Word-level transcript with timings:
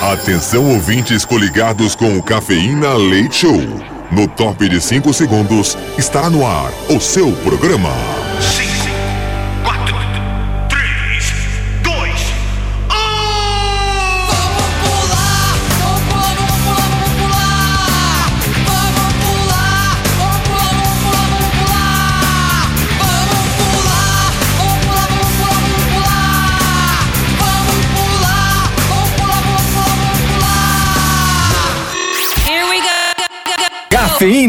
Atenção 0.00 0.64
ouvintes 0.64 1.24
coligados 1.24 1.96
com 1.96 2.16
o 2.16 2.22
Cafeína 2.22 2.94
Leite 2.94 3.38
Show. 3.38 3.60
No 4.12 4.28
top 4.28 4.68
de 4.68 4.80
5 4.80 5.12
segundos, 5.12 5.76
está 5.98 6.30
no 6.30 6.46
ar 6.46 6.72
o 6.88 7.00
seu 7.00 7.32
programa. 7.42 7.90
5, 8.40 8.67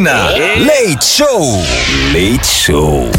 Cafeína. 0.09 0.65
Leite 0.65 1.05
Show. 1.05 1.63
Leite 2.11 2.47
Show. 2.47 3.11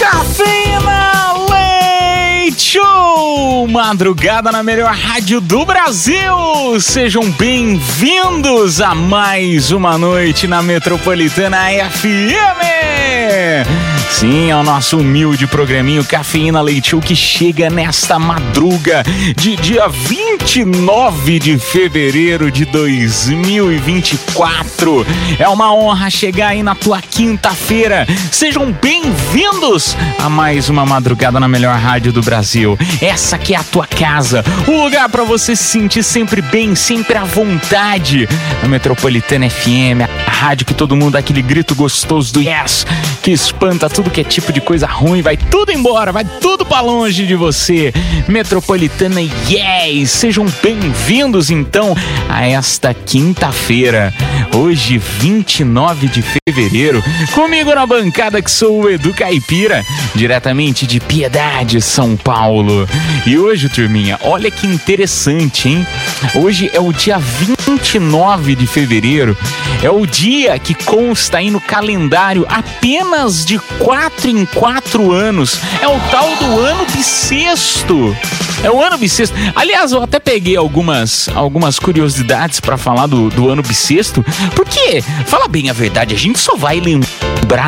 Cafeína 0.00 1.34
Leite 1.50 2.62
Show! 2.62 3.66
Madrugada 3.68 4.50
na 4.50 4.62
melhor 4.62 4.94
rádio 4.94 5.38
do 5.40 5.66
Brasil! 5.66 6.80
Sejam 6.80 7.30
bem-vindos 7.32 8.80
a 8.80 8.94
mais 8.94 9.70
uma 9.70 9.98
noite 9.98 10.46
na 10.46 10.62
Metropolitana 10.62 11.58
FM! 11.90 13.95
Sim, 14.10 14.50
é 14.50 14.56
o 14.56 14.62
nosso 14.62 14.98
humilde 14.98 15.46
programinho 15.46 16.04
Cafeína 16.04 16.60
Show 16.82 17.00
que 17.00 17.14
chega 17.14 17.68
nesta 17.68 18.18
madruga 18.18 19.02
de 19.36 19.56
dia 19.56 19.86
29 19.88 21.38
de 21.38 21.58
fevereiro 21.58 22.50
de 22.50 22.64
2024. 22.64 25.06
É 25.38 25.46
uma 25.48 25.74
honra 25.74 26.08
chegar 26.08 26.48
aí 26.48 26.62
na 26.62 26.74
tua 26.74 27.02
quinta-feira. 27.02 28.06
Sejam 28.32 28.72
bem-vindos 28.72 29.94
a 30.18 30.30
mais 30.30 30.70
uma 30.70 30.86
madrugada 30.86 31.38
na 31.38 31.48
melhor 31.48 31.78
rádio 31.78 32.10
do 32.12 32.22
Brasil. 32.22 32.78
Essa 33.02 33.36
aqui 33.36 33.54
é 33.54 33.58
a 33.58 33.64
tua 33.64 33.86
casa, 33.86 34.42
o 34.66 34.84
lugar 34.84 35.10
para 35.10 35.24
você 35.24 35.54
se 35.54 35.64
sentir 35.64 36.02
sempre 36.02 36.40
bem, 36.40 36.74
sempre 36.74 37.18
à 37.18 37.24
vontade. 37.24 38.26
A 38.62 38.68
Metropolitana 38.68 39.50
FM, 39.50 40.08
a 40.26 40.30
rádio 40.30 40.64
que 40.64 40.72
todo 40.72 40.96
mundo 40.96 41.12
dá 41.12 41.18
aquele 41.18 41.42
grito 41.42 41.74
gostoso 41.74 42.32
do 42.32 42.40
yes, 42.40 42.86
que 43.22 43.30
espanta 43.30 43.90
tudo 43.96 44.10
que 44.10 44.20
é 44.20 44.24
tipo 44.24 44.52
de 44.52 44.60
coisa 44.60 44.86
ruim, 44.86 45.22
vai 45.22 45.38
tudo 45.38 45.72
embora, 45.72 46.12
vai 46.12 46.22
tudo 46.22 46.66
para 46.66 46.82
longe 46.82 47.26
de 47.26 47.34
você. 47.34 47.94
Metropolitana 48.28 49.22
Yes, 49.48 50.10
sejam 50.10 50.44
bem-vindos 50.62 51.48
então 51.48 51.96
a 52.28 52.46
esta 52.46 52.92
quinta-feira, 52.92 54.12
hoje 54.54 54.98
29 54.98 56.08
de 56.08 56.22
fevereiro, 56.22 57.02
comigo 57.32 57.74
na 57.74 57.86
bancada 57.86 58.42
que 58.42 58.50
sou 58.50 58.82
o 58.82 58.90
Edu 58.90 59.14
Caipira, 59.14 59.82
diretamente 60.14 60.86
de 60.86 61.00
Piedade, 61.00 61.80
São 61.80 62.18
Paulo. 62.18 62.86
E 63.26 63.38
hoje, 63.38 63.70
turminha, 63.70 64.18
olha 64.20 64.50
que 64.50 64.66
interessante, 64.66 65.70
hein? 65.70 65.86
Hoje 66.34 66.70
é 66.74 66.80
o 66.80 66.92
dia 66.92 67.18
29 67.18 68.54
de 68.56 68.66
fevereiro, 68.66 69.34
é 69.82 69.88
o 69.88 70.04
dia 70.04 70.58
que 70.58 70.74
consta 70.74 71.38
aí 71.38 71.50
no 71.50 71.62
calendário 71.62 72.44
apenas 72.48 73.42
de 73.42 73.58
quatro 73.86 74.28
em 74.28 74.44
quatro 74.44 75.12
anos. 75.12 75.60
É 75.80 75.86
o 75.86 75.96
tal 76.10 76.34
do 76.34 76.58
ano 76.58 76.84
bissexto. 76.86 78.16
É 78.64 78.68
o 78.68 78.82
ano 78.82 78.98
bissexto. 78.98 79.36
Aliás, 79.54 79.92
eu 79.92 80.02
até 80.02 80.18
peguei 80.18 80.56
algumas, 80.56 81.28
algumas 81.32 81.78
curiosidades 81.78 82.58
pra 82.58 82.76
falar 82.76 83.06
do, 83.06 83.30
do 83.30 83.48
ano 83.48 83.62
bissexto, 83.62 84.24
porque, 84.56 85.00
fala 85.26 85.46
bem 85.46 85.70
a 85.70 85.72
verdade, 85.72 86.16
a 86.16 86.18
gente 86.18 86.40
só 86.40 86.56
vai 86.56 86.80
lembrar 86.80 87.25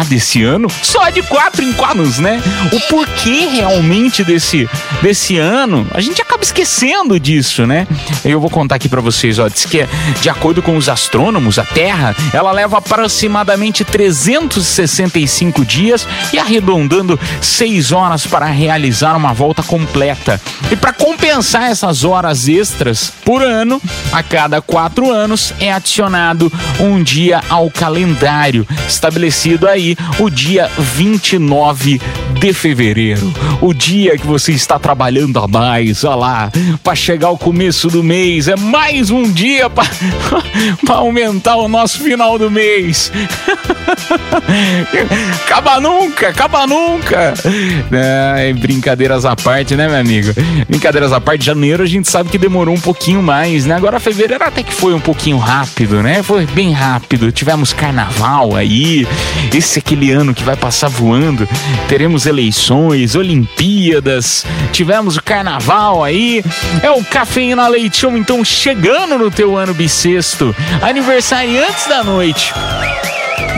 desse 0.09 0.43
ano 0.43 0.69
só 0.83 1.11
de 1.11 1.22
quatro 1.22 1.62
em 1.62 1.72
quatro 1.72 1.89
anos, 1.99 2.19
né? 2.19 2.41
O 2.72 2.81
porquê 2.81 3.49
realmente 3.50 4.22
desse, 4.22 4.69
desse 5.00 5.39
ano, 5.39 5.87
a 5.93 6.00
gente 6.00 6.21
acaba 6.21 6.43
esquecendo 6.43 7.19
disso, 7.19 7.66
né? 7.66 7.87
Eu 8.25 8.41
vou 8.41 8.50
contar 8.50 8.77
aqui 8.77 8.88
pra 8.88 9.00
vocês, 9.00 9.38
ó, 9.38 9.49
diz 9.49 9.65
que 9.65 9.87
de 10.21 10.28
acordo 10.28 10.62
com 10.62 10.77
os 10.77 10.88
astrônomos, 10.88 11.59
a 11.59 11.65
Terra, 11.65 12.15
ela 12.33 12.53
leva 12.53 12.78
aproximadamente 12.78 13.84
365 13.84 15.65
dias 15.65 16.06
e 16.33 16.38
arredondando 16.38 17.19
6 17.41 17.93
horas 17.93 18.27
para 18.27 18.47
realizar 18.47 19.17
uma 19.17 19.33
volta 19.33 19.62
completa. 19.62 20.41
E 20.71 20.77
para 20.77 20.93
compensar 20.93 21.71
essas 21.71 22.05
horas 22.05 22.49
extras 22.49 23.12
por 23.25 23.43
ano, 23.43 23.81
a 24.12 24.22
cada 24.22 24.61
quatro 24.61 25.11
anos 25.11 25.55
é 25.61 25.72
adicionado 25.72 26.53
um 26.81 27.03
dia 27.03 27.41
ao 27.49 27.71
calendário, 27.71 28.67
estabelecido 28.87 29.68
aí 29.69 29.97
o 30.19 30.31
dia 30.31 30.71
29 30.79 32.01
de 32.39 32.53
fevereiro, 32.53 33.33
o 33.61 33.75
dia 33.75 34.17
que 34.17 34.27
você 34.27 34.53
está 34.53 34.79
trabalhando 34.79 35.39
a 35.39 35.49
mais, 35.49 36.05
olha 36.05 36.15
lá, 36.15 36.53
para 36.83 36.95
chegar 36.95 37.29
ao 37.29 37.39
começo 37.39 37.89
do 37.89 38.03
mês, 38.03 38.49
é 38.49 38.56
mais 38.56 39.11
um 39.11 39.31
dia 39.31 39.69
para 39.69 39.87
aumentar 40.95 41.56
o 41.56 41.69
nosso 41.69 41.99
final 41.99 42.39
do 42.39 42.51
mês. 42.51 43.11
acaba 45.44 45.80
nunca, 45.80 46.28
acaba 46.28 46.66
nunca. 46.66 47.34
Brincadeiras 48.58 49.24
à 49.24 49.36
parte, 49.36 49.76
né, 49.76 49.88
meu 49.88 49.98
amigo? 49.98 50.32
Brincadeiras 50.69 51.12
à 51.12 51.20
parte, 51.20 51.44
janeiro 51.44 51.82
a 51.82 51.86
gente 51.86 52.10
sabe 52.10 52.30
que 52.30 52.38
demorou 52.38 52.74
um 52.74 52.80
pouquinho 52.80 53.22
mais, 53.22 53.66
né? 53.66 53.74
Agora 53.74 54.00
fevereiro 54.00 54.44
até 54.44 54.62
que 54.62 54.72
foi 54.72 54.94
um 54.94 55.00
pouquinho 55.00 55.38
rápido, 55.38 56.02
né? 56.02 56.22
Foi 56.22 56.46
bem 56.46 56.72
rápido. 56.72 57.30
Tivemos 57.30 57.72
carnaval 57.72 58.56
aí, 58.56 59.06
esse 59.54 59.78
é 59.78 59.80
aquele 59.80 60.10
ano 60.10 60.34
que 60.34 60.42
vai 60.42 60.56
passar 60.56 60.88
voando. 60.88 61.48
Teremos 61.88 62.26
eleições, 62.26 63.14
Olimpíadas, 63.14 64.44
tivemos 64.72 65.16
o 65.16 65.22
carnaval 65.22 66.02
aí. 66.02 66.42
É 66.82 66.90
o 66.90 67.04
Cafeína 67.04 67.69
Leite 67.69 67.98
então 68.06 68.44
chegando 68.44 69.19
no 69.19 69.30
teu 69.30 69.56
ano 69.56 69.75
bissexto. 69.75 70.54
Aniversariantes 70.80 71.86
da 71.86 72.04
noite. 72.04 72.52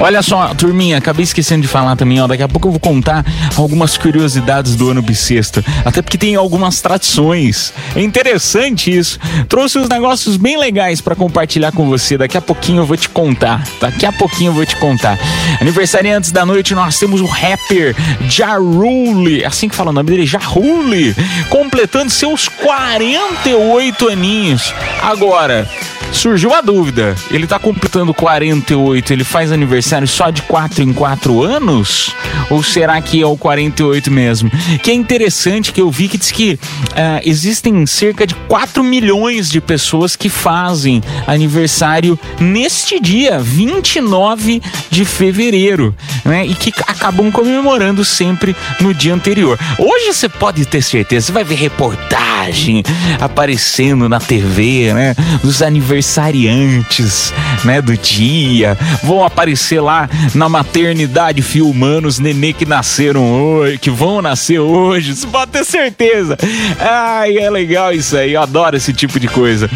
Olha 0.01 0.23
só, 0.23 0.55
turminha, 0.55 0.97
acabei 0.97 1.25
esquecendo 1.25 1.63
de 1.63 1.69
falar 1.69 1.95
também, 1.95 2.21
ó. 2.21 2.27
Daqui 2.27 2.43
a 2.43 2.49
pouco 2.49 2.69
eu 2.69 2.73
vou 2.73 2.81
contar 2.81 3.25
algumas 3.57 3.99
curiosidades 3.99 4.75
do 4.75 4.91
ano 4.91 5.03
bissexto. 5.03 5.63
Até 5.85 6.01
porque 6.01 6.17
tem 6.17 6.35
algumas 6.37 6.81
tradições. 6.81 7.73
É 7.95 8.01
interessante 8.01 8.97
isso. 8.97 9.19
Trouxe 9.47 9.79
uns 9.79 9.89
negócios 9.89 10.37
bem 10.39 10.59
legais 10.59 11.01
para 11.01 11.15
compartilhar 11.15 11.73
com 11.73 11.87
você. 11.87 12.17
Daqui 12.17 12.37
a 12.37 12.41
pouquinho 12.41 12.81
eu 12.81 12.87
vou 12.87 12.97
te 12.97 13.09
contar. 13.11 13.63
Daqui 13.79 14.07
a 14.07 14.13
pouquinho 14.13 14.51
eu 14.51 14.55
vou 14.55 14.65
te 14.65 14.77
contar. 14.77 15.19
Aniversariantes 15.61 16.33
da 16.33 16.47
noite, 16.47 16.75
nós 16.75 16.99
temos 16.99 17.21
o 17.21 17.27
rapper 17.27 17.95
Jarule. 18.23 19.45
Assim 19.45 19.69
que 19.69 19.77
fala 19.77 19.91
o 19.91 19.93
nome 19.93 20.11
dele, 20.11 20.27
Jarule. 20.27 21.15
Completando 21.51 22.11
seus 22.11 22.49
48 22.49 24.09
aninhos. 24.09 24.75
Agora. 25.03 25.69
Surgiu 26.13 26.53
a 26.55 26.61
dúvida. 26.61 27.15
Ele 27.31 27.47
tá 27.47 27.59
completando 27.59 28.13
48, 28.13 29.13
ele 29.13 29.25
faz 29.25 29.53
aniversário 29.53 30.07
só 30.07 30.31
de 30.31 30.43
4 30.43 30.83
em 30.83 30.93
4 30.93 31.43
anos? 31.43 32.15
Ou 32.51 32.63
será 32.63 33.01
que 33.01 33.23
é 33.23 33.27
o 33.27 33.37
48 33.37 34.11
mesmo? 34.11 34.51
Que 34.83 34.91
é 34.91 34.95
interessante 34.95 35.73
que 35.73 35.81
eu 35.81 35.91
vi 35.91 36.09
que 36.09 36.19
diz 36.19 36.31
que 36.31 36.59
ah, 36.95 37.21
existem 37.25 37.87
cerca 37.87 38.27
de 38.27 38.35
4 38.35 38.83
milhões 38.83 39.49
de 39.49 39.61
pessoas 39.61 40.17
que 40.17 40.29
fazem 40.29 41.03
aniversário 41.27 42.19
neste 42.41 43.01
dia, 43.01 43.39
29 43.39 44.63
de 44.91 45.05
fevereiro, 45.05 45.95
né? 46.25 46.45
E 46.45 46.55
que 46.55 46.73
acabam 46.87 47.31
comemorando 47.31 48.05
sempre 48.05 48.55
no 48.81 48.93
dia 48.93 49.15
anterior. 49.15 49.59
Hoje 49.79 50.13
você 50.13 50.29
pode 50.29 50.67
ter 50.67 50.83
certeza, 50.83 51.27
você 51.27 51.33
vai 51.33 51.45
ver 51.45 51.55
reportagem 51.55 52.83
aparecendo 53.21 54.09
na 54.09 54.19
TV, 54.19 54.93
né? 54.93 55.15
Dos 55.43 55.63
aniversariantes, 56.01 57.33
né? 57.65 57.81
Do 57.81 57.97
dia. 57.97 58.77
Vão 59.03 59.25
aparecer 59.25 59.81
lá 59.81 60.09
na 60.35 60.49
maternidade 60.49 61.43
filmando 61.43 62.09
os 62.09 62.19
nenê 62.19 62.53
que 62.53 62.67
nasceram 62.67 63.33
hoje, 63.33 63.79
que 63.79 63.91
vão 63.91 64.23
nascer 64.23 64.59
hoje. 64.59 65.15
Você 65.15 65.27
pode 65.27 65.53
ter 65.53 65.65
certeza. 65.65 66.37
Ai, 66.79 67.39
é 67.39 67.51
legal 67.51 67.93
isso 67.93 68.17
aí. 68.17 68.33
Eu 68.33 68.43
adoro 68.43 68.77
esse 68.77 68.93
tipo 68.93 69.21
de 69.21 69.29
coisa. 69.29 69.71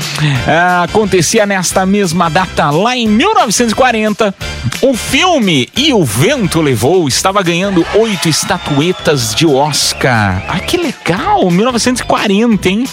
Ah, 0.47 0.85
acontecia 0.85 1.47
nesta 1.47 1.85
mesma 1.87 2.29
data, 2.29 2.71
lá 2.71 2.97
em 2.97 3.07
1940, 3.07 4.35
o 4.83 4.95
filme 4.95 5.69
E 5.77 5.93
o 5.93 6.05
Vento 6.05 6.61
Levou 6.61 7.07
estava 7.07 7.43
ganhando 7.43 7.85
oito 7.95 8.29
estatuetas 8.29 9.35
de 9.35 9.47
Oscar. 9.47 10.43
Ah, 10.49 10.61
que 10.61 10.77
legal! 10.77 11.51
1940, 11.51 12.69
hein? 12.69 12.85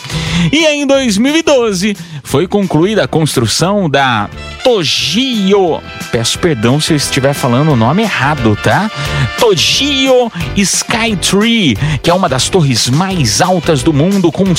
E 0.51 0.65
em 0.65 0.85
2012 0.85 1.95
foi 2.23 2.47
concluída 2.47 3.03
a 3.03 3.07
construção 3.07 3.89
da 3.89 4.29
Togio. 4.63 5.81
Peço 6.11 6.39
perdão 6.39 6.79
se 6.79 6.93
eu 6.93 6.97
estiver 6.97 7.33
falando 7.33 7.71
o 7.71 7.75
nome 7.75 8.03
errado, 8.03 8.57
tá? 8.61 8.89
Togio 9.39 10.31
Skytree, 10.55 11.77
que 12.01 12.09
é 12.09 12.13
uma 12.13 12.29
das 12.29 12.49
torres 12.49 12.89
mais 12.89 13.41
altas 13.41 13.83
do 13.83 13.93
mundo, 13.93 14.31
com 14.31 14.55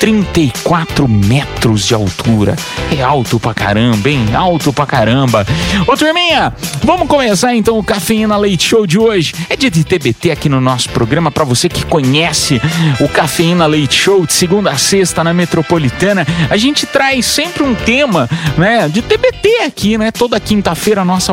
634 0.00 1.08
metros 1.08 1.86
de 1.86 1.94
altura. 1.94 2.56
É 2.96 3.02
alto 3.02 3.38
pra 3.38 3.54
caramba, 3.54 4.10
hein? 4.10 4.26
Alto 4.34 4.72
pra 4.72 4.86
caramba. 4.86 5.46
Ô, 5.86 5.96
turminha, 5.96 6.52
vamos 6.82 7.08
começar 7.08 7.54
então 7.54 7.78
o 7.78 7.84
Cafeína 7.84 8.36
Leite 8.36 8.68
Show 8.68 8.86
de 8.86 8.98
hoje. 8.98 9.34
É 9.48 9.56
dia 9.56 9.70
de 9.70 9.84
TBT 9.84 10.30
aqui 10.30 10.48
no 10.48 10.60
nosso 10.60 10.90
programa, 10.90 11.30
para 11.30 11.44
você 11.44 11.68
que 11.68 11.84
conhece 11.86 12.60
o 13.00 13.08
Cafeína 13.08 13.66
Leite 13.66 13.94
Show 13.94 14.26
de 14.26 14.32
segunda 14.32 14.70
a 14.70 14.78
sexta 14.78 15.22
na 15.24 15.32
Metropolitana. 15.32 16.26
A 16.50 16.56
gente 16.56 16.86
traz 16.86 17.24
sempre 17.26 17.62
um 17.62 17.74
tema, 17.74 18.28
né, 18.58 18.88
de 18.88 19.00
TBT 19.00 19.62
aqui, 19.66 19.96
né? 19.96 20.10
Toda 20.10 20.38
quinta-feira 20.40 21.04
nossa 21.04 21.32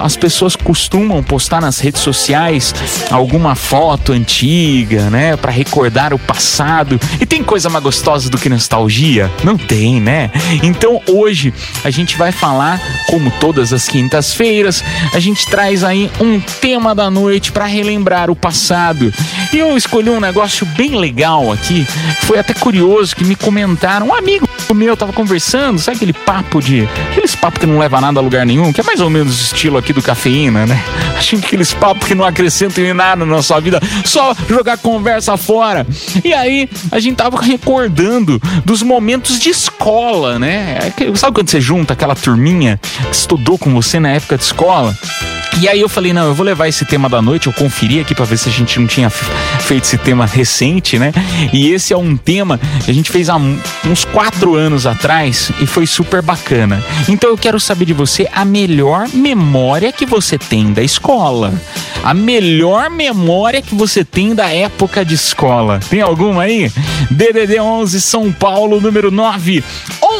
as 0.00 0.16
pessoas 0.16 0.54
costumam 0.54 1.22
postar 1.22 1.60
nas 1.60 1.78
redes 1.78 2.00
sociais 2.00 2.74
alguma 3.10 3.54
foto 3.54 4.12
antiga, 4.12 5.08
né, 5.10 5.36
para 5.36 5.50
recordar 5.50 6.12
o 6.12 6.18
passado. 6.18 7.00
E 7.20 7.26
tem 7.26 7.42
coisa 7.42 7.70
mais 7.70 7.82
gostosa 7.92 8.30
do 8.30 8.38
que 8.38 8.48
nostalgia? 8.48 9.30
Não 9.44 9.58
tem, 9.58 10.00
né? 10.00 10.30
Então 10.62 11.02
hoje 11.06 11.52
a 11.84 11.90
gente 11.90 12.16
vai 12.16 12.32
falar, 12.32 12.80
como 13.06 13.30
todas 13.32 13.70
as 13.70 13.86
quintas-feiras, 13.86 14.82
a 15.12 15.20
gente 15.20 15.44
traz 15.44 15.84
aí 15.84 16.10
um 16.18 16.40
tema 16.40 16.94
da 16.94 17.10
noite 17.10 17.52
para 17.52 17.66
relembrar 17.66 18.30
o 18.30 18.34
passado. 18.34 19.12
E 19.52 19.58
eu 19.58 19.76
escolhi 19.76 20.08
um 20.08 20.20
negócio 20.20 20.64
bem 20.64 20.96
legal 20.96 21.52
aqui. 21.52 21.86
Foi 22.22 22.38
até 22.38 22.54
curioso 22.54 23.14
que 23.14 23.24
me 23.24 23.36
comentaram, 23.36 24.06
um 24.06 24.14
amigo 24.14 24.48
meu 24.74 24.96
tava 24.96 25.12
conversando, 25.12 25.78
sabe 25.78 25.96
aquele 25.96 26.12
papo 26.12 26.60
de. 26.60 26.88
Aqueles 27.10 27.34
papos 27.34 27.60
que 27.60 27.66
não 27.66 27.78
leva 27.78 28.00
nada 28.00 28.18
a 28.18 28.22
lugar 28.22 28.46
nenhum, 28.46 28.72
que 28.72 28.80
é 28.80 28.84
mais 28.84 29.00
ou 29.00 29.10
menos 29.10 29.38
o 29.38 29.42
estilo 29.42 29.78
aqui 29.78 29.92
do 29.92 30.02
cafeína, 30.02 30.66
né? 30.66 30.82
Que 31.22 31.36
aqueles 31.36 31.72
papos 31.72 32.08
que 32.08 32.14
não 32.16 32.24
acrescentam 32.24 32.84
em 32.84 32.92
nada 32.92 33.24
na 33.24 33.36
nossa 33.36 33.58
vida, 33.60 33.80
só 34.04 34.34
jogar 34.48 34.76
conversa 34.76 35.36
fora. 35.36 35.86
E 36.24 36.34
aí, 36.34 36.68
a 36.90 36.98
gente 36.98 37.16
tava 37.16 37.40
recordando 37.40 38.42
dos 38.64 38.82
momentos 38.82 39.38
de 39.38 39.48
escola, 39.48 40.38
né? 40.38 40.78
É 40.98 41.14
Sabe 41.14 41.34
quando 41.34 41.48
você 41.48 41.60
junta 41.60 41.92
aquela 41.92 42.14
turminha 42.14 42.78
que 43.08 43.14
estudou 43.14 43.56
com 43.56 43.72
você 43.72 44.00
na 44.00 44.10
época 44.10 44.36
de 44.36 44.44
escola? 44.44 44.96
E 45.60 45.68
aí 45.68 45.80
eu 45.80 45.88
falei, 45.88 46.12
não, 46.12 46.26
eu 46.26 46.34
vou 46.34 46.44
levar 46.44 46.66
esse 46.66 46.84
tema 46.84 47.08
da 47.08 47.22
noite, 47.22 47.46
eu 47.46 47.52
conferi 47.52 48.00
aqui 48.00 48.14
pra 48.14 48.24
ver 48.24 48.36
se 48.36 48.48
a 48.48 48.52
gente 48.52 48.80
não 48.80 48.86
tinha 48.86 49.08
feito 49.10 49.84
esse 49.84 49.98
tema 49.98 50.26
recente, 50.26 50.98
né? 50.98 51.12
E 51.52 51.70
esse 51.70 51.92
é 51.92 51.96
um 51.96 52.16
tema 52.16 52.58
que 52.84 52.90
a 52.90 52.94
gente 52.94 53.10
fez 53.10 53.28
há 53.28 53.36
uns 53.36 54.04
quatro 54.04 54.56
anos 54.56 54.61
atrás 54.86 55.50
e 55.60 55.66
foi 55.66 55.86
super 55.86 56.22
bacana. 56.22 56.82
Então 57.08 57.30
eu 57.30 57.36
quero 57.36 57.58
saber 57.58 57.84
de 57.84 57.92
você 57.92 58.28
a 58.32 58.44
melhor 58.44 59.08
memória 59.12 59.92
que 59.92 60.06
você 60.06 60.38
tem 60.38 60.72
da 60.72 60.82
escola. 60.82 61.52
A 62.04 62.14
melhor 62.14 62.90
memória 62.90 63.62
que 63.62 63.74
você 63.74 64.04
tem 64.04 64.34
da 64.34 64.48
época 64.48 65.04
de 65.04 65.14
escola. 65.14 65.80
Tem 65.88 66.00
alguma 66.00 66.42
aí? 66.42 66.70
DDD 67.10 67.60
11 67.60 68.00
São 68.00 68.32
Paulo, 68.32 68.80
número 68.80 69.10
9 69.10 69.62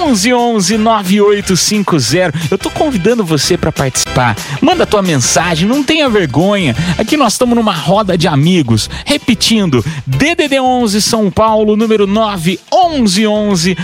11 0.02 0.32
11 0.32 0.78
9850. 0.78 2.38
Eu 2.50 2.58
tô 2.58 2.70
convidando 2.70 3.24
você 3.24 3.56
para 3.56 3.70
participar. 3.72 4.36
Manda 4.60 4.86
tua 4.86 5.02
mensagem, 5.02 5.68
não 5.68 5.82
tenha 5.82 6.08
vergonha. 6.08 6.74
Aqui 6.98 7.16
nós 7.16 7.34
estamos 7.34 7.56
numa 7.56 7.74
roda 7.74 8.16
de 8.18 8.26
amigos. 8.26 8.88
Repetindo, 9.04 9.84
DDD 10.06 10.60
11 10.60 11.02
São 11.02 11.30
Paulo, 11.30 11.76
número 11.76 12.06
9 12.06 12.58
11 12.72 13.26
11 13.26 13.76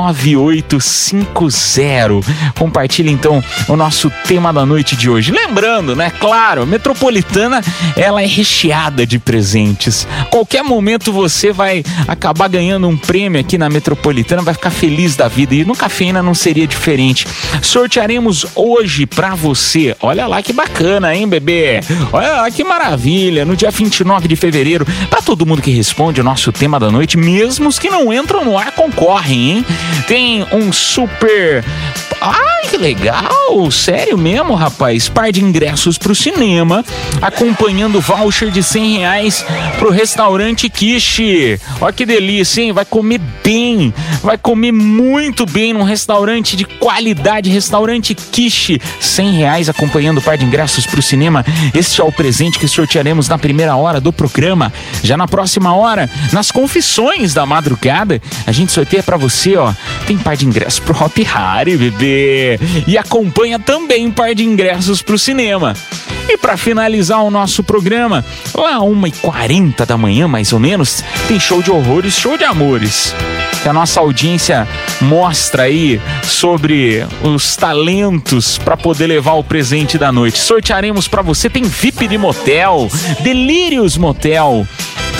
9850. 0.00 2.54
Compartilhe 2.58 3.10
então 3.10 3.44
o 3.68 3.76
nosso 3.76 4.10
tema 4.26 4.50
da 4.52 4.64
noite 4.64 4.96
de 4.96 5.10
hoje. 5.10 5.32
Lembrando, 5.32 5.94
né, 5.94 6.10
claro, 6.18 6.66
Metropolitana, 6.66 7.62
ela 7.96 8.22
é 8.22 8.26
recheada 8.26 9.06
de 9.06 9.18
presentes. 9.18 10.06
Qualquer 10.30 10.62
momento 10.62 11.12
você 11.12 11.52
vai 11.52 11.84
acabar 12.08 12.48
ganhando 12.48 12.88
um 12.88 12.96
prêmio 12.96 13.40
aqui 13.40 13.58
na 13.58 13.68
Metropolitana, 13.68 14.42
vai 14.42 14.54
ficar 14.54 14.70
feliz 14.70 15.16
da 15.16 15.28
vida 15.28 15.54
e 15.54 15.64
no 15.64 15.76
Cafeína 15.76 16.22
não 16.22 16.34
seria 16.34 16.66
diferente. 16.66 17.26
Sortearemos 17.62 18.46
hoje 18.54 19.06
pra 19.06 19.34
você. 19.34 19.96
Olha 20.00 20.26
lá 20.26 20.42
que 20.42 20.52
bacana, 20.52 21.14
hein, 21.14 21.28
bebê? 21.28 21.80
Olha 22.12 22.42
lá 22.42 22.50
que 22.50 22.64
maravilha. 22.64 23.44
No 23.44 23.56
dia 23.56 23.70
29 23.70 24.28
de 24.28 24.36
fevereiro, 24.36 24.86
pra 25.08 25.20
todo 25.20 25.46
mundo 25.46 25.62
que 25.62 25.70
responde 25.70 26.20
o 26.20 26.24
nosso 26.24 26.52
tema 26.52 26.78
da 26.78 26.90
noite, 26.90 27.16
mesmo 27.16 27.68
os 27.68 27.78
que 27.78 27.90
não 27.90 28.12
entram 28.12 28.44
no 28.44 28.56
ar 28.56 28.72
concorrem, 28.72 29.50
hein? 29.50 29.66
Tem 30.06 30.46
um 30.52 30.72
super 30.72 31.64
Ai, 32.22 32.68
que 32.68 32.76
legal! 32.76 33.70
Sério 33.70 34.18
mesmo, 34.18 34.54
rapaz? 34.54 35.08
Par 35.08 35.32
de 35.32 35.42
ingressos 35.42 35.96
pro 35.96 36.14
cinema, 36.14 36.84
acompanhando 37.22 37.98
voucher 37.98 38.50
de 38.50 38.62
100 38.62 38.98
reais 38.98 39.44
pro 39.78 39.90
restaurante 39.90 40.68
Kishi. 40.68 41.58
Olha 41.80 41.92
que 41.94 42.04
delícia, 42.04 42.60
hein? 42.60 42.72
Vai 42.72 42.84
comer 42.84 43.22
bem, 43.42 43.94
vai 44.22 44.36
comer 44.36 44.70
muito 44.70 45.46
bem 45.46 45.72
num 45.72 45.82
restaurante 45.82 46.56
de 46.56 46.66
qualidade, 46.66 47.48
restaurante 47.48 48.14
Kishi. 48.14 48.78
100 49.00 49.32
reais 49.32 49.68
acompanhando 49.70 50.18
o 50.18 50.22
par 50.22 50.36
de 50.36 50.44
ingressos 50.44 50.84
pro 50.84 51.00
cinema. 51.00 51.42
Este 51.74 52.02
é 52.02 52.04
o 52.04 52.12
presente 52.12 52.58
que 52.58 52.68
sortearemos 52.68 53.28
na 53.28 53.38
primeira 53.38 53.76
hora 53.76 53.98
do 53.98 54.12
programa. 54.12 54.70
Já 55.02 55.16
na 55.16 55.26
próxima 55.26 55.74
hora, 55.74 56.10
nas 56.34 56.50
confissões 56.50 57.32
da 57.32 57.46
madrugada, 57.46 58.20
a 58.46 58.52
gente 58.52 58.72
sorteia 58.72 59.02
pra 59.02 59.16
você, 59.16 59.56
ó. 59.56 59.69
Tem 60.06 60.16
par 60.18 60.36
de 60.36 60.46
ingressos 60.46 60.78
pro 60.78 60.96
Hop 60.96 61.16
Harry, 61.18 61.76
bebê. 61.76 62.58
E 62.86 62.96
acompanha 62.96 63.58
também 63.58 64.10
par 64.10 64.34
de 64.34 64.44
ingressos 64.44 65.02
pro 65.02 65.18
cinema. 65.18 65.74
E 66.28 66.36
para 66.36 66.56
finalizar 66.56 67.24
o 67.24 67.30
nosso 67.30 67.64
programa, 67.64 68.24
lá 68.54 68.78
1h40 68.78 69.84
da 69.84 69.98
manhã, 69.98 70.28
mais 70.28 70.52
ou 70.52 70.60
menos, 70.60 71.02
tem 71.26 71.40
show 71.40 71.60
de 71.60 71.72
horrores, 71.72 72.14
show 72.14 72.38
de 72.38 72.44
amores. 72.44 73.12
Que 73.62 73.68
a 73.68 73.72
nossa 73.72 73.98
audiência 73.98 74.66
mostra 75.00 75.64
aí 75.64 76.00
sobre 76.22 77.04
os 77.22 77.56
talentos 77.56 78.58
para 78.58 78.76
poder 78.76 79.08
levar 79.08 79.32
o 79.32 79.44
presente 79.44 79.98
da 79.98 80.12
noite. 80.12 80.38
Sortearemos 80.38 81.08
para 81.08 81.20
você, 81.20 81.50
tem 81.50 81.64
VIP 81.64 82.06
de 82.06 82.16
motel, 82.16 82.88
Delírios 83.22 83.96
Motel 83.98 84.66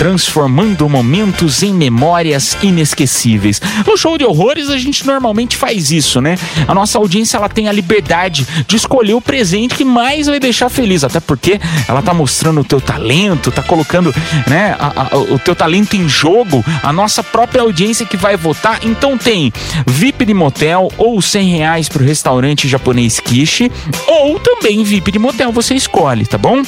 transformando 0.01 0.89
momentos 0.89 1.61
em 1.61 1.71
memórias 1.71 2.57
inesquecíveis. 2.63 3.61
No 3.85 3.95
show 3.95 4.17
de 4.17 4.25
horrores 4.25 4.67
a 4.67 4.75
gente 4.79 5.05
normalmente 5.05 5.55
faz 5.55 5.91
isso, 5.91 6.19
né? 6.19 6.39
A 6.67 6.73
nossa 6.73 6.97
audiência 6.97 7.37
ela 7.37 7.47
tem 7.47 7.67
a 7.67 7.71
liberdade 7.71 8.47
de 8.65 8.75
escolher 8.75 9.13
o 9.13 9.21
presente 9.21 9.75
que 9.75 9.85
mais 9.85 10.25
vai 10.25 10.39
deixar 10.39 10.69
feliz, 10.69 11.03
até 11.03 11.19
porque 11.19 11.61
ela 11.87 12.01
tá 12.01 12.15
mostrando 12.15 12.61
o 12.61 12.63
teu 12.63 12.81
talento, 12.81 13.51
tá 13.51 13.61
colocando, 13.61 14.11
né, 14.47 14.75
a- 14.79 15.07
a- 15.13 15.17
o 15.19 15.37
teu 15.37 15.55
talento 15.55 15.95
em 15.95 16.09
jogo, 16.09 16.65
a 16.81 16.91
nossa 16.91 17.21
própria 17.21 17.61
audiência 17.61 18.03
que 18.03 18.17
vai 18.17 18.35
votar. 18.35 18.79
Então 18.83 19.19
tem 19.19 19.53
VIP 19.85 20.25
de 20.25 20.33
motel 20.33 20.91
ou 20.97 21.21
100 21.21 21.47
reais 21.57 21.87
pro 21.87 22.03
restaurante 22.03 22.67
japonês 22.67 23.19
Kishi 23.19 23.71
ou 24.07 24.39
também 24.39 24.83
VIP 24.83 25.11
de 25.11 25.19
motel, 25.19 25.51
você 25.51 25.75
escolhe, 25.75 26.25
tá 26.25 26.39
bom? 26.39 26.63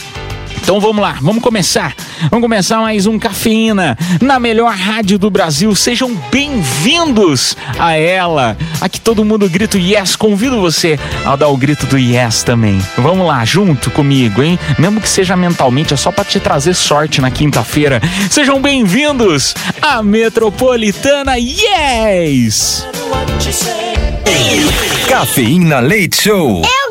Então 0.64 0.80
vamos 0.80 1.02
lá, 1.02 1.18
vamos 1.22 1.44
começar. 1.44 1.94
Vamos 2.32 2.42
começar 2.42 2.80
mais 2.80 3.06
um 3.06 3.20
Cafeína 3.20 3.98
na 4.22 4.40
melhor 4.40 4.74
rádio 4.74 5.20
do 5.20 5.30
Brasil. 5.30 5.76
Sejam 5.76 6.16
bem-vindos 6.32 7.58
a 7.78 7.98
ela. 7.98 8.58
Aqui 8.80 9.00
todo 9.00 9.26
mundo 9.26 9.50
grita 9.50 9.78
yes. 9.78 10.16
Convido 10.16 10.62
você 10.62 10.98
a 11.26 11.36
dar 11.36 11.50
o 11.50 11.58
grito 11.58 11.86
do 11.86 11.98
yes 11.98 12.44
também. 12.44 12.82
Vamos 12.98 13.28
lá, 13.28 13.44
junto 13.44 13.92
comigo, 13.92 14.42
hein? 14.42 14.58
Mesmo 14.80 15.02
que 15.02 15.10
seja 15.10 15.36
mentalmente, 15.36 15.94
é 15.94 15.98
só 15.98 16.14
para 16.14 16.24
te 16.24 16.40
trazer 16.40 16.74
sorte 16.74 17.20
na 17.20 17.30
quinta-feira. 17.30 18.02
Sejam 18.32 18.62
bem-vindos 18.62 19.54
à 19.82 20.02
Metropolitana 20.02 21.34
Yes! 21.38 22.88
Cafeína 25.10 25.80
Leite 25.82 26.24
Show. 26.24 26.62
Eu 26.64 26.83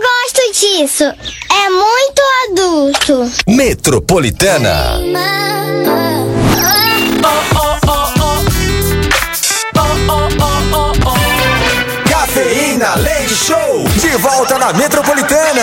disso. 0.62 1.02
É 1.02 1.70
muito 1.70 2.22
adulto. 2.46 3.32
Metropolitana. 3.48 5.00
Cafeína 12.08 12.94
Leite 12.94 13.34
Show. 13.34 13.88
De 14.00 14.16
volta 14.18 14.56
na 14.56 14.72
Metropolitana. 14.72 15.62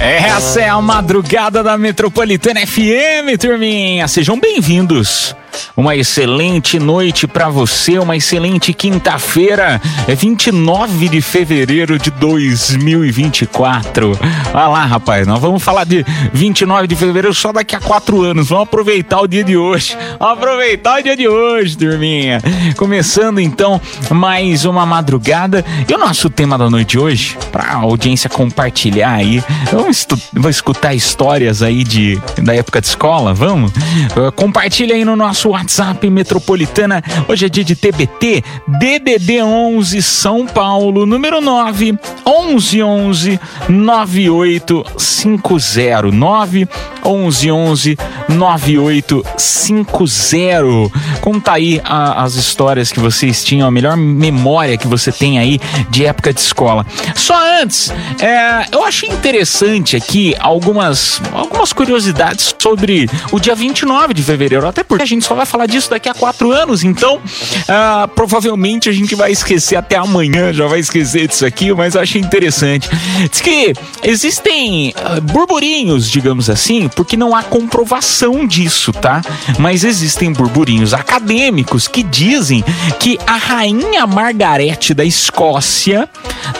Essa 0.00 0.60
é 0.60 0.68
a 0.68 0.80
madrugada 0.80 1.64
da 1.64 1.76
Metropolitana 1.76 2.64
FM, 2.64 3.36
turminha. 3.40 4.06
Sejam 4.06 4.38
bem-vindos 4.38 5.34
Uma 5.76 5.96
excelente 5.96 6.78
noite 6.78 7.26
pra 7.26 7.48
você, 7.48 7.98
uma 7.98 8.16
excelente 8.16 8.72
quinta-feira, 8.72 9.80
é 10.06 10.14
29 10.14 11.08
de 11.08 11.20
fevereiro 11.20 11.98
de 11.98 12.10
2024. 12.10 14.18
Olha 14.52 14.68
lá, 14.68 14.84
rapaz, 14.84 15.26
nós 15.26 15.40
vamos 15.40 15.62
falar 15.62 15.84
de 15.84 16.04
29 16.32 16.86
de 16.86 16.96
fevereiro 16.96 17.34
só 17.34 17.52
daqui 17.52 17.74
a 17.74 17.80
quatro 17.80 18.22
anos. 18.22 18.48
Vamos 18.48 18.64
aproveitar 18.64 19.20
o 19.20 19.26
dia 19.26 19.44
de 19.44 19.56
hoje. 19.56 19.96
Vamos 20.18 20.38
aproveitar 20.38 21.00
o 21.00 21.02
dia 21.02 21.16
de 21.16 21.28
hoje, 21.28 21.76
turminha. 21.76 22.40
Começando 22.76 23.40
então 23.40 23.80
mais 24.10 24.64
uma 24.64 24.84
madrugada. 24.84 25.64
E 25.88 25.94
o 25.94 25.98
nosso 25.98 26.28
tema 26.28 26.58
da 26.58 26.68
noite 26.68 26.98
hoje, 26.98 27.36
pra 27.50 27.74
audiência 27.74 28.28
compartilhar 28.28 29.12
aí, 29.12 29.42
vamos, 29.72 30.06
escutar 30.50 30.94
histórias 30.94 31.62
aí 31.62 31.84
de, 31.84 32.20
da 32.42 32.54
época 32.54 32.80
de 32.80 32.88
escola, 32.88 33.32
vamos? 33.32 33.72
Uh, 33.72 34.32
compartilha 34.34 34.94
aí 34.94 35.04
no 35.04 35.16
nosso 35.16 35.39
WhatsApp 35.48 36.08
Metropolitana. 36.10 37.02
Hoje 37.28 37.46
é 37.46 37.48
dia 37.48 37.62
de 37.64 37.76
TBT, 37.76 38.42
DDD 38.66 39.40
11 39.42 40.02
São 40.02 40.44
Paulo, 40.46 41.06
número 41.06 41.40
9 41.40 41.96
11 42.26 42.82
11 42.82 43.40
9850 43.68 46.10
9 46.12 46.68
11 47.04 47.50
11 47.50 47.98
9850. 48.28 50.90
Conta 51.20 51.52
aí 51.52 51.80
a- 51.84 52.22
as 52.22 52.34
histórias 52.34 52.90
que 52.92 53.00
vocês 53.00 53.42
tinham, 53.44 53.66
a 53.68 53.70
melhor 53.70 53.96
memória 53.96 54.76
que 54.76 54.86
você 54.86 55.10
tem 55.12 55.38
aí 55.38 55.58
de 55.90 56.04
época 56.06 56.32
de 56.32 56.40
escola. 56.40 56.84
Só 57.14 57.34
antes, 57.62 57.92
é, 58.20 58.66
eu 58.72 58.84
achei 58.84 59.08
interessante 59.08 59.96
aqui 59.96 60.34
algumas, 60.38 61.20
algumas 61.32 61.72
curiosidades 61.72 62.54
sobre 62.58 63.08
o 63.32 63.40
dia 63.40 63.54
29 63.54 64.12
de 64.14 64.22
fevereiro, 64.22 64.66
até 64.66 64.82
porque 64.84 65.02
a 65.02 65.06
gente 65.06 65.24
só 65.30 65.36
vai 65.36 65.46
falar 65.46 65.66
disso 65.66 65.88
daqui 65.88 66.08
a 66.08 66.14
quatro 66.14 66.50
anos, 66.50 66.82
então 66.82 67.20
ah, 67.68 68.08
provavelmente 68.16 68.88
a 68.88 68.92
gente 68.92 69.14
vai 69.14 69.30
esquecer 69.30 69.76
até 69.76 69.94
amanhã, 69.94 70.52
já 70.52 70.66
vai 70.66 70.80
esquecer 70.80 71.28
disso 71.28 71.46
aqui, 71.46 71.72
mas 71.72 71.94
eu 71.94 72.00
achei 72.00 72.20
interessante. 72.20 72.90
Diz 73.30 73.40
que 73.40 73.72
existem 74.02 74.92
ah, 74.96 75.20
burburinhos, 75.20 76.10
digamos 76.10 76.50
assim, 76.50 76.88
porque 76.88 77.16
não 77.16 77.32
há 77.32 77.44
comprovação 77.44 78.44
disso, 78.44 78.92
tá? 78.92 79.22
Mas 79.56 79.84
existem 79.84 80.32
burburinhos 80.32 80.92
acadêmicos 80.92 81.86
que 81.86 82.02
dizem 82.02 82.64
que 82.98 83.16
a 83.24 83.36
rainha 83.36 84.08
Margarete 84.08 84.92
da 84.92 85.04
Escócia, 85.04 86.08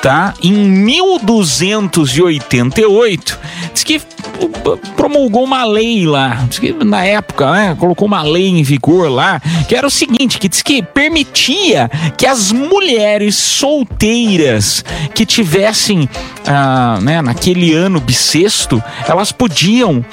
tá? 0.03 0.35
Em 0.43 0.53
1288, 0.53 3.39
diz 3.73 3.85
que 3.85 3.97
uh, 3.97 4.77
promulgou 4.97 5.45
uma 5.45 5.65
lei 5.65 6.05
lá, 6.07 6.47
que 6.51 6.73
na 6.73 7.05
época, 7.05 7.51
né, 7.53 7.77
colocou 7.79 8.07
uma 8.07 8.23
lei 8.23 8.49
em 8.49 8.63
vigor 8.63 9.11
lá, 9.11 9.41
que 9.69 9.75
era 9.75 9.87
o 9.87 9.91
seguinte, 9.91 10.39
que 10.39 10.49
diz 10.49 10.63
que 10.63 10.83
permitia 10.83 11.91
que 12.17 12.27
as 12.27 12.51
mulheres 12.53 13.37
solteiras 13.37 14.83
que 15.15 15.27
tivessem, 15.27 16.09
ah, 16.47 16.99
né, 17.03 17.21
naquele 17.23 17.75
ano 17.75 18.01
bissexto, 18.01 18.83
elas 19.07 19.31
podiam 19.33 20.05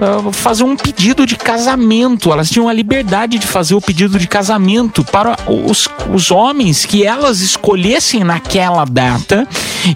ah, 0.00 0.32
fazer 0.32 0.64
um 0.64 0.76
pedido 0.76 1.26
de 1.26 1.36
casamento. 1.36 2.32
Elas 2.32 2.50
tinham 2.50 2.68
a 2.68 2.72
liberdade 2.72 3.38
de 3.38 3.46
fazer 3.46 3.74
o 3.74 3.80
pedido 3.80 4.18
de 4.18 4.26
casamento 4.26 5.04
para 5.04 5.36
os, 5.46 5.88
os 6.12 6.30
homens 6.30 6.84
que 6.84 7.04
elas 7.04 7.40
escolhessem 7.40 8.24
naquela 8.24 8.84
data 8.84 9.46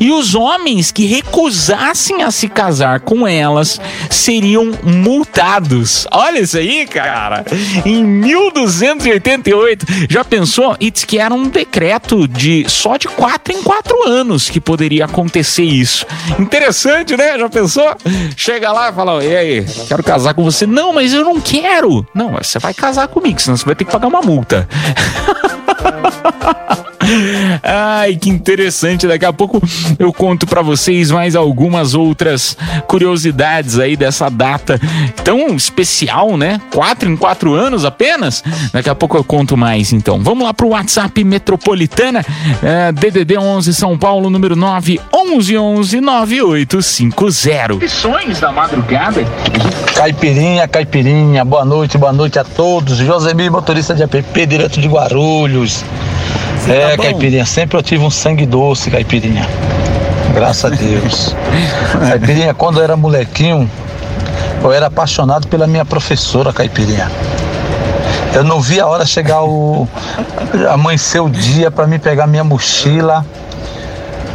e 0.00 0.10
os 0.10 0.34
homens 0.34 0.90
que 0.90 1.06
recusassem 1.06 2.22
a 2.22 2.30
se 2.30 2.48
casar 2.48 3.00
com 3.00 3.26
elas 3.26 3.80
seriam 4.10 4.72
multados. 4.82 6.06
Olha 6.10 6.40
isso 6.40 6.58
aí, 6.58 6.86
cara! 6.86 7.44
Em 7.84 8.04
1288, 8.04 9.86
já 10.08 10.24
pensou? 10.24 10.76
E 10.80 10.90
diz 10.90 11.04
que 11.04 11.18
era 11.18 11.34
um 11.34 11.48
decreto 11.48 12.26
de 12.26 12.64
só 12.68 12.96
de 12.96 13.08
quatro 13.08 13.52
em 13.52 13.62
quatro 13.62 14.08
anos 14.08 14.48
que 14.50 14.60
poderia 14.60 15.04
acontecer 15.04 15.64
isso. 15.64 16.06
Interessante, 16.38 17.16
né? 17.16 17.38
Já 17.38 17.48
pensou? 17.48 17.94
Chega 18.36 18.72
lá 18.72 18.90
e 18.90 18.92
fala: 18.92 19.24
E 19.24 19.36
aí, 19.36 19.66
quero 19.84 20.02
casar 20.02 20.34
com 20.34 20.44
você. 20.44 20.66
Não, 20.66 20.92
mas 20.92 21.12
eu 21.12 21.24
não 21.24 21.40
quero. 21.40 22.06
Não, 22.14 22.32
você 22.32 22.58
vai 22.58 22.72
casar 22.72 23.08
comigo, 23.08 23.40
senão 23.40 23.56
você 23.56 23.64
vai 23.64 23.74
ter 23.74 23.84
que 23.84 23.92
pagar 23.92 24.08
uma 24.08 24.22
multa. 24.22 24.68
Ai, 27.62 28.16
que 28.16 28.28
interessante. 28.30 29.06
Daqui 29.06 29.24
a 29.24 29.32
pouco 29.32 29.60
eu 29.98 30.12
conto 30.12 30.46
pra 30.46 30.62
vocês 30.62 31.10
mais 31.10 31.36
algumas 31.36 31.94
outras 31.94 32.56
curiosidades 32.86 33.78
aí 33.78 33.96
dessa 33.96 34.28
data 34.28 34.80
tão 35.24 35.54
especial, 35.54 36.36
né? 36.36 36.60
Quatro 36.72 37.10
em 37.10 37.16
quatro 37.16 37.54
anos 37.54 37.84
apenas. 37.84 38.42
Daqui 38.72 38.90
a 38.90 38.94
pouco 38.94 39.16
eu 39.16 39.24
conto 39.24 39.56
mais, 39.56 39.92
então. 39.92 40.22
Vamos 40.22 40.44
lá 40.44 40.54
pro 40.54 40.68
WhatsApp 40.68 41.22
Metropolitana, 41.24 42.24
é, 42.62 42.92
DDD 42.92 43.38
11 43.38 43.74
São 43.74 43.96
Paulo, 43.98 44.30
número 44.30 44.56
9 44.56 45.00
11 45.12 45.58
11 45.58 46.00
9850. 46.00 47.74
Lições 47.74 48.40
da 48.40 48.52
madrugada. 48.52 49.24
Caipirinha, 49.94 50.68
caipirinha, 50.68 51.44
boa 51.44 51.64
noite, 51.64 51.96
boa 51.98 52.12
noite 52.12 52.38
a 52.38 52.44
todos. 52.44 52.98
Josemir, 52.98 53.50
motorista 53.50 53.94
de 53.94 54.02
app, 54.02 54.46
direto 54.46 54.80
de 54.80 54.88
Guarulhos. 54.88 55.84
É, 56.68 56.96
tá 56.96 57.02
caipirinha, 57.02 57.46
sempre 57.46 57.76
eu 57.76 57.82
tive 57.82 58.04
um 58.04 58.10
sangue 58.10 58.46
doce, 58.46 58.90
caipirinha. 58.90 59.46
Graças 60.34 60.64
a 60.64 60.74
Deus. 60.74 61.34
caipirinha, 61.98 62.54
quando 62.54 62.78
eu 62.78 62.84
era 62.84 62.96
molequinho, 62.96 63.70
eu 64.62 64.72
era 64.72 64.86
apaixonado 64.86 65.46
pela 65.48 65.66
minha 65.66 65.84
professora, 65.84 66.52
caipirinha. 66.52 67.10
Eu 68.34 68.44
não 68.44 68.60
via 68.60 68.84
a 68.84 68.86
hora 68.86 69.06
chegar 69.06 69.42
o. 69.44 69.88
amanhecer 70.70 71.20
o 71.20 71.28
dia 71.28 71.70
para 71.70 71.86
mim 71.86 71.98
pegar 71.98 72.26
minha 72.26 72.44
mochila 72.44 73.24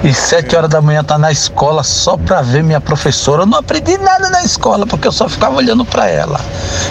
e 0.04 0.12
sete 0.14 0.56
horas 0.56 0.70
da 0.70 0.82
manhã 0.82 1.04
tá 1.04 1.18
na 1.18 1.32
escola 1.32 1.84
só 1.84 2.18
pra 2.18 2.42
ver 2.42 2.64
minha 2.64 2.82
professora. 2.82 3.44
Eu 3.44 3.46
não 3.46 3.60
aprendi 3.60 3.98
nada 4.00 4.30
na 4.30 4.44
escola, 4.44 4.88
porque 4.88 5.08
eu 5.08 5.12
só 5.12 5.30
ficava 5.30 5.56
olhando 5.56 5.86
pra 5.86 6.08
ela. 6.08 6.40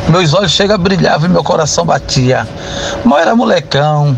Meus 0.08 0.32
olhos 0.32 0.52
chegam 0.52 0.76
a 0.76 0.78
brilhar 0.78 1.20
e 1.24 1.28
meu 1.28 1.42
coração 1.42 1.84
batia. 1.84 2.46
Mas 3.04 3.14
eu 3.14 3.18
era 3.18 3.34
molecão. 3.34 4.16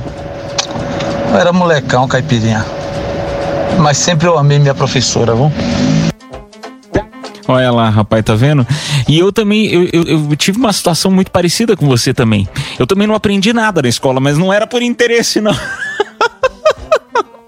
Eu 1.32 1.38
era 1.38 1.52
molecão, 1.52 2.06
caipirinha. 2.06 2.64
Mas 3.78 3.96
sempre 3.96 4.26
eu 4.28 4.36
amei 4.38 4.58
minha 4.58 4.74
professora, 4.74 5.34
viu? 5.34 5.50
Olha 7.48 7.70
lá, 7.72 7.88
rapaz, 7.90 8.22
tá 8.24 8.34
vendo? 8.34 8.66
E 9.08 9.18
eu 9.18 9.32
também, 9.32 9.66
eu, 9.66 9.88
eu- 9.92 10.30
eu 10.30 10.36
tive 10.36 10.58
uma 10.58 10.72
situação 10.72 11.10
muito 11.10 11.30
parecida 11.30 11.76
com 11.76 11.86
você 11.86 12.14
também. 12.14 12.48
Eu 12.78 12.86
também 12.86 13.06
não 13.06 13.14
aprendi 13.14 13.52
nada 13.52 13.82
na 13.82 13.88
escola, 13.88 14.20
mas 14.20 14.38
não 14.38 14.52
era 14.52 14.66
por 14.66 14.80
interesse, 14.82 15.40
não. 15.40 15.52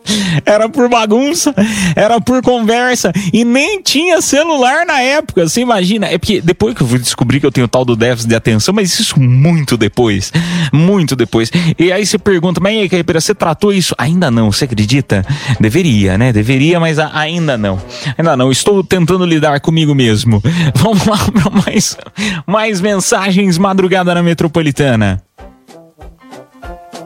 Era 0.45 0.69
por 0.69 0.89
bagunça, 0.89 1.55
era 1.97 2.21
por 2.21 2.43
conversa 2.43 3.13
e 3.33 3.45
nem 3.45 3.81
tinha 3.83 4.21
celular 4.21 4.85
na 4.87 5.01
época. 5.01 5.49
Você 5.49 5.61
imagina? 5.61 6.07
É 6.07 6.19
porque 6.19 6.41
depois 6.41 6.75
que 6.75 6.83
eu 6.83 6.87
fui 6.87 6.99
descobrir 6.99 7.41
que 7.41 7.47
eu 7.47 7.53
tenho 7.53 7.67
tal 7.67 7.85
do 7.85 7.97
déficit 7.97 8.29
de 8.29 8.35
atenção, 8.35 8.75
mas 8.75 8.99
isso 8.99 9.19
muito 9.19 9.77
depois, 9.77 10.33
muito 10.73 11.17
depois. 11.17 11.51
E 11.79 11.91
aí 11.93 12.05
você 12.05 12.19
pergunta, 12.19 12.61
mas 12.61 12.77
aí, 12.77 12.89
Caipira, 12.89 13.21
você 13.21 13.35
tratou 13.35 13.73
isso? 13.73 13.95
Ainda 13.99 14.31
não, 14.31 14.53
você 14.53 14.65
acredita? 14.65 15.25
Deveria, 15.59 16.19
né? 16.19 16.33
Deveria, 16.33 16.79
mas 16.79 16.99
ainda 16.99 17.57
não. 17.57 17.81
Ainda 18.17 18.37
não. 18.37 18.51
Estou 18.51 18.85
tentando 18.85 19.25
lidar 19.25 19.61
comigo 19.61 19.95
mesmo. 19.95 20.43
Vamos 20.75 21.07
lá 21.07 21.19
para 21.19 21.51
mais, 21.51 21.97
mais 22.47 22.81
mensagens 22.81 23.59
madrugada 23.59 24.15
na 24.15 24.23
metropolitana. 24.23 25.23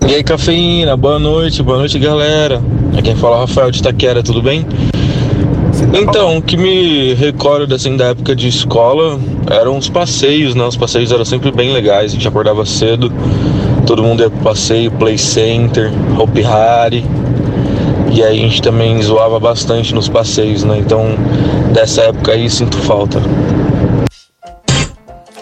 E 0.06 0.14
aí, 0.14 0.22
cafeína, 0.22 0.96
boa 0.96 1.18
noite, 1.18 1.62
boa 1.62 1.78
noite, 1.78 1.98
galera. 1.98 2.62
Aqui 2.92 3.02
quem 3.02 3.16
fala 3.16 3.36
é 3.36 3.40
Rafael 3.40 3.70
de 3.70 3.82
Taquera, 3.82 4.22
tudo 4.22 4.42
bem? 4.42 4.66
Então, 5.92 6.38
o 6.38 6.42
que 6.42 6.56
me 6.56 7.14
recordo 7.14 7.74
assim 7.74 7.96
da 7.96 8.06
época 8.06 8.34
de 8.34 8.48
escola 8.48 9.18
eram 9.50 9.76
os 9.76 9.88
passeios, 9.88 10.54
né? 10.54 10.64
Os 10.64 10.76
passeios 10.76 11.12
eram 11.12 11.24
sempre 11.24 11.50
bem 11.50 11.72
legais, 11.72 12.12
a 12.12 12.14
gente 12.14 12.26
acordava 12.26 12.64
cedo, 12.64 13.12
todo 13.86 14.02
mundo 14.02 14.22
ia 14.22 14.30
pro 14.30 14.40
passeio, 14.40 14.90
play 14.92 15.18
center, 15.18 15.92
Hopi 16.18 16.44
Hari. 16.44 17.04
E 18.10 18.22
aí 18.22 18.38
a 18.38 18.42
gente 18.42 18.62
também 18.62 19.00
zoava 19.02 19.38
bastante 19.38 19.94
nos 19.94 20.08
passeios, 20.08 20.64
né? 20.64 20.78
Então, 20.78 21.06
dessa 21.72 22.02
época 22.02 22.32
aí 22.32 22.48
sinto 22.48 22.76
falta. 22.78 23.20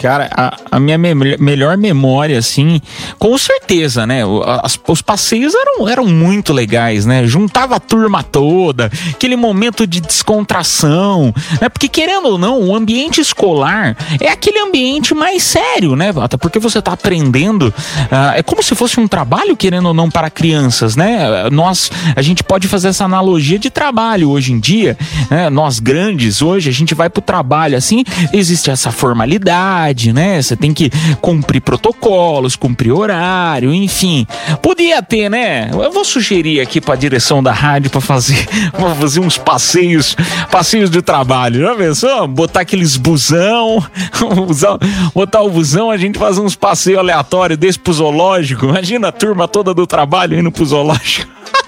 Cara, 0.00 0.28
a, 0.36 0.56
a 0.72 0.78
minha 0.80 0.98
me- 0.98 1.36
melhor 1.38 1.76
memória, 1.76 2.38
assim, 2.38 2.80
com 3.18 3.36
certeza, 3.38 4.06
né? 4.06 4.22
as- 4.62 4.78
os 4.86 5.00
passeios 5.02 5.54
eram, 5.54 5.88
eram 5.88 6.06
muito 6.06 6.52
legais, 6.52 7.06
né? 7.06 7.26
Juntava 7.26 7.76
a 7.76 7.80
turma 7.80 8.22
toda, 8.22 8.90
aquele 9.10 9.36
momento 9.36 9.86
de 9.86 10.00
descontração, 10.00 11.32
né? 11.60 11.68
Porque 11.68 11.88
querendo 11.88 12.26
ou 12.28 12.38
não, 12.38 12.60
o 12.60 12.74
ambiente 12.76 13.20
escolar 13.20 13.96
é 14.20 14.28
aquele 14.28 14.58
ambiente 14.58 15.14
mais 15.14 15.42
sério, 15.42 15.96
né? 15.96 16.12
Até 16.20 16.36
porque 16.36 16.58
você 16.58 16.80
tá 16.82 16.92
aprendendo, 16.92 17.72
ah, 18.10 18.34
é 18.36 18.42
como 18.42 18.62
se 18.62 18.74
fosse 18.74 19.00
um 19.00 19.08
trabalho, 19.08 19.56
querendo 19.56 19.86
ou 19.86 19.94
não, 19.94 20.10
para 20.10 20.28
crianças, 20.30 20.94
né? 20.94 21.48
Nós, 21.50 21.90
a 22.14 22.20
gente 22.22 22.44
pode 22.44 22.68
fazer 22.68 22.88
essa 22.88 23.04
analogia 23.04 23.58
de 23.58 23.70
trabalho 23.70 24.30
hoje 24.30 24.52
em 24.52 24.60
dia, 24.60 24.96
né? 25.30 25.48
Nós 25.48 25.78
grandes, 25.78 26.42
hoje, 26.42 26.68
a 26.68 26.72
gente 26.72 26.94
vai 26.94 27.08
pro 27.08 27.22
trabalho, 27.22 27.76
assim, 27.76 28.04
existe 28.32 28.70
essa 28.70 28.90
formalidade, 28.90 29.85
né? 30.12 30.40
Você 30.40 30.56
tem 30.56 30.72
que 30.72 30.90
cumprir 31.20 31.60
protocolos, 31.60 32.56
cumprir 32.56 32.92
horário, 32.92 33.72
enfim. 33.72 34.26
Podia 34.62 35.02
ter, 35.02 35.28
né? 35.30 35.70
Eu 35.72 35.92
vou 35.92 36.04
sugerir 36.04 36.60
aqui 36.60 36.80
para 36.80 36.94
a 36.94 36.96
direção 36.96 37.42
da 37.42 37.52
rádio 37.52 37.90
para 37.90 38.00
fazer, 38.00 38.46
fazer 38.98 39.20
uns 39.20 39.38
passeios, 39.38 40.16
passeios 40.50 40.90
de 40.90 41.02
trabalho. 41.02 41.60
Já 41.60 41.74
pensou? 41.74 42.28
Botar 42.28 42.60
aqueles 42.60 42.96
busão, 42.96 43.84
busão, 44.46 44.78
botar 45.14 45.42
o 45.42 45.50
busão, 45.50 45.90
a 45.90 45.96
gente 45.96 46.18
fazer 46.18 46.40
uns 46.40 46.56
passeios 46.56 46.98
aleatórios 46.98 47.58
desse 47.58 47.78
pro 47.78 47.92
zoológico. 47.92 48.66
Imagina 48.66 49.08
a 49.08 49.12
turma 49.12 49.46
toda 49.46 49.72
do 49.72 49.86
trabalho 49.86 50.38
indo 50.38 50.50
pro 50.50 50.64
zoológico. 50.64 51.30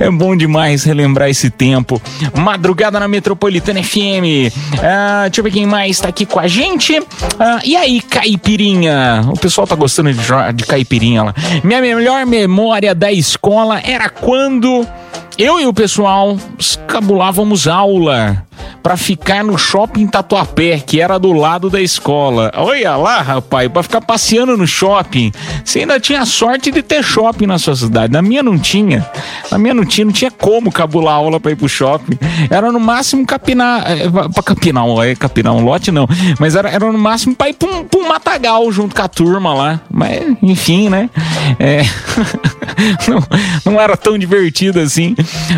É 0.00 0.10
bom 0.10 0.36
demais 0.36 0.84
relembrar 0.84 1.28
esse 1.28 1.50
tempo. 1.50 2.00
Madrugada 2.34 2.98
na 2.98 3.08
Metropolitana 3.08 3.82
FM. 3.82 4.52
Ah, 4.82 5.22
deixa 5.24 5.40
eu 5.40 5.44
ver 5.44 5.50
quem 5.50 5.66
mais 5.66 6.00
tá 6.00 6.08
aqui 6.08 6.24
com 6.24 6.38
a 6.40 6.46
gente. 6.46 7.00
Ah, 7.38 7.60
e 7.64 7.76
aí, 7.76 8.00
caipirinha? 8.00 9.24
O 9.28 9.38
pessoal 9.38 9.66
tá 9.66 9.74
gostando 9.74 10.12
de, 10.12 10.20
de 10.54 10.64
caipirinha 10.64 11.24
lá. 11.24 11.34
Minha 11.62 11.80
melhor 11.80 12.24
memória 12.26 12.94
da 12.94 13.12
escola 13.12 13.80
era 13.80 14.08
quando 14.08 14.86
eu 15.38 15.60
e 15.60 15.66
o 15.66 15.72
pessoal 15.72 16.38
escabulávamos 16.58 17.68
aula 17.68 18.45
pra 18.82 18.96
ficar 18.96 19.42
no 19.42 19.58
shopping 19.58 20.06
Tatuapé, 20.06 20.78
que 20.78 21.00
era 21.00 21.18
do 21.18 21.32
lado 21.32 21.68
da 21.68 21.80
escola. 21.80 22.52
Olha 22.54 22.96
lá, 22.96 23.20
rapaz, 23.20 23.68
pra 23.68 23.82
ficar 23.82 24.00
passeando 24.00 24.56
no 24.56 24.66
shopping. 24.66 25.32
Você 25.64 25.80
ainda 25.80 25.98
tinha 25.98 26.24
sorte 26.24 26.70
de 26.70 26.82
ter 26.82 27.02
shopping 27.02 27.46
na 27.46 27.58
sua 27.58 27.74
cidade. 27.74 28.12
Na 28.12 28.22
minha 28.22 28.42
não 28.42 28.58
tinha. 28.58 29.08
Na 29.50 29.58
minha 29.58 29.74
não 29.74 29.84
tinha, 29.84 30.04
não 30.04 30.12
tinha 30.12 30.30
como 30.30 30.70
cabular 30.70 31.14
aula 31.14 31.40
pra 31.40 31.52
ir 31.52 31.56
pro 31.56 31.68
shopping. 31.68 32.18
Era 32.50 32.70
no 32.70 32.78
máximo 32.80 33.26
capinar. 33.26 33.84
Pra 34.12 34.28
pra 34.28 34.42
capinar, 34.42 34.84
é, 35.04 35.14
capinar 35.14 35.52
um 35.54 35.64
lote, 35.64 35.90
não. 35.90 36.06
Mas 36.38 36.54
era, 36.54 36.68
era 36.68 36.90
no 36.90 36.98
máximo 36.98 37.34
pra 37.34 37.48
ir 37.48 37.54
pra 37.54 37.68
um, 37.68 37.86
um 37.96 38.08
matagal 38.08 38.70
junto 38.70 38.94
com 38.94 39.02
a 39.02 39.08
turma 39.08 39.54
lá. 39.54 39.80
Mas, 39.90 40.22
enfim, 40.42 40.88
né? 40.88 41.10
É. 41.58 41.82
não, 43.08 43.72
não 43.72 43.80
era 43.80 43.96
tão 43.96 44.18
divertido 44.18 44.80
assim. 44.80 45.14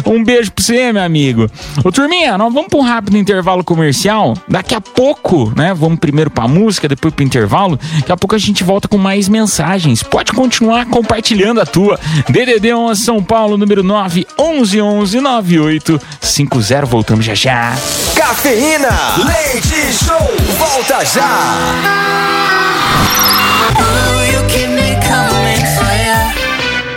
Um 0.06 0.22
beijo 0.24 0.52
pra 0.52 0.64
você, 0.64 0.92
meu 0.92 1.02
amigo. 1.02 1.50
Ô, 1.84 1.92
turminha, 1.92 2.38
nós 2.38 2.52
vamos 2.52 2.68
um 2.74 2.82
rápido 2.98 3.16
intervalo 3.16 3.62
comercial. 3.62 4.34
Daqui 4.48 4.74
a 4.74 4.80
pouco, 4.80 5.52
né? 5.56 5.72
Vamos 5.72 6.00
primeiro 6.00 6.30
pra 6.30 6.48
música, 6.48 6.88
depois 6.88 7.14
pro 7.14 7.24
intervalo. 7.24 7.78
Daqui 8.00 8.10
a 8.10 8.16
pouco 8.16 8.34
a 8.34 8.38
gente 8.38 8.64
volta 8.64 8.88
com 8.88 8.98
mais 8.98 9.28
mensagens. 9.28 10.02
Pode 10.02 10.32
continuar 10.32 10.84
compartilhando 10.86 11.60
a 11.60 11.66
tua. 11.66 11.98
DDD 12.28 12.74
11 12.74 13.00
São 13.00 13.22
Paulo, 13.22 13.56
número 13.56 13.84
9 13.84 14.26
11 14.36 14.80
11 14.80 15.20
98 15.20 16.00
50. 16.20 16.86
Voltamos 16.86 17.24
já 17.24 17.34
já. 17.34 17.72
Cafeína, 18.16 18.88
leite 19.24 19.92
show, 19.92 20.30
volta 20.58 21.04
já. 21.04 21.28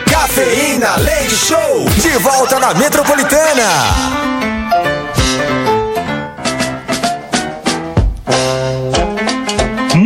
Cafeína, 0.10 0.96
leite 0.98 1.36
show, 1.36 1.86
de 1.98 2.18
volta 2.18 2.60
na 2.60 2.74
Metropolitana. 2.74 4.41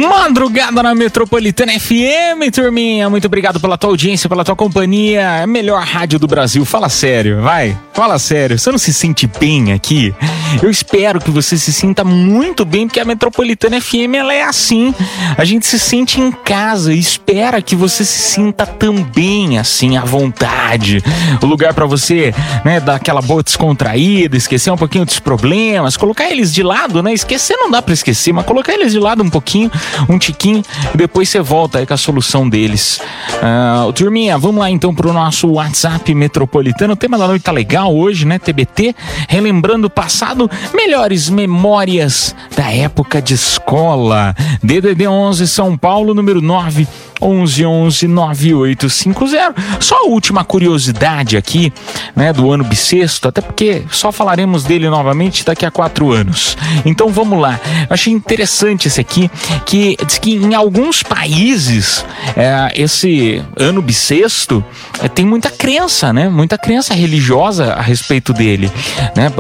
Madrugada 0.08 0.84
na 0.84 0.94
Metropolitana 0.94 1.80
FM, 1.80 2.52
turminha. 2.54 3.10
Muito 3.10 3.26
obrigado 3.26 3.60
pela 3.60 3.78
tua 3.78 3.90
audiência, 3.90 4.30
pela 4.30 4.44
tua 4.44 4.56
companhia. 4.56 5.22
É 5.22 5.44
a 5.44 5.48
melhor 5.48 5.82
rádio 5.84 6.20
do 6.20 6.28
Brasil. 6.28 6.64
Fala 6.64 6.90
sério, 6.90 7.42
vai. 7.42 7.78
Fala 7.94 8.20
sério. 8.20 8.58
Você 8.58 8.72
não 8.72 8.78
se 8.78 8.94
sente 8.94 9.28
bem 9.40 9.74
aqui? 9.74 10.14
Eu 10.62 10.70
espero 10.70 11.20
que 11.20 11.32
você 11.32 11.58
se 11.58 11.74
sinta 11.74 12.04
muito 12.04 12.66
bem, 12.66 12.88
porque 12.88 13.00
a 13.00 13.06
Metropolitana 13.06 13.82
FM 13.82 14.16
ela 14.18 14.34
é 14.34 14.44
assim. 14.44 14.94
A 15.38 15.44
gente 15.44 15.66
se 15.66 15.80
sente 15.80 16.20
em 16.22 16.32
casa 16.32 16.94
e 16.94 17.00
espera 17.00 17.62
que 17.62 17.76
você 17.76 18.06
se 18.06 18.34
sinta 18.34 18.66
também 18.66 19.58
assim, 19.58 19.98
à 19.98 20.02
vontade. 20.02 21.04
O 21.42 21.46
lugar 21.46 21.74
pra 21.74 21.86
você, 21.86 22.34
né, 22.64 22.80
dar 22.80 22.96
aquela 22.96 23.22
boa 23.22 23.42
descontraída, 23.42 24.38
esquecer 24.38 24.72
um 24.72 24.78
pouquinho 24.78 25.06
dos 25.06 25.20
problemas, 25.20 25.98
colocar 25.98 26.30
eles 26.30 26.54
de 26.54 26.64
lado, 26.64 27.02
né? 27.02 27.14
Esquecer 27.14 27.58
não 27.58 27.72
dá 27.72 27.82
pra 27.82 27.94
esquecer, 27.94 28.34
mas 28.34 28.46
colocar 28.46 28.74
eles 28.74 28.92
de 28.92 29.00
lado 29.00 29.24
um 29.24 29.30
pouquinho, 29.30 29.72
um 30.10 30.18
tiquinho, 30.18 30.64
e 30.94 30.98
depois 30.98 31.30
você 31.30 31.40
volta 31.40 31.80
aí 31.80 31.86
com 31.86 31.94
a 31.94 31.98
solução 31.98 32.48
deles. 32.48 33.00
Ah, 33.42 33.88
turminha, 33.94 34.38
vamos 34.38 34.60
lá 34.60 34.70
então 34.70 34.94
pro 34.94 35.14
nosso 35.14 35.48
WhatsApp 35.54 36.14
metropolitano. 36.14 36.94
O 36.94 36.98
tema 36.98 37.18
da 37.18 37.28
noite 37.28 37.44
tá 37.44 37.52
legal 37.52 37.96
hoje, 37.96 38.26
né? 38.26 38.40
TBT, 38.40 38.96
relembrando 39.28 39.88
o 39.88 39.90
passado, 39.90 40.50
melhores 40.74 41.30
memórias 41.30 42.36
da 42.56 42.72
época 42.72 43.22
de 43.22 43.34
escola. 43.34 44.36
DDD 44.62 45.08
11 45.08 45.48
São 45.48 45.78
Paulo, 45.78 46.14
número 46.14 46.42
9 46.42 46.88
11 47.22 47.66
11 47.66 48.08
9850. 48.08 49.56
Só 49.80 50.06
a 50.06 50.08
última 50.08 50.44
curiosidade 50.44 51.38
aqui, 51.38 51.72
né, 52.16 52.34
do 52.34 52.52
ano 52.52 52.64
bissexto, 52.64 53.28
até 53.28 53.42
porque 53.42 53.84
só 53.90 54.12
falaremos 54.12 54.64
dele 54.64 54.90
novamente 54.90 55.46
daqui 55.46 55.66
a 55.66 55.72
quatro 55.72 56.12
anos. 56.12 56.58
Então 56.86 57.10
vamos 57.10 57.40
lá. 57.40 57.60
Eu 57.90 57.94
achei 57.94 58.14
interessante 58.14 58.88
esse 58.88 59.00
aqui, 59.00 59.30
que 59.66 59.98
diz 60.06 60.18
que 60.18 60.36
em 60.36 60.54
alguns 60.54 61.02
países 61.04 62.06
é, 62.36 62.72
esse 62.76 63.42
ano 63.58 63.82
bissexto 63.82 64.64
é, 65.02 65.08
tem 65.08 65.26
muita 65.26 65.50
crença, 65.50 66.12
né? 66.12 66.30
Muita 66.30 66.58
crença 66.58 66.94
religiosa 66.94 67.74
a 67.74 67.82
respeito 67.82 68.34
dele, 68.34 68.72
né? 69.16 69.32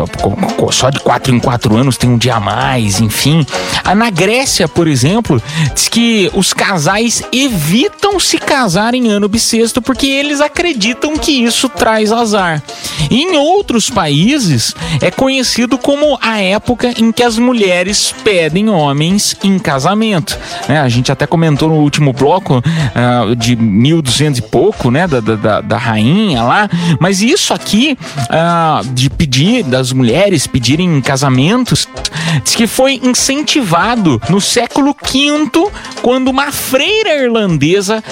Só 0.71 0.89
de 0.89 0.99
quatro 0.99 1.33
em 1.33 1.39
quatro 1.39 1.75
anos 1.75 1.97
tem 1.97 2.09
um 2.09 2.17
dia 2.17 2.35
a 2.35 2.39
mais, 2.39 2.99
enfim. 2.99 3.45
Ah, 3.83 3.95
Na 3.95 4.09
Grécia, 4.09 4.67
por 4.67 4.88
exemplo, 4.88 5.41
diz 5.73 5.88
que 5.88 6.31
os 6.33 6.53
casais 6.53 7.23
evitam 7.31 7.64
se 8.19 8.38
casar 8.38 8.93
em 8.93 9.08
ano 9.10 9.28
bissexto 9.28 9.82
porque 9.82 10.08
eles 10.08 10.39
acreditam 10.39 11.17
que 11.17 11.32
isso 11.32 11.67
traz 11.67 12.12
azar. 12.12 12.62
Em 13.10 13.36
outros 13.38 13.89
países 13.89 14.73
é 15.01 15.10
conhecido 15.12 15.78
como 15.78 16.17
a 16.21 16.39
época 16.39 16.93
em 16.97 17.12
que 17.12 17.23
as 17.23 17.38
mulheres 17.38 18.13
pedem 18.23 18.69
homens 18.69 19.36
em 19.43 19.58
casamento. 19.60 20.38
né? 20.67 20.80
A 20.80 20.89
gente 20.89 21.12
até 21.12 21.25
comentou 21.25 21.69
no 21.69 21.75
último 21.75 22.13
bloco 22.13 22.62
ah, 22.95 23.34
de 23.36 23.56
1200 23.56 24.39
e 24.39 24.41
pouco, 24.41 24.91
né, 24.91 25.08
da, 25.08 25.19
da- 25.19 25.62
da, 25.62 25.78
rainha 25.78 26.43
lá, 26.43 26.69
mas 26.99 27.21
isso 27.21 27.54
aqui 27.54 27.97
ah, 28.30 28.82
de 28.93 29.10
pedir 29.10 29.63
das 29.63 29.91
mulheres 29.91 30.47
pedirem 30.47 31.01
casamentos 31.01 31.88
diz 32.43 32.56
que 32.56 32.67
foi 32.67 32.99
incentivado 33.04 34.21
no 34.30 34.39
século 34.41 34.95
V 35.04 35.71
quando 36.01 36.30
uma 36.30 36.51
freira 36.51 37.23
irlandesa 37.23 37.54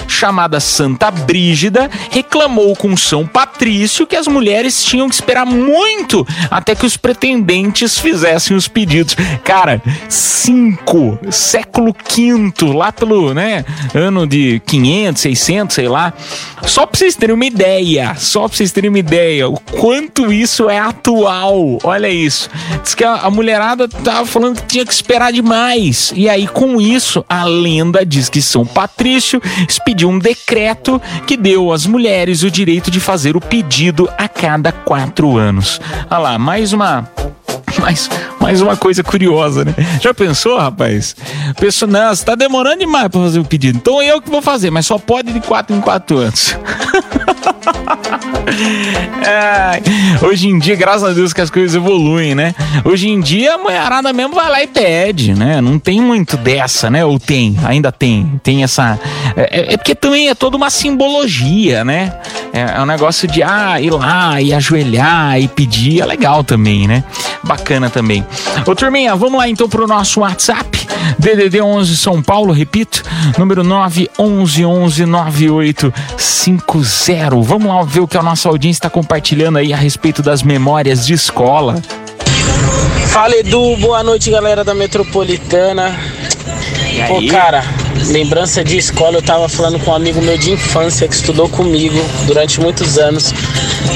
chamada 0.08 0.60
Santa 0.60 1.10
Brígida 1.10 1.90
reclamou 2.10 2.74
com 2.76 2.96
São 2.96 3.26
Patrício 3.26 4.06
que 4.06 4.16
as 4.16 4.26
mulheres 4.26 4.82
tinham 4.84 5.08
que 5.08 5.14
esperar 5.14 5.46
muito 5.46 6.26
até 6.50 6.74
que 6.74 6.86
os 6.86 6.96
pretendentes 6.96 7.98
fizessem 7.98 8.56
os 8.56 8.68
pedidos. 8.68 9.16
Cara, 9.44 9.82
cinco, 10.08 11.18
século 11.30 11.94
V, 11.94 12.72
lá 12.72 12.92
pelo, 12.92 13.34
né, 13.34 13.64
ano 13.94 14.26
de 14.26 14.60
500, 14.66 15.22
600, 15.22 15.74
sei 15.74 15.88
lá. 15.88 16.12
Só 16.62 16.86
pra 16.86 16.98
vocês 16.98 17.16
terem 17.16 17.34
uma 17.34 17.44
ideia, 17.44 18.14
só 18.16 18.48
pra 18.48 18.56
vocês 18.56 18.72
terem 18.72 18.88
uma 18.88 18.98
ideia, 18.98 19.48
o 19.48 19.58
quanto 19.58 20.32
isso 20.32 20.68
é 20.68 20.78
atual. 20.78 21.78
Olha 21.82 22.08
isso. 22.08 22.48
Diz 22.82 22.94
que 22.94 23.04
a, 23.04 23.14
a 23.14 23.30
mulherada 23.30 23.88
tava 23.88 24.26
falando 24.26 24.60
que 24.60 24.66
tinha 24.66 24.86
que 24.86 24.92
esperar 24.92 25.32
demais. 25.32 26.12
E 26.14 26.28
aí, 26.28 26.46
com 26.46 26.80
isso, 26.80 27.24
a 27.28 27.44
lenda 27.44 28.04
diz 28.04 28.28
que 28.28 28.40
São 28.40 28.64
Patrício 28.64 29.33
expediu 29.68 30.08
um 30.08 30.18
decreto 30.18 31.00
que 31.26 31.36
deu 31.36 31.72
às 31.72 31.86
mulheres 31.86 32.42
o 32.42 32.50
direito 32.50 32.90
de 32.90 33.00
fazer 33.00 33.36
o 33.36 33.40
pedido 33.40 34.08
a 34.18 34.28
cada 34.28 34.72
quatro 34.72 35.36
anos. 35.36 35.80
Olha 36.10 36.18
lá, 36.18 36.38
mais 36.38 36.72
uma 36.72 37.08
mais, 37.80 38.08
mais 38.40 38.60
uma 38.60 38.76
coisa 38.76 39.02
curiosa, 39.02 39.64
né? 39.64 39.74
Já 40.00 40.14
pensou, 40.14 40.58
rapaz? 40.58 41.14
Pensou, 41.58 41.88
não, 41.88 42.14
você 42.14 42.24
tá 42.24 42.34
demorando 42.34 42.78
demais 42.78 43.08
pra 43.08 43.20
fazer 43.20 43.40
o 43.40 43.44
pedido. 43.44 43.78
Então 43.78 44.02
eu 44.02 44.20
que 44.20 44.30
vou 44.30 44.40
fazer, 44.40 44.70
mas 44.70 44.86
só 44.86 44.98
pode 44.98 45.32
de 45.32 45.40
quatro 45.40 45.74
em 45.74 45.80
quatro 45.80 46.18
anos. 46.18 46.56
Ai, 49.26 49.82
hoje 50.22 50.48
em 50.48 50.58
dia, 50.58 50.76
graças 50.76 51.04
a 51.04 51.12
Deus 51.12 51.32
que 51.32 51.40
as 51.40 51.50
coisas 51.50 51.74
evoluem, 51.74 52.34
né? 52.34 52.54
Hoje 52.84 53.08
em 53.08 53.20
dia 53.20 53.54
a 53.54 53.58
mulherada 53.58 54.12
mesmo 54.12 54.34
vai 54.34 54.50
lá 54.50 54.62
e 54.62 54.66
pede, 54.66 55.34
né? 55.34 55.60
Não 55.60 55.78
tem 55.78 56.00
muito 56.00 56.36
dessa, 56.36 56.90
né? 56.90 57.04
Ou 57.04 57.18
tem, 57.18 57.56
ainda 57.64 57.90
tem. 57.90 58.40
Tem 58.42 58.62
essa. 58.62 58.98
É, 59.36 59.74
é 59.74 59.76
porque 59.76 59.94
também 59.94 60.28
é 60.28 60.34
toda 60.34 60.56
uma 60.56 60.70
simbologia, 60.70 61.84
né? 61.84 62.12
É, 62.54 62.76
é 62.76 62.80
um 62.80 62.86
negócio 62.86 63.26
de 63.26 63.42
ah, 63.42 63.80
ir 63.80 63.90
lá 63.90 64.40
e 64.40 64.54
ajoelhar 64.54 65.40
e 65.40 65.48
pedir. 65.48 66.00
É 66.00 66.06
legal 66.06 66.44
também, 66.44 66.86
né? 66.86 67.02
Bacana 67.42 67.90
também. 67.90 68.24
Ô 68.64 68.76
turminha, 68.76 69.16
vamos 69.16 69.38
lá 69.38 69.48
então 69.48 69.68
pro 69.68 69.88
nosso 69.88 70.20
WhatsApp. 70.20 70.86
DDD 71.18 71.60
11 71.60 71.96
São 71.96 72.22
Paulo, 72.22 72.52
repito, 72.52 73.02
número 73.36 73.64
9 73.64 74.08
11 74.16 74.64
11 74.64 75.04
9850. 75.04 77.34
Vamos 77.42 77.74
lá 77.74 77.82
ver 77.82 78.00
o 78.00 78.08
que 78.08 78.16
a 78.16 78.22
nossa 78.22 78.48
audiência 78.48 78.78
está 78.78 78.88
compartilhando 78.88 79.58
aí 79.58 79.72
a 79.72 79.76
respeito 79.76 80.22
das 80.22 80.44
memórias 80.44 81.04
de 81.04 81.12
escola. 81.12 81.82
Fala 83.08 83.34
Edu, 83.36 83.76
boa 83.76 84.04
noite 84.04 84.30
galera 84.30 84.62
da 84.62 84.74
Metropolitana. 84.74 85.92
Pô, 87.08 87.26
cara, 87.28 87.64
lembrança 88.06 88.62
de 88.62 88.76
escola, 88.76 89.18
eu 89.18 89.22
tava 89.22 89.48
falando 89.48 89.78
com 89.80 89.90
um 89.90 89.94
amigo 89.94 90.22
meu 90.22 90.38
de 90.38 90.52
infância 90.52 91.08
que 91.08 91.14
estudou 91.14 91.48
comigo 91.48 91.98
durante 92.26 92.60
muitos 92.60 92.98
anos, 92.98 93.32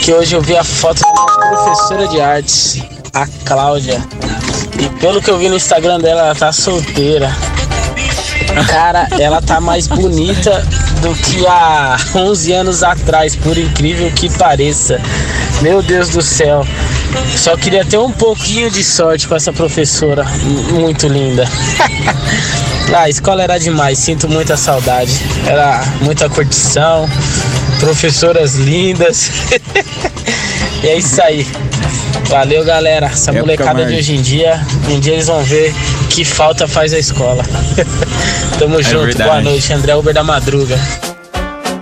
que 0.03 0.13
hoje 0.13 0.35
eu 0.35 0.43
vi 0.43 0.57
a 0.57 0.65
foto 0.65 1.01
da 1.01 1.09
minha 1.13 1.49
professora 1.49 2.09
de 2.09 2.21
artes, 2.21 2.83
a 3.15 3.27
Cláudia. 3.45 4.03
E 4.81 4.89
pelo 5.01 5.21
que 5.23 5.31
eu 5.31 5.39
vi 5.39 5.49
no 5.49 5.57
Instagram 5.57 6.01
dela, 6.01 6.23
ela 6.23 6.35
tá 6.35 6.53
solteira. 6.53 7.35
Cara, 8.67 9.09
ela 9.19 9.41
tá 9.41 9.61
mais 9.61 9.87
bonita 9.87 10.67
do 11.01 11.15
que 11.15 11.47
há 11.47 11.97
11 12.15 12.53
anos 12.53 12.83
atrás, 12.83 13.37
por 13.37 13.57
incrível 13.57 14.11
que 14.11 14.29
pareça. 14.37 15.01
Meu 15.63 15.83
Deus 15.83 16.09
do 16.09 16.23
céu. 16.23 16.67
Só 17.37 17.57
queria 17.57 17.85
ter 17.85 17.99
um 17.99 18.11
pouquinho 18.11 18.71
de 18.71 18.83
sorte 18.83 19.27
com 19.29 19.35
essa 19.35 19.53
professora 19.53 20.25
muito 20.73 21.07
linda. 21.07 21.45
ah, 22.95 23.03
a 23.03 23.09
escola 23.09 23.43
era 23.43 23.59
demais, 23.59 23.99
sinto 23.99 24.29
muita 24.29 24.57
saudade. 24.57 25.13
Era 25.47 25.83
muita 26.01 26.29
curtição, 26.29 27.09
professoras 27.81 28.57
lindas. 28.57 29.31
e 30.83 30.89
é 30.89 30.97
isso 30.99 31.23
aí. 31.23 31.47
Valeu, 32.29 32.65
galera. 32.65 33.07
Essa 33.07 33.31
Época 33.31 33.47
molecada 33.47 33.85
de 33.87 33.93
mais. 33.93 33.99
hoje 33.99 34.17
em 34.17 34.21
dia, 34.21 34.61
um 34.89 35.01
dia 35.01 35.15
eles 35.15 35.27
vão 35.27 35.43
ver 35.43 35.75
que 36.11 36.25
falta 36.25 36.69
faz 36.69 36.93
a 36.93 36.99
escola. 36.99 37.45
Tamo 38.59 38.83
junto, 38.83 39.07
verdade. 39.07 39.31
boa 39.31 39.41
noite. 39.43 39.73
André 39.73 39.95
Uber 39.95 40.13
da 40.13 40.23
Madruga. 40.23 40.79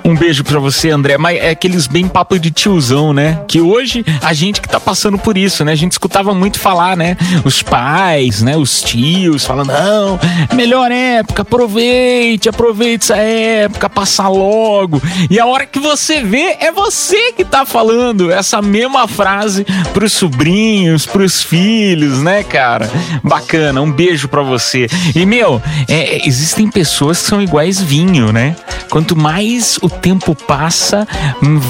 Um 0.06 0.14
beijo 0.14 0.44
pra 0.44 0.60
você, 0.60 0.90
André. 0.90 1.18
Mas 1.18 1.36
é 1.38 1.50
aqueles 1.50 1.88
bem 1.88 2.06
papo 2.06 2.38
de 2.38 2.52
tiozão, 2.52 3.12
né? 3.12 3.40
Que 3.48 3.60
hoje 3.60 4.04
a 4.22 4.32
gente 4.32 4.60
que 4.60 4.68
tá 4.68 4.78
passando 4.78 5.18
por 5.18 5.36
isso, 5.36 5.64
né? 5.64 5.72
A 5.72 5.76
gente 5.76 5.92
escutava 5.92 6.32
muito 6.32 6.60
falar, 6.60 6.96
né? 6.96 7.16
Os 7.44 7.60
pais, 7.60 8.40
né? 8.40 8.56
Os 8.56 8.82
tios 8.82 9.44
falando, 9.44 9.72
não, 9.72 10.20
melhor 10.54 10.92
época, 10.92 11.42
aproveite, 11.42 12.48
aproveite 12.48 13.06
essa 13.06 13.16
época, 13.16 13.90
passa 13.90 14.28
logo. 14.28 15.02
E 15.28 15.40
a 15.40 15.46
hora 15.46 15.66
que 15.66 15.80
você 15.80 16.20
vê, 16.22 16.56
é 16.60 16.70
você 16.70 17.32
que 17.32 17.44
tá 17.44 17.66
falando 17.66 18.30
essa 18.30 18.62
mesma 18.62 19.08
frase 19.08 19.66
pros 19.92 20.12
sobrinhos, 20.12 21.04
pros 21.04 21.42
filhos, 21.42 22.22
né, 22.22 22.44
cara? 22.44 22.88
Bacana, 23.24 23.82
um 23.82 23.90
beijo 23.90 24.28
pra 24.28 24.42
você. 24.42 24.86
E, 25.16 25.26
meu, 25.26 25.60
é, 25.88 26.24
existem 26.28 26.70
pessoas 26.70 27.20
que 27.20 27.28
são 27.28 27.42
iguais 27.42 27.82
vinho, 27.82 28.32
né? 28.32 28.54
Quanto 28.88 29.16
mais 29.16 29.78
o 29.82 29.95
tempo 29.96 30.34
passa, 30.34 31.06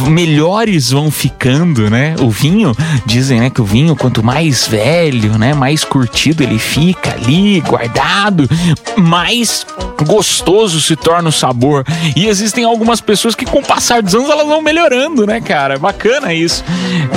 melhores 0.09 0.91
vão 0.91 1.11
ficando, 1.11 1.91
né? 1.91 2.15
O 2.21 2.31
vinho, 2.31 2.75
dizem, 3.05 3.41
né, 3.41 3.51
que 3.51 3.61
o 3.61 3.65
vinho, 3.65 3.97
quanto 3.97 4.23
mais 4.23 4.67
velho, 4.67 5.39
né, 5.39 5.55
mais 5.55 5.85
curtido 5.85 6.43
ele 6.43 6.59
fica 6.59 7.15
ali, 7.15 7.61
guardado, 7.61 8.49
mais 8.97 9.67
gostoso 10.05 10.81
se 10.81 10.97
torna 10.97 11.29
o 11.29 11.33
sabor. 11.33 11.85
E 12.15 12.27
existem 12.27 12.65
algumas 12.65 13.01
pessoas 13.01 13.35
que, 13.35 13.45
com 13.45 13.59
o 13.59 13.65
passar 13.65 14.03
dos 14.03 14.15
anos, 14.15 14.31
elas 14.31 14.47
vão 14.47 14.63
melhorando, 14.63 15.27
né, 15.27 15.41
cara? 15.41 15.79
Bacana 15.79 16.35
isso. 16.35 16.65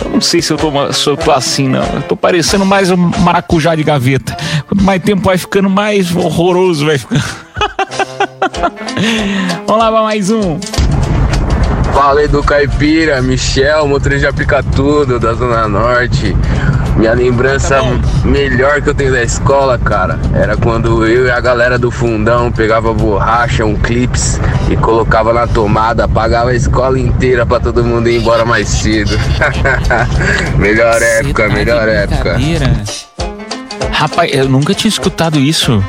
Eu 0.03 0.11
não 0.11 0.21
sei 0.21 0.41
se 0.41 0.51
eu 0.51 0.57
tô, 0.57 0.93
se 0.93 1.07
eu 1.07 1.17
tô 1.17 1.31
assim, 1.31 1.67
não. 1.67 1.83
Eu 1.83 2.01
tô 2.03 2.15
parecendo 2.15 2.65
mais 2.65 2.91
um 2.91 2.97
maracujá 2.97 3.75
de 3.75 3.83
gaveta. 3.83 4.37
Quanto 4.67 4.83
mais 4.83 5.01
tempo 5.01 5.23
vai 5.23 5.37
ficando, 5.37 5.69
mais 5.69 6.15
horroroso 6.15 6.85
vai 6.85 6.97
ficando. 6.97 7.23
Vamos 9.65 9.83
lá 9.83 9.91
pra 9.91 10.03
mais 10.03 10.29
um. 10.29 10.59
Fala 11.99 12.21
aí 12.21 12.29
do 12.29 12.41
Caipira, 12.41 13.21
Michel, 13.21 13.85
motorista 13.85 14.21
de 14.21 14.27
aplica 14.27 14.63
tudo 14.63 15.19
da 15.19 15.33
Zona 15.33 15.67
Norte. 15.67 16.33
Minha 16.95 17.13
lembrança 17.13 17.81
melhor 18.23 18.81
que 18.81 18.87
eu 18.87 18.95
tenho 18.95 19.11
da 19.11 19.21
escola, 19.21 19.77
cara, 19.77 20.17
era 20.33 20.55
quando 20.55 21.05
eu 21.05 21.25
e 21.25 21.29
a 21.29 21.41
galera 21.41 21.77
do 21.77 21.91
fundão 21.91 22.53
pegava 22.53 22.93
borracha, 22.93 23.65
um 23.65 23.75
clips 23.75 24.39
e 24.69 24.77
colocava 24.77 25.33
na 25.33 25.45
tomada, 25.45 26.05
apagava 26.05 26.51
a 26.51 26.55
escola 26.55 26.97
inteira 26.97 27.45
pra 27.45 27.59
todo 27.59 27.83
mundo 27.83 28.07
ir 28.07 28.21
embora 28.21 28.45
mais 28.45 28.69
cedo. 28.69 29.19
melhor 30.57 31.01
época, 31.01 31.49
tá 31.49 31.53
melhor 31.53 31.85
época. 31.85 32.37
Rapaz, 33.91 34.31
eu 34.33 34.47
nunca 34.47 34.73
tinha 34.73 34.87
escutado 34.87 35.37
isso. 35.37 35.83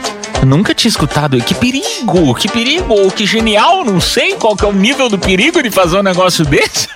Nunca 0.46 0.74
tinha 0.74 0.88
escutado. 0.88 1.40
Que 1.40 1.54
perigo, 1.54 2.34
que 2.34 2.48
perigo, 2.48 3.10
que 3.10 3.26
genial. 3.26 3.84
Não 3.84 4.00
sei 4.00 4.34
qual 4.34 4.56
que 4.56 4.64
é 4.64 4.68
o 4.68 4.72
nível 4.72 5.08
do 5.08 5.18
perigo 5.18 5.62
de 5.62 5.70
fazer 5.70 5.98
um 5.98 6.02
negócio 6.02 6.44
desse. 6.44 6.88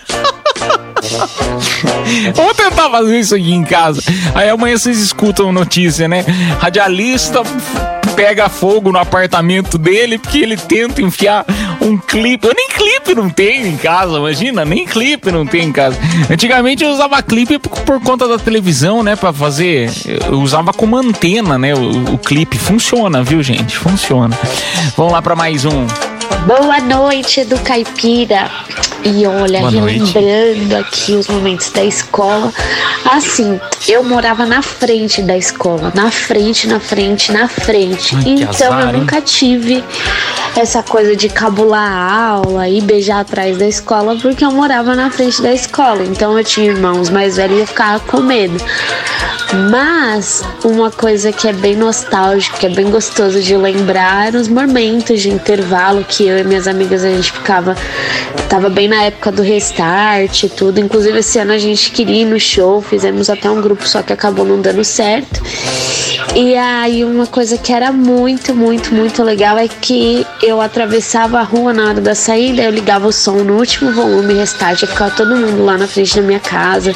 Vou 2.35 2.55
tentar 2.55 2.91
fazer 2.91 3.19
isso 3.19 3.35
aqui 3.35 3.53
em 3.53 3.65
casa. 3.65 4.03
Aí 4.35 4.49
amanhã 4.49 4.77
vocês 4.77 4.99
escutam 4.99 5.53
notícia, 5.53 6.09
né? 6.09 6.25
Radialista 6.59 7.43
pega 8.15 8.49
fogo 8.49 8.93
no 8.93 8.99
apartamento 8.99 9.77
dele 9.77 10.19
porque 10.19 10.39
ele 10.39 10.57
tenta 10.57 11.03
enfiar 11.03 11.45
um 11.81 11.97
clipe. 11.97 12.47
Eu 12.47 12.55
nem 12.55 12.69
clipe 12.69 13.15
não 13.15 13.29
tenho 13.29 13.67
em 13.67 13.77
casa, 13.77 14.17
imagina, 14.17 14.65
nem 14.65 14.87
clipe 14.87 15.31
não 15.31 15.47
tem 15.47 15.65
em 15.65 15.73
casa. 15.73 15.99
Antigamente 16.31 16.85
eu 16.85 16.91
usava 16.91 17.23
clipe 17.23 17.59
por, 17.59 17.81
por 17.81 18.01
conta 18.01 18.27
da 18.29 18.39
televisão, 18.39 19.03
né, 19.03 19.17
Pra 19.17 19.33
fazer. 19.33 19.91
Eu 20.27 20.41
usava 20.41 20.73
como 20.73 20.97
antena, 20.97 21.59
né, 21.59 21.75
o, 21.75 22.15
o 22.15 22.19
clipe. 22.19 22.59
Funciona, 22.59 23.23
viu, 23.23 23.43
gente? 23.43 23.77
Funciona. 23.77 24.37
Vamos 24.97 25.13
lá 25.13 25.23
pra 25.23 25.35
mais 25.35 25.65
um. 25.65 26.14
Boa 26.47 26.81
noite, 26.81 27.45
do 27.45 27.59
Caipira. 27.61 28.51
E 29.03 29.27
olha, 29.27 29.61
Boa 29.61 29.71
noite. 29.71 30.13
relembrando 30.13 30.77
aqui 30.77 31.13
os 31.13 31.27
momentos 31.29 31.71
da 31.71 31.85
escola. 31.85 32.53
Assim, 33.11 33.61
eu 33.87 34.03
morava 34.03 34.47
na 34.47 34.63
frente 34.63 35.21
da 35.23 35.37
escola, 35.37 35.93
na 35.95 36.11
frente, 36.11 36.67
na 36.67 36.81
frente, 36.81 37.31
na 37.33 37.49
frente. 37.49 38.17
Ai, 38.17 38.23
então 38.27 38.49
azar, 38.49 38.81
eu 38.81 38.89
hein? 38.89 39.01
nunca 39.01 39.21
tive 39.21 39.85
essa 40.57 40.83
coisa 40.83 41.15
de 41.15 41.29
cabular 41.29 41.91
a 41.91 42.29
aula 42.29 42.69
e 42.69 42.81
beijar 42.81 43.21
atrás 43.21 43.59
da 43.59 43.67
escola, 43.67 44.17
porque 44.17 44.45
eu 44.45 44.53
morava 44.53 44.95
na 44.95 45.11
frente 45.11 45.43
da 45.43 45.53
escola. 45.53 46.03
Então 46.03 46.39
eu 46.39 46.45
tinha 46.45 46.67
irmãos 46.67 47.11
mais 47.11 47.37
velhos 47.37 47.59
e 47.59 47.61
eu 47.61 47.67
ficava 47.67 48.01
com 48.01 48.21
medo. 48.21 48.57
Mas 49.71 50.43
uma 50.65 50.91
coisa 50.91 51.33
que 51.33 51.47
é 51.47 51.53
bem 51.53 51.77
nostálgica, 51.77 52.59
que 52.59 52.67
é 52.67 52.69
bem 52.69 52.91
gostoso 52.91 53.41
de 53.41 53.57
lembrar, 53.57 54.29
eram 54.29 54.41
os 54.41 54.49
momentos 54.49 55.21
de 55.21 55.31
intervalo 55.31 56.05
que 56.05 56.27
eu 56.27 56.39
e 56.39 56.45
minhas 56.45 56.67
amigas 56.67 57.05
a 57.05 57.09
gente 57.09 57.31
ficava. 57.31 57.77
Tava 58.49 58.69
bem 58.69 58.89
na 58.89 59.03
época 59.05 59.31
do 59.31 59.43
restart 59.43 60.43
e 60.43 60.49
tudo. 60.49 60.81
Inclusive 60.81 61.19
esse 61.19 61.39
ano 61.39 61.53
a 61.53 61.59
gente 61.59 61.91
queria 61.91 62.23
ir 62.23 62.25
no 62.25 62.39
show, 62.39 62.83
fizemos 62.83 63.31
até 63.31 63.51
um 63.51 63.61
grupo, 63.61 63.87
só 63.89 64.03
que 64.03 64.13
acabou 64.13 64.45
não 64.45 64.61
dando 64.61 64.85
certo. 64.85 65.41
E 66.35 66.57
aí 66.57 67.05
uma 67.05 67.27
coisa 67.27 67.57
que 67.57 67.73
era 67.73 67.93
muito, 67.93 68.55
muito, 68.55 68.95
muito 68.95 69.23
legal 69.23 69.57
é 69.57 69.69
que 69.69 70.27
eu 70.43 70.61
atravessava 70.61 71.39
a 71.39 71.43
rua 71.43 71.73
na 71.73 71.89
hora 71.89 72.01
da 72.01 72.15
saída, 72.15 72.63
eu 72.63 72.71
ligava 72.71 73.07
o 73.07 73.13
som 73.13 73.37
no 73.45 73.57
último 73.57 73.93
volume, 73.93 74.35
restart, 74.35 74.83
ia 74.83 74.89
ficar 74.89 75.15
todo 75.15 75.37
mundo 75.37 75.65
lá 75.65 75.79
na 75.79 75.87
frente 75.87 76.17
da 76.17 76.23
minha 76.23 76.41
casa. 76.41 76.95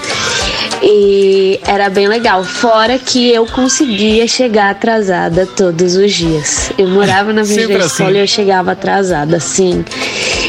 E 0.83 1.61
era 1.67 1.89
bem 1.91 2.09
legal. 2.09 2.45
Fora 2.45 2.99
que 2.99 3.33
eu 3.33 3.47
conseguia 3.47 4.27
chegar 4.27 4.71
atrasada 4.71 5.47
todos 5.47 5.97
os 5.97 6.13
dias. 6.13 6.71
Eu 6.79 6.89
morava 6.89 7.33
na 7.33 7.43
da 7.69 7.85
escola 7.85 8.11
assim. 8.11 8.19
e 8.19 8.21
eu 8.21 8.27
chegava 8.27 8.73
atrasada, 8.73 9.41
sim. 9.41 9.85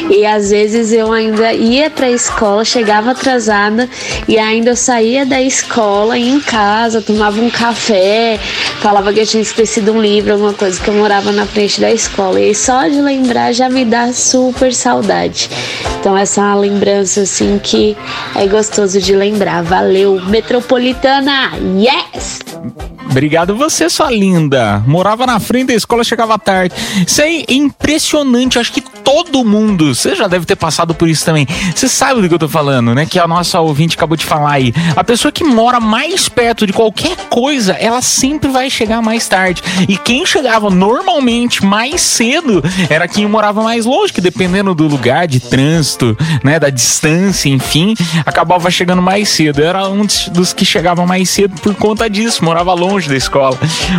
E 0.09 0.25
às 0.25 0.49
vezes 0.49 0.91
eu 0.91 1.11
ainda 1.11 1.53
ia 1.53 1.89
pra 1.89 2.09
escola, 2.09 2.65
chegava 2.65 3.11
atrasada 3.11 3.87
e 4.27 4.39
ainda 4.39 4.71
eu 4.71 4.75
saía 4.75 5.25
da 5.25 5.39
escola 5.39 6.17
ia 6.17 6.33
em 6.33 6.39
casa, 6.39 7.01
tomava 7.01 7.39
um 7.39 7.49
café, 7.49 8.39
falava 8.81 9.13
que 9.13 9.19
eu 9.19 9.27
tinha 9.27 9.41
esquecido 9.41 9.93
um 9.93 10.01
livro, 10.01 10.33
alguma 10.33 10.53
coisa 10.53 10.81
que 10.81 10.89
eu 10.89 10.93
morava 10.95 11.31
na 11.31 11.45
frente 11.45 11.79
da 11.79 11.91
escola. 11.91 12.41
E 12.41 12.55
só 12.55 12.87
de 12.87 13.01
lembrar 13.01 13.53
já 13.53 13.69
me 13.69 13.85
dá 13.85 14.11
super 14.11 14.73
saudade. 14.73 15.49
Então 15.99 16.17
essa 16.17 16.41
é 16.41 16.43
uma 16.43 16.55
lembrança 16.55 17.21
assim 17.21 17.59
que 17.61 17.95
é 18.35 18.47
gostoso 18.47 18.99
de 18.99 19.15
lembrar. 19.15 19.63
Valeu, 19.63 20.19
Metropolitana! 20.25 21.51
Yes! 21.77 22.98
Obrigado 23.09 23.55
você, 23.55 23.89
sua 23.89 24.11
linda. 24.11 24.83
Morava 24.85 25.25
na 25.25 25.39
frente 25.39 25.67
da 25.67 25.73
escola, 25.73 26.03
chegava 26.03 26.37
tarde. 26.37 26.75
Isso 27.05 27.21
aí 27.21 27.43
é 27.47 27.53
impressionante. 27.53 28.59
Acho 28.59 28.71
que 28.71 28.81
todo 28.81 29.43
mundo, 29.43 29.95
você 29.95 30.15
já 30.15 30.27
deve 30.27 30.45
ter 30.45 30.55
passado 30.55 30.93
por 30.93 31.09
isso 31.09 31.25
também. 31.25 31.47
Você 31.73 31.89
sabe 31.89 32.21
do 32.21 32.27
que 32.29 32.33
eu 32.35 32.39
tô 32.39 32.47
falando, 32.47 32.93
né? 32.93 33.07
Que 33.07 33.17
a 33.17 33.27
nossa 33.27 33.59
ouvinte 33.59 33.97
acabou 33.97 34.15
de 34.15 34.25
falar 34.25 34.51
aí. 34.51 34.73
A 34.95 35.03
pessoa 35.03 35.31
que 35.31 35.43
mora 35.43 35.79
mais 35.79 36.29
perto 36.29 36.67
de 36.67 36.73
qualquer 36.73 37.15
coisa, 37.29 37.73
ela 37.73 38.01
sempre 38.01 38.49
vai 38.49 38.69
chegar 38.69 39.01
mais 39.01 39.27
tarde. 39.27 39.63
E 39.87 39.97
quem 39.97 40.25
chegava 40.25 40.69
normalmente 40.69 41.65
mais 41.65 42.01
cedo 42.01 42.63
era 42.89 43.07
quem 43.07 43.25
morava 43.27 43.63
mais 43.63 43.85
longe, 43.85 44.13
que 44.13 44.21
dependendo 44.21 44.75
do 44.75 44.87
lugar 44.87 45.27
de 45.27 45.39
trânsito, 45.39 46.15
né? 46.43 46.59
Da 46.59 46.69
distância, 46.69 47.49
enfim, 47.49 47.95
acabava 48.23 48.69
chegando 48.69 49.01
mais 49.01 49.29
cedo. 49.29 49.63
Era 49.63 49.87
um 49.87 50.05
dos 50.31 50.53
que 50.53 50.63
chegava 50.63 51.05
mais 51.07 51.29
cedo 51.29 51.59
por 51.61 51.73
conta 51.73 52.07
disso, 52.07 52.45
morava 52.45 52.73
longe 52.73 52.98
da 53.07 53.15
escola. 53.15 53.57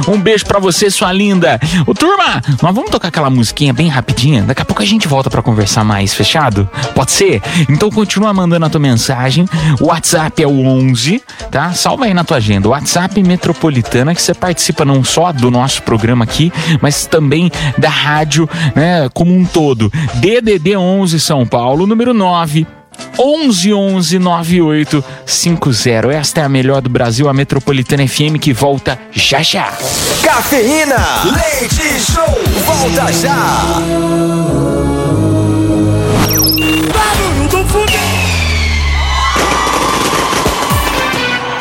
Um 0.08 0.20
beijo 0.20 0.44
pra 0.44 0.58
você, 0.58 0.90
sua 0.90 1.12
linda. 1.12 1.58
Ô, 1.86 1.94
turma, 1.94 2.42
nós 2.62 2.74
vamos 2.74 2.90
tocar 2.90 3.08
aquela 3.08 3.30
musiquinha 3.30 3.72
bem 3.72 3.88
rapidinha. 3.88 4.42
Daqui 4.42 4.62
a 4.62 4.64
pouco 4.64 4.82
a 4.82 4.86
gente 4.86 5.06
volta 5.08 5.30
pra 5.30 5.42
conversar 5.42 5.84
mais, 5.84 6.12
fechado? 6.12 6.68
Pode 6.94 7.12
ser? 7.12 7.42
Então 7.68 7.90
continua 7.90 8.32
mandando 8.32 8.66
a 8.66 8.70
tua 8.70 8.80
mensagem. 8.80 9.46
O 9.80 9.86
WhatsApp 9.86 10.42
é 10.42 10.46
o 10.46 10.64
11, 10.64 11.22
tá? 11.50 11.72
Salva 11.72 12.04
aí 12.04 12.14
na 12.14 12.24
tua 12.24 12.38
agenda. 12.38 12.68
O 12.68 12.72
WhatsApp 12.72 13.22
Metropolitana 13.22 14.14
que 14.14 14.22
você 14.22 14.34
participa 14.34 14.84
não 14.84 15.04
só 15.04 15.32
do 15.32 15.50
nosso 15.50 15.82
programa 15.82 16.24
aqui, 16.24 16.52
mas 16.80 17.06
também 17.06 17.50
da 17.78 17.88
rádio, 17.88 18.48
né, 18.74 19.08
como 19.12 19.34
um 19.34 19.44
todo. 19.44 19.90
DDD 20.14 20.76
11 20.76 21.20
São 21.20 21.46
Paulo, 21.46 21.86
número 21.86 22.12
9 22.12 22.79
11 23.18 24.18
9850. 24.18 26.12
Esta 26.12 26.40
é 26.40 26.44
a 26.44 26.48
melhor 26.48 26.80
do 26.80 26.88
Brasil, 26.90 27.28
a 27.28 27.34
Metropolitana 27.34 28.06
FM 28.06 28.38
que 28.40 28.52
volta 28.52 28.98
já 29.12 29.42
já. 29.42 29.72
Cafeína, 30.22 30.96
leite 31.24 32.00
show, 32.00 32.24
volta 32.64 33.12
já. 33.12 33.36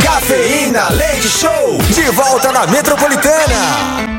Cafeína, 0.04 0.89
leite 0.89 1.28
show, 1.28 1.78
de 1.93 2.12
volta 2.12 2.52
na 2.52 2.67
Metropolitana. 2.67 4.18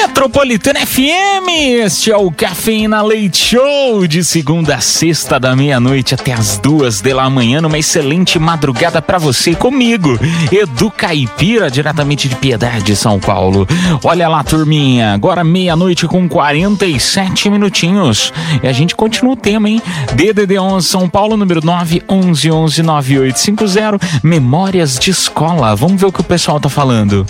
Metropolitana 0.00 0.80
FM, 0.86 1.48
este 1.84 2.10
é 2.10 2.16
o 2.16 2.30
Cafeína 2.30 3.02
Leite 3.02 3.36
Show, 3.36 4.06
de 4.06 4.24
segunda 4.24 4.76
a 4.76 4.80
sexta 4.80 5.38
da 5.38 5.54
meia-noite 5.54 6.14
até 6.14 6.32
as 6.32 6.56
duas 6.56 7.02
da 7.02 7.28
manhã, 7.28 7.60
numa 7.60 7.78
excelente 7.78 8.38
madrugada 8.38 9.02
pra 9.02 9.18
você 9.18 9.54
comigo, 9.54 10.18
Edu 10.50 10.90
Caipira, 10.90 11.70
diretamente 11.70 12.30
de 12.30 12.34
Piedade, 12.36 12.96
São 12.96 13.20
Paulo. 13.20 13.68
Olha 14.02 14.26
lá, 14.26 14.42
turminha, 14.42 15.12
agora 15.12 15.44
meia-noite 15.44 16.06
com 16.06 16.26
47 16.26 17.50
minutinhos. 17.50 18.32
E 18.62 18.66
a 18.66 18.72
gente 18.72 18.96
continua 18.96 19.34
o 19.34 19.36
tema, 19.36 19.68
hein? 19.68 19.82
DDD 20.14 20.58
11 20.58 20.86
São 20.86 21.10
Paulo, 21.10 21.36
número 21.36 21.60
9 21.62 22.02
11 22.08 22.50
11 22.50 22.82
9850, 22.82 23.98
Memórias 24.22 24.98
de 24.98 25.10
Escola. 25.10 25.76
Vamos 25.76 26.00
ver 26.00 26.06
o 26.06 26.12
que 26.12 26.22
o 26.22 26.24
pessoal 26.24 26.58
tá 26.58 26.70
falando. 26.70 27.26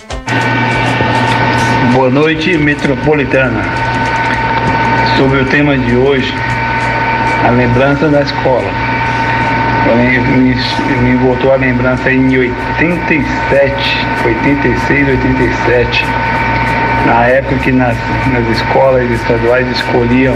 Boa 1.93 2.09
noite, 2.09 2.57
metropolitana. 2.57 3.63
Sobre 5.17 5.41
o 5.41 5.45
tema 5.45 5.77
de 5.77 5.93
hoje, 5.93 6.33
a 7.45 7.49
lembrança 7.49 8.07
da 8.07 8.21
escola. 8.21 8.69
Me, 9.97 10.55
me 11.01 11.15
voltou 11.17 11.51
a 11.51 11.57
lembrança 11.57 12.09
em 12.09 12.37
87, 12.37 14.07
86, 14.25 15.07
87. 15.09 16.05
Na 17.07 17.25
época 17.25 17.55
que 17.57 17.73
nas, 17.73 17.97
nas 18.31 18.47
escolas 18.47 19.11
estaduais 19.11 19.69
escolhiam 19.69 20.35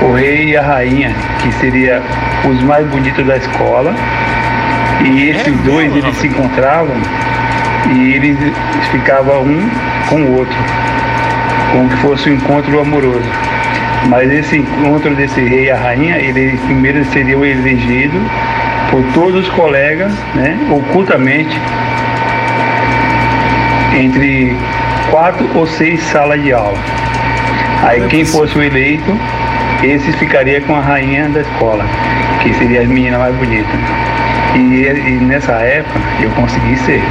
o 0.00 0.14
rei 0.14 0.52
e 0.52 0.56
a 0.56 0.62
rainha, 0.62 1.14
que 1.42 1.52
seria 1.60 2.02
os 2.48 2.62
mais 2.62 2.86
bonitos 2.86 3.26
da 3.26 3.36
escola. 3.36 3.94
E 5.04 5.28
esses 5.28 5.56
dois 5.58 5.94
eles 5.94 6.16
se 6.16 6.26
encontravam 6.26 6.96
e 7.92 8.14
eles 8.14 8.38
ficavam 8.90 9.42
um 9.42 9.70
com 10.08 10.16
o 10.16 10.38
outro, 10.38 10.56
como 11.72 11.88
que 11.88 11.96
fosse 11.96 12.30
um 12.30 12.34
encontro 12.34 12.80
amoroso. 12.80 13.28
Mas 14.08 14.30
esse 14.32 14.56
encontro 14.56 15.14
desse 15.14 15.40
rei 15.40 15.64
e 15.64 15.70
a 15.70 15.76
rainha, 15.76 16.16
eles 16.16 16.58
primeiro 16.60 17.04
seriam 17.06 17.44
elegidos 17.44 18.22
por 18.90 19.02
todos 19.12 19.46
os 19.46 19.48
colegas, 19.54 20.12
né, 20.34 20.58
ocultamente, 20.70 21.56
entre 23.98 24.56
quatro 25.10 25.48
ou 25.54 25.66
seis 25.66 26.00
salas 26.04 26.42
de 26.42 26.52
aula. 26.52 26.78
Aí 27.82 28.02
quem 28.08 28.24
fosse 28.24 28.56
o 28.58 28.62
eleito, 28.62 29.16
esse 29.82 30.12
ficaria 30.12 30.60
com 30.62 30.74
a 30.74 30.80
rainha 30.80 31.28
da 31.28 31.40
escola, 31.40 31.84
que 32.42 32.52
seria 32.54 32.82
a 32.82 32.84
menina 32.84 33.18
mais 33.18 33.34
bonita. 33.34 33.68
E, 34.54 34.84
e 34.84 35.18
nessa 35.20 35.52
época 35.52 36.00
eu 36.20 36.30
consegui 36.30 36.76
ser. 36.76 37.02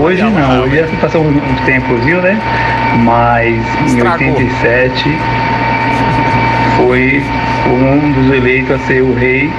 Hoje 0.00 0.22
não, 0.22 0.62
hoje 0.62 0.76
já 0.76 0.86
passou 1.00 1.22
um, 1.22 1.28
um 1.28 1.54
tempozinho, 1.64 2.20
né? 2.20 2.38
Mas 3.04 3.54
em 3.80 3.96
Estragou. 3.96 4.28
87 4.28 5.18
foi 6.76 7.22
um 7.66 8.12
dos 8.12 8.34
eleitos 8.34 8.74
a 8.74 8.78
ser 8.86 9.02
o 9.02 9.14
rei 9.14 9.50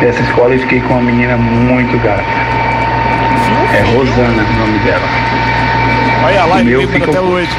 dessa 0.00 0.22
escola 0.22 0.54
e 0.54 0.58
fiquei 0.58 0.80
com 0.80 0.94
uma 0.94 1.02
menina 1.02 1.36
muito 1.36 1.96
gata. 2.02 2.24
É 3.74 3.82
Rosana 3.94 4.42
o 4.42 4.58
nome 4.58 4.78
dela. 4.80 5.04
Olha 6.24 6.44
lá, 6.44 6.62
meu 6.62 6.88
fica 6.88 7.10
até 7.10 7.20
hoje. 7.20 7.50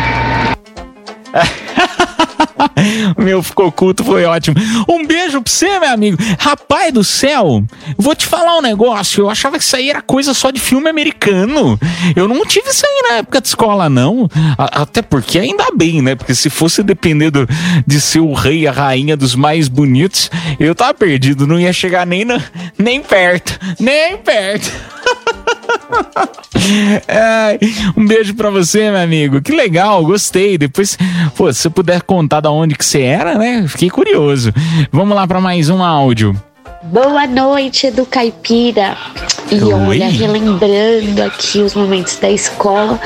Meu 3.18 3.42
ficou 3.44 3.72
culto, 3.72 4.04
foi 4.04 4.26
ótimo. 4.26 4.56
Um 4.88 5.06
beijo 5.06 5.42
pra 5.42 5.52
você, 5.52 5.80
meu 5.80 5.90
amigo. 5.90 6.18
Rapaz 6.40 6.94
do 6.94 7.04
céu, 7.04 7.64
vou 7.98 8.16
te 8.16 8.26
falar 8.26 8.58
um 8.58 8.62
negócio. 8.62 9.22
Eu 9.24 9.30
achava 9.30 9.58
que 9.58 9.64
isso 9.64 9.76
aí 9.76 9.90
era 9.90 10.02
coisa 10.02 10.34
só 10.34 10.52
de 10.52 10.60
filme 10.60 10.90
americano. 10.90 11.80
Eu 12.16 12.28
não 12.28 12.46
tive 12.46 12.70
isso 12.70 12.86
aí 12.86 13.10
na 13.12 13.18
época 13.18 13.42
de 13.42 13.48
escola, 13.48 13.90
não. 13.90 14.30
A- 14.58 14.82
até 14.82 15.02
porque 15.02 15.40
ainda 15.40 15.66
bem, 15.76 16.02
né? 16.02 16.16
Porque 16.16 16.34
se 16.36 16.50
fosse 16.50 16.82
depender 16.84 17.32
do- 17.32 17.48
de 17.86 18.00
ser 18.02 18.20
o 18.20 18.34
rei 18.34 18.68
a 18.68 18.72
rainha 18.72 19.16
dos 19.18 19.36
mais 19.36 19.68
bonitos, 19.68 20.30
eu 20.60 20.74
tava 20.76 20.94
perdido. 20.94 21.46
Não 21.48 21.60
ia 21.60 21.74
chegar 21.74 22.06
nem, 22.06 22.26
na- 22.26 22.42
nem 22.78 23.02
perto. 23.02 23.60
Nem 23.80 24.18
perto. 24.18 24.72
Ai, 27.08 27.60
um 27.98 28.06
beijo 28.06 28.34
pra 28.36 28.50
você, 28.50 28.90
meu 28.92 29.02
amigo. 29.02 29.42
Que 29.42 29.52
legal, 29.52 30.04
gostei. 30.06 30.58
Depois, 30.58 30.98
pô, 31.36 31.52
se 31.52 31.62
você 31.62 31.70
puder 31.70 32.02
contar 32.04 32.40
da 32.42 32.52
onde 32.52 32.76
que 32.76 32.86
você 32.86 33.02
era, 33.02 33.36
né? 33.38 33.66
Fiquei 33.68 33.90
curioso. 33.90 34.54
Vamos 34.92 35.16
lá 35.16 35.26
pra 35.28 35.40
mais 35.42 35.70
um 35.70 35.84
áudio. 35.84 36.36
Boa 36.84 37.28
noite, 37.28 37.92
do 37.92 38.06
Caipira. 38.06 38.96
E 39.52 39.62
Oi. 39.62 39.74
olha, 39.74 40.08
relembrando 40.10 41.24
aqui 41.24 41.60
os 41.62 41.74
momentos 41.74 42.18
da 42.18 42.30
escola. 42.30 43.00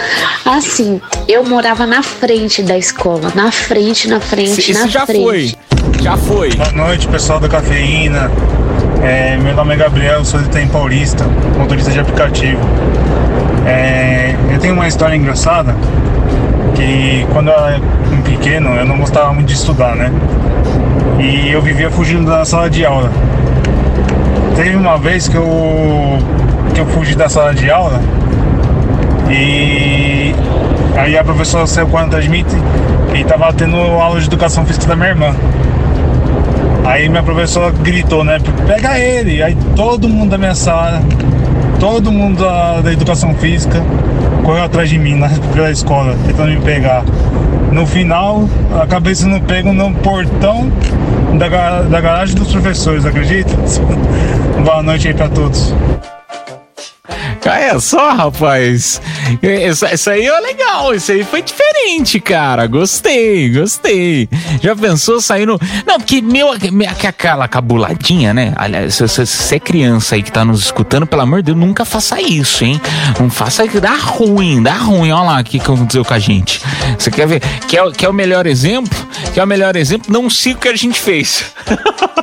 Assim, 0.46 1.02
eu 1.28 1.44
morava 1.46 1.86
na 1.88 2.04
frente 2.04 2.62
da 2.62 2.78
escola. 2.78 3.32
Na 3.34 3.52
frente, 3.52 4.08
na 4.08 4.20
frente, 4.20 4.60
Esse- 4.60 4.74
na 4.74 4.88
já 4.88 5.06
frente. 5.06 5.24
foi. 5.24 5.56
Já 6.02 6.18
foi. 6.18 6.54
Boa 6.54 6.72
noite, 6.72 7.08
pessoal 7.08 7.40
da 7.40 7.48
Cafeína. 7.50 8.30
É, 9.04 9.36
meu 9.36 9.54
nome 9.54 9.74
é 9.74 9.78
Gabriel, 9.78 10.24
sou 10.24 10.40
de 10.40 10.46
Itaim 10.46 10.68
Paulista, 10.70 11.26
motorista 11.58 11.92
de 11.92 12.00
aplicativo. 12.00 12.62
É, 13.66 14.34
eu 14.50 14.58
tenho 14.60 14.74
uma 14.74 14.88
história 14.88 15.14
engraçada 15.14 15.76
que 16.74 17.28
quando 17.34 17.50
eu 17.50 17.54
era 17.54 17.82
pequeno 18.24 18.70
eu 18.76 18.86
não 18.86 18.98
gostava 18.98 19.34
muito 19.34 19.50
de 19.50 19.56
estudar, 19.56 19.94
né? 19.98 20.10
E 21.20 21.52
eu 21.52 21.62
vivia 21.62 21.92
fugindo 21.92 22.32
da 22.32 22.46
sala 22.46 22.70
de 22.70 22.86
aula. 22.86 23.12
Teve 24.56 24.78
uma 24.78 24.98
vez 24.98 25.28
que 25.28 25.36
eu, 25.36 26.18
que 26.74 26.80
eu 26.80 26.86
fugi 26.86 27.14
da 27.14 27.28
sala 27.28 27.54
de 27.54 27.70
aula 27.70 28.00
e 29.30 30.34
aí 30.96 31.18
a 31.18 31.24
professora 31.26 31.68
saiu 31.68 31.88
correndo 31.88 32.16
atrás 32.16 32.24
de 32.24 32.46
e 33.14 33.22
estava 33.22 33.52
tendo 33.52 33.76
aula 33.76 34.18
de 34.22 34.28
educação 34.28 34.66
física 34.66 34.88
da 34.88 34.96
minha 34.96 35.10
irmã. 35.10 35.36
Aí 36.86 37.08
minha 37.08 37.24
professora 37.24 37.72
gritou, 37.72 38.24
né? 38.24 38.40
Pega 38.68 39.00
ele! 39.00 39.42
Aí 39.42 39.56
todo 39.76 40.10
mundo 40.10 40.32
da 40.32 40.38
minha 40.38 40.56
sala, 40.56 41.02
todo 41.80 42.12
mundo 42.12 42.44
da, 42.44 42.82
da 42.82 42.92
educação 42.92 43.34
física 43.36 43.82
correu 44.44 44.64
atrás 44.64 44.90
de 44.90 45.00
mim 45.00 45.16
na, 45.16 45.30
pela 45.54 45.72
escola, 45.72 46.16
tentando 46.26 46.52
me 46.52 46.62
pegar. 46.62 47.04
No 47.72 47.88
final, 47.88 48.48
acabei 48.80 49.16
sendo 49.16 49.40
pego 49.42 49.74
no 49.74 49.94
portão 49.96 50.72
da, 51.38 51.82
da 51.84 52.02
garagem 52.02 52.36
dos 52.36 52.52
professores, 52.52 53.06
acredita? 53.06 53.54
Boa 54.64 54.84
noite 54.84 55.08
aí 55.08 55.14
pra 55.14 55.30
todos. 55.30 55.74
Olha 57.46 57.80
só, 57.80 58.12
rapaz. 58.14 59.02
Isso, 59.42 59.86
isso 59.86 60.10
aí 60.10 60.26
é 60.26 60.40
legal. 60.40 60.94
Isso 60.94 61.12
aí 61.12 61.24
foi 61.24 61.42
diferente, 61.42 62.20
cara. 62.20 62.68
Gostei, 62.68 63.50
gostei. 63.52 64.30
Já 64.62 64.76
pensou 64.76 65.20
sair 65.22 65.46
no. 65.46 65.60
Não, 65.86 66.00
que 66.00 66.22
meu. 66.22 66.52
me- 66.72 66.88
que 66.96 67.08
Aquela 67.08 67.48
cabuladinha, 67.48 68.34
né? 68.34 68.54
Aliás, 68.56 68.96
se 68.96 69.08
você 69.08 69.56
é 69.56 69.60
criança 69.60 70.16
aí 70.16 70.24
que 70.24 70.32
tá 70.32 70.44
nos 70.46 70.62
escutando, 70.66 71.06
pelo 71.06 71.22
amor 71.22 71.42
de 71.42 71.48
Deus, 71.48 71.58
nunca 71.58 71.86
faça 71.86 72.20
isso, 72.22 72.64
hein? 72.64 72.80
Não 73.20 73.30
faça 73.30 73.68
que 73.68 73.80
dá 73.80 73.96
ruim, 73.96 74.62
dá 74.64 74.74
ruim. 74.74 75.12
Olha 75.12 75.24
lá 75.24 75.42
o 75.42 75.44
que 75.44 75.60
aconteceu 75.60 76.04
com 76.06 76.14
a 76.14 76.20
gente. 76.20 76.62
Você 77.04 77.12
quer 77.12 77.28
ver? 77.28 77.42
Quer, 77.68 77.92
quer 77.92 78.08
o 78.08 78.14
melhor 78.14 78.48
exemplo? 78.48 78.98
Quer 79.34 79.44
o 79.44 79.48
melhor 79.48 79.76
exemplo? 79.76 80.10
Não 80.10 80.30
siga 80.30 80.56
o 80.58 80.62
que 80.62 80.70
a 80.70 80.76
gente 80.76 80.98
fez. 80.98 81.44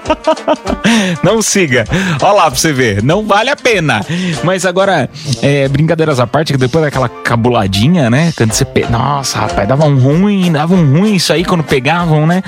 Não 1.23 1.43
siga. 1.43 1.85
Olha 2.23 2.33
lá 2.33 2.51
pra 2.51 2.59
você 2.59 2.73
ver. 2.73 3.03
Não 3.03 3.27
vale 3.27 3.51
a 3.51 3.57
pena. 3.57 4.01
Mas 4.43 4.64
agora, 4.64 5.11
é, 5.43 5.69
brincadeiras 5.69 6.19
à 6.19 6.27
parte, 6.27 6.55
que 6.55 6.59
depois 6.59 6.83
daquela 6.83 7.11
cabuladinha, 7.11 8.09
né? 8.09 8.33
Quando 8.35 8.55
você. 8.55 8.64
Pe... 8.64 8.87
Nossa, 8.88 9.40
rapaz, 9.40 9.69
dava 9.69 9.85
um 9.85 9.99
ruim, 9.99 10.51
dava 10.51 10.75
um 10.75 10.99
ruim 10.99 11.16
isso 11.16 11.31
aí 11.31 11.45
quando 11.45 11.62
pegavam, 11.62 12.27
né? 12.27 12.43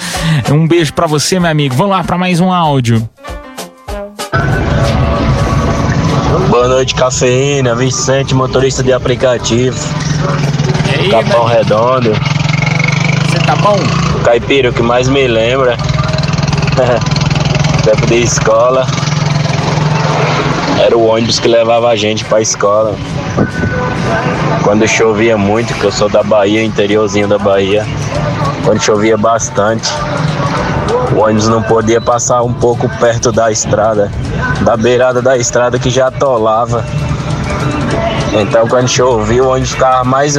Um 0.50 0.66
beijo 0.66 0.94
pra 0.94 1.06
você, 1.06 1.38
meu 1.38 1.50
amigo. 1.50 1.74
Vamos 1.74 1.92
lá 1.94 2.02
pra 2.02 2.16
mais 2.16 2.40
um 2.40 2.50
áudio. 2.50 3.06
Boa 6.48 6.68
noite, 6.68 6.94
cafeína, 6.94 7.74
Vicente, 7.74 8.34
motorista 8.34 8.82
de 8.82 8.90
aplicativo. 8.90 9.76
Aí, 11.02 11.10
Capão? 11.10 11.44
Redondo. 11.44 12.12
Você 13.26 13.38
tá 13.44 13.56
bom? 13.56 13.76
O 14.14 14.20
caipira, 14.20 14.70
o 14.70 14.72
que 14.72 14.82
mais 14.82 15.08
me 15.08 15.26
lembra. 15.26 15.76
Tempo 17.84 18.06
de 18.06 18.22
escola. 18.22 18.86
Era 20.78 20.96
o 20.96 21.06
ônibus 21.06 21.38
que 21.38 21.48
levava 21.48 21.88
a 21.88 21.96
gente 21.96 22.24
pra 22.24 22.40
escola. 22.40 22.94
Quando 24.62 24.86
chovia 24.86 25.36
muito, 25.36 25.74
que 25.74 25.84
eu 25.84 25.92
sou 25.92 26.08
da 26.08 26.22
Bahia, 26.22 26.62
interiorzinho 26.62 27.26
da 27.26 27.38
Bahia. 27.38 27.84
Quando 28.64 28.80
chovia 28.80 29.16
bastante, 29.16 29.90
o 31.14 31.20
ônibus 31.20 31.48
não 31.48 31.62
podia 31.62 32.00
passar 32.00 32.42
um 32.42 32.52
pouco 32.52 32.88
perto 33.00 33.32
da 33.32 33.50
estrada, 33.50 34.10
da 34.60 34.76
beirada 34.76 35.20
da 35.20 35.36
estrada 35.36 35.78
que 35.78 35.90
já 35.90 36.06
atolava. 36.08 36.84
Então 38.32 38.66
quando 38.66 38.88
chovia, 38.88 39.42
o 39.42 39.48
ônibus 39.48 39.72
ficava 39.72 40.04
mais, 40.04 40.36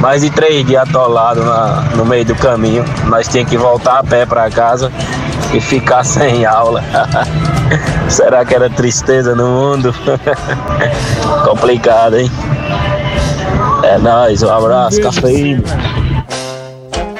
mais 0.00 0.22
de 0.22 0.30
três 0.30 0.66
dias 0.66 0.82
atolado 0.88 1.44
na- 1.44 1.82
no 1.94 2.04
meio 2.04 2.24
do 2.24 2.34
caminho. 2.34 2.84
Nós 3.06 3.28
tínhamos 3.28 3.50
que 3.50 3.56
voltar 3.58 3.98
a 3.98 4.02
pé 4.04 4.24
para 4.26 4.50
casa 4.50 4.90
e 5.52 5.60
ficar 5.60 6.02
sem 6.04 6.44
aula. 6.44 6.82
Será 8.08 8.44
que 8.44 8.54
era 8.54 8.68
tristeza 8.68 9.34
no 9.34 9.46
mundo? 9.46 9.94
Complicado, 11.44 12.18
hein? 12.18 12.30
É 13.84 13.98
nóis, 13.98 14.42
um 14.42 14.50
abraço, 14.50 15.00
cafeína. 15.00 15.62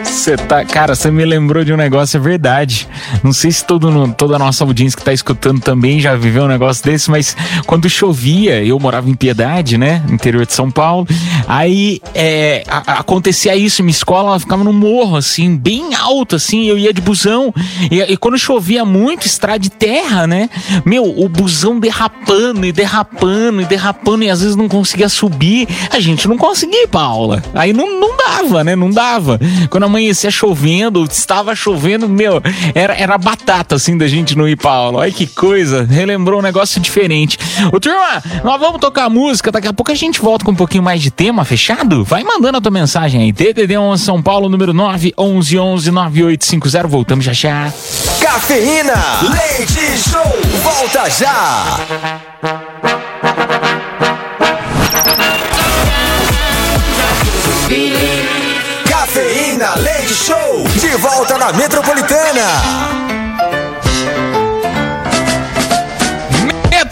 Você 0.03 0.37
tá, 0.37 0.62
cara, 0.66 0.95
você 0.95 1.11
me 1.11 1.25
lembrou 1.25 1.64
de 1.64 1.73
um 1.73 1.79
negócio, 1.79 2.19
é 2.19 2.21
verdade. 2.21 2.87
Não 3.25 3.33
sei 3.33 3.51
se 3.51 3.64
todo, 3.64 4.12
toda 4.12 4.37
a 4.37 4.38
nossa 4.38 4.62
audiência 4.64 4.99
que 4.99 5.03
tá 5.03 5.14
escutando 5.14 5.61
também 5.62 5.99
já 5.99 6.14
viveu 6.14 6.45
um 6.45 6.49
negócio 6.49 6.85
desse, 6.85 7.11
mas 7.11 7.35
quando 7.66 7.88
chovia, 7.88 8.62
eu 8.62 8.79
morava 8.79 9.09
em 9.09 9.14
Piedade, 9.14 9.79
né? 9.79 10.03
Interior 10.11 10.45
de 10.45 10.53
São 10.53 10.71
Paulo. 10.71 11.07
Aí 11.47 12.01
é, 12.14 12.62
a- 12.69 13.01
acontecia 13.01 13.57
isso, 13.57 13.83
minha 13.83 13.90
escola 13.90 14.31
ela 14.31 14.40
ficava 14.40 14.62
no 14.64 14.73
morro, 14.73 15.16
assim, 15.16 15.57
bem 15.57 15.95
alto, 15.95 16.37
assim, 16.37 16.66
eu 16.66 16.79
ia 16.79 16.93
de 16.93 17.01
busão. 17.01 17.53
E, 17.90 18.01
e 18.01 18.16
quando 18.16 18.38
chovia 18.38 18.85
muito, 18.85 19.27
estrada 19.27 19.59
de 19.59 19.71
terra, 19.71 20.27
né? 20.27 20.49
Meu, 20.85 21.05
o 21.05 21.29
busão 21.29 21.79
derrapando 21.79 22.64
e 22.66 22.73
derrapando 22.73 23.61
e 23.61 23.64
derrapando, 23.64 24.25
e 24.25 24.31
às 24.31 24.40
vezes 24.40 24.57
não 24.57 24.69
conseguia 24.69 25.09
subir. 25.09 25.69
A 25.90 26.01
gente 26.01 26.29
não 26.29 26.37
conseguia 26.37 26.85
ir 26.85 26.88
pra 26.88 27.01
aula. 27.01 27.43
Aí 27.55 27.73
não, 27.73 27.99
não 28.01 28.16
dava, 28.16 28.62
né? 28.64 28.75
Não 28.77 28.90
dava. 28.90 29.38
Quando 29.69 29.85
amanhecia 29.85 30.31
chovendo, 30.31 31.05
estava 31.05 31.55
chovendo, 31.55 32.09
meu, 32.09 32.40
era, 32.75 32.95
era 32.95 33.19
batata, 33.19 33.75
assim, 33.75 33.97
da 33.99 34.07
gente 34.09 34.37
não 34.37 34.49
ir 34.49 34.57
pra 34.57 34.71
aula. 34.71 35.01
Olha 35.01 35.12
que 35.12 35.27
coisa. 35.27 35.85
Relembrou 35.85 36.38
um 36.38 36.43
negócio 36.43 36.81
diferente. 36.81 37.38
Ô, 37.73 37.81
turma, 37.81 38.23
nós 38.45 38.61
vamos 38.61 38.81
tocar 38.81 39.09
música. 39.09 39.51
Daqui 39.51 39.69
a 39.69 39.73
pouco 39.73 39.90
a 39.93 39.95
gente 39.95 40.21
volta 40.21 40.45
com 40.45 40.53
um 40.53 40.57
pouquinho 40.57 40.83
mais 40.83 41.01
de 41.03 41.11
tema, 41.31 41.45
fechado? 41.45 42.03
Vai 42.05 42.25
mandando 42.25 42.59
a 42.59 42.61
tua 42.61 42.73
mensagem 42.73 43.23
aí. 43.23 43.33
DDD 43.33 43.77
11 43.79 44.05
São 44.05 44.21
Paulo, 44.21 44.49
número 44.49 44.75
9 44.75 45.14
11 45.16 45.59
11 45.59 45.90
9850. 45.93 46.88
Voltamos 46.88 47.25
já 47.25 47.33
já. 47.33 47.73
Cafeína, 48.21 48.95
leite 49.23 49.97
show, 49.97 50.40
volta 50.62 51.09
já. 51.09 51.79
Cafeína, 58.88 59.75
leite 59.77 60.14
show, 60.14 60.64
de 60.81 60.97
volta 60.97 61.38
na 61.38 61.53
Metropolitana. 61.53 63.19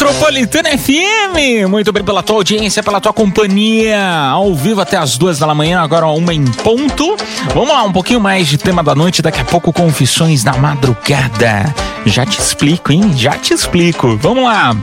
Metropolitana 0.09 0.71
FM, 0.71 1.69
muito 1.69 1.93
bem 1.93 2.03
pela 2.03 2.23
tua 2.23 2.37
audiência, 2.37 2.83
pela 2.83 2.99
tua 2.99 3.13
companhia, 3.13 4.03
ao 4.31 4.55
vivo 4.55 4.81
até 4.81 4.97
as 4.97 5.19
duas 5.19 5.39
da 5.39 5.55
manhã, 5.55 5.83
agora 5.83 6.07
uma 6.07 6.33
em 6.33 6.47
ponto. 6.47 7.15
Vamos 7.53 7.69
lá, 7.69 7.83
um 7.83 7.93
pouquinho 7.93 8.19
mais 8.19 8.49
de 8.49 8.57
tema 8.57 8.83
da 8.83 8.95
noite, 8.95 9.21
daqui 9.21 9.43
a 9.43 9.45
pouco 9.45 9.71
confissões 9.71 10.43
da 10.43 10.55
madrugada. 10.55 11.75
Já 12.07 12.25
te 12.25 12.41
explico, 12.41 12.91
hein? 12.91 13.13
Já 13.15 13.33
te 13.33 13.53
explico. 13.53 14.17
Vamos 14.17 14.45
lá. 14.45 14.75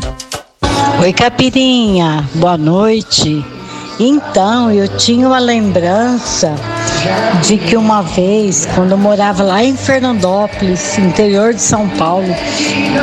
Oi, 1.02 1.12
Capirinha, 1.12 2.24
boa 2.36 2.56
noite. 2.56 3.44
Então, 3.99 4.71
eu 4.71 4.88
tinha 4.88 5.27
uma 5.27 5.39
lembrança 5.39 6.53
de 7.41 7.58
que 7.58 7.77
uma 7.77 8.01
vez, 8.01 8.67
quando 8.75 8.91
eu 8.91 8.97
morava 8.97 9.43
lá 9.43 9.63
em 9.63 9.75
Fernandópolis, 9.75 10.97
interior 10.97 11.53
de 11.53 11.62
São 11.62 11.88
Paulo, 11.89 12.27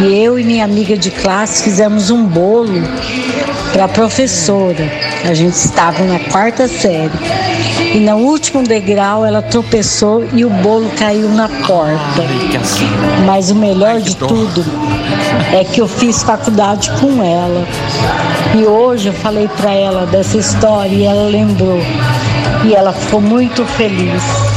e 0.02 0.22
eu 0.22 0.38
e 0.38 0.44
minha 0.44 0.64
amiga 0.64 0.96
de 0.96 1.10
classe 1.10 1.62
fizemos 1.62 2.10
um 2.10 2.24
bolo 2.24 2.82
para 3.72 3.84
a 3.84 3.88
professora. 3.88 4.90
A 5.24 5.32
gente 5.32 5.54
estava 5.54 6.04
na 6.04 6.18
quarta 6.30 6.68
série. 6.68 7.10
E 7.94 8.00
no 8.00 8.16
último 8.16 8.62
degrau 8.62 9.24
ela 9.24 9.40
tropeçou 9.40 10.26
e 10.32 10.44
o 10.44 10.50
bolo 10.50 10.90
caiu 10.98 11.28
na 11.28 11.48
porta. 11.48 12.22
Mas 13.24 13.50
o 13.50 13.54
melhor 13.54 14.00
de 14.00 14.16
tudo 14.16 14.64
é 15.52 15.64
que 15.64 15.80
eu 15.80 15.88
fiz 15.88 16.22
faculdade 16.22 16.90
com 17.00 17.22
ela. 17.22 17.66
E 18.54 18.66
hoje 18.66 19.08
eu 19.08 19.14
falei 19.14 19.48
para 19.48 19.72
ela 19.72 20.04
dessa 20.04 20.36
história 20.36 20.94
e 20.94 21.04
ela 21.04 21.24
lembrou. 21.24 21.78
E 22.66 22.74
ela 22.74 22.92
ficou 22.92 23.20
muito 23.20 23.64
feliz. 23.64 24.51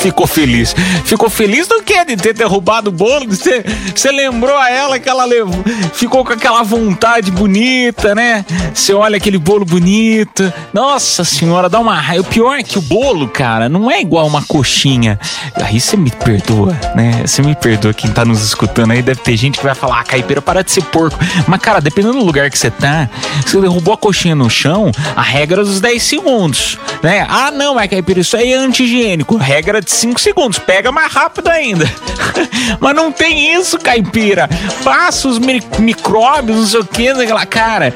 Ficou 0.00 0.26
feliz. 0.26 0.74
Ficou 1.04 1.28
feliz 1.28 1.68
do 1.68 1.82
quê? 1.82 2.04
De 2.06 2.16
ter 2.16 2.32
derrubado 2.32 2.88
o 2.88 2.92
bolo? 2.92 3.26
Você, 3.28 4.10
lembrou 4.10 4.56
a 4.56 4.70
ela 4.70 4.98
que 4.98 5.08
ela 5.08 5.26
levou, 5.26 5.62
ficou 5.92 6.24
com 6.24 6.32
aquela 6.32 6.62
vontade 6.62 7.30
bonita, 7.30 8.14
né? 8.14 8.44
Você 8.74 8.94
olha 8.94 9.18
aquele 9.18 9.36
bolo 9.36 9.64
bonito. 9.64 10.50
Nossa 10.72 11.22
senhora, 11.22 11.68
dá 11.68 11.78
uma 11.78 11.94
raiva. 11.94 12.22
O 12.22 12.26
pior 12.26 12.54
é 12.58 12.62
que 12.62 12.78
o 12.78 12.82
bolo, 12.82 13.28
cara, 13.28 13.68
não 13.68 13.90
é 13.90 14.00
igual 14.00 14.26
uma 14.26 14.42
coxinha. 14.42 15.20
Aí 15.62 15.78
você 15.78 15.98
me 15.98 16.10
perdoa, 16.10 16.72
né? 16.94 17.22
Você 17.26 17.42
me 17.42 17.54
perdoa 17.54 17.92
quem 17.92 18.10
tá 18.10 18.24
nos 18.24 18.42
escutando 18.42 18.92
aí. 18.92 19.02
Deve 19.02 19.20
ter 19.20 19.36
gente 19.36 19.58
que 19.58 19.64
vai 19.64 19.74
falar, 19.74 20.00
ah, 20.00 20.04
caipira, 20.04 20.40
para 20.40 20.62
de 20.62 20.72
ser 20.72 20.82
porco. 20.84 21.18
Mas, 21.46 21.60
cara, 21.60 21.78
dependendo 21.78 22.18
do 22.18 22.24
lugar 22.24 22.50
que 22.50 22.58
você 22.58 22.70
tá, 22.70 23.08
você 23.44 23.60
derrubou 23.60 23.92
a 23.92 23.98
coxinha 23.98 24.34
no 24.34 24.48
chão, 24.48 24.90
a 25.14 25.22
regra 25.22 25.60
é 25.60 25.64
dos 25.64 25.80
10 25.80 26.02
segundos, 26.02 26.78
né? 27.02 27.26
Ah, 27.28 27.50
não, 27.50 27.74
mas 27.74 27.90
caipira, 27.90 28.20
isso 28.20 28.36
aí 28.36 28.52
é 28.52 28.56
anti-higiênico. 28.56 29.36
Regra 29.36 29.80
de 29.80 29.89
5 29.90 30.20
segundos. 30.20 30.58
Pega 30.58 30.90
mais 30.92 31.12
rápido 31.12 31.48
ainda. 31.48 31.90
Mas 32.80 32.94
não 32.94 33.10
tem 33.12 33.54
isso, 33.54 33.78
caipira. 33.78 34.48
Passa 34.84 35.28
os 35.28 35.38
mi- 35.38 35.62
micróbios, 35.78 36.56
não 36.58 36.66
sei 36.66 36.80
o 36.80 36.84
que, 36.84 37.08
aquela 37.08 37.44
cara. 37.46 37.92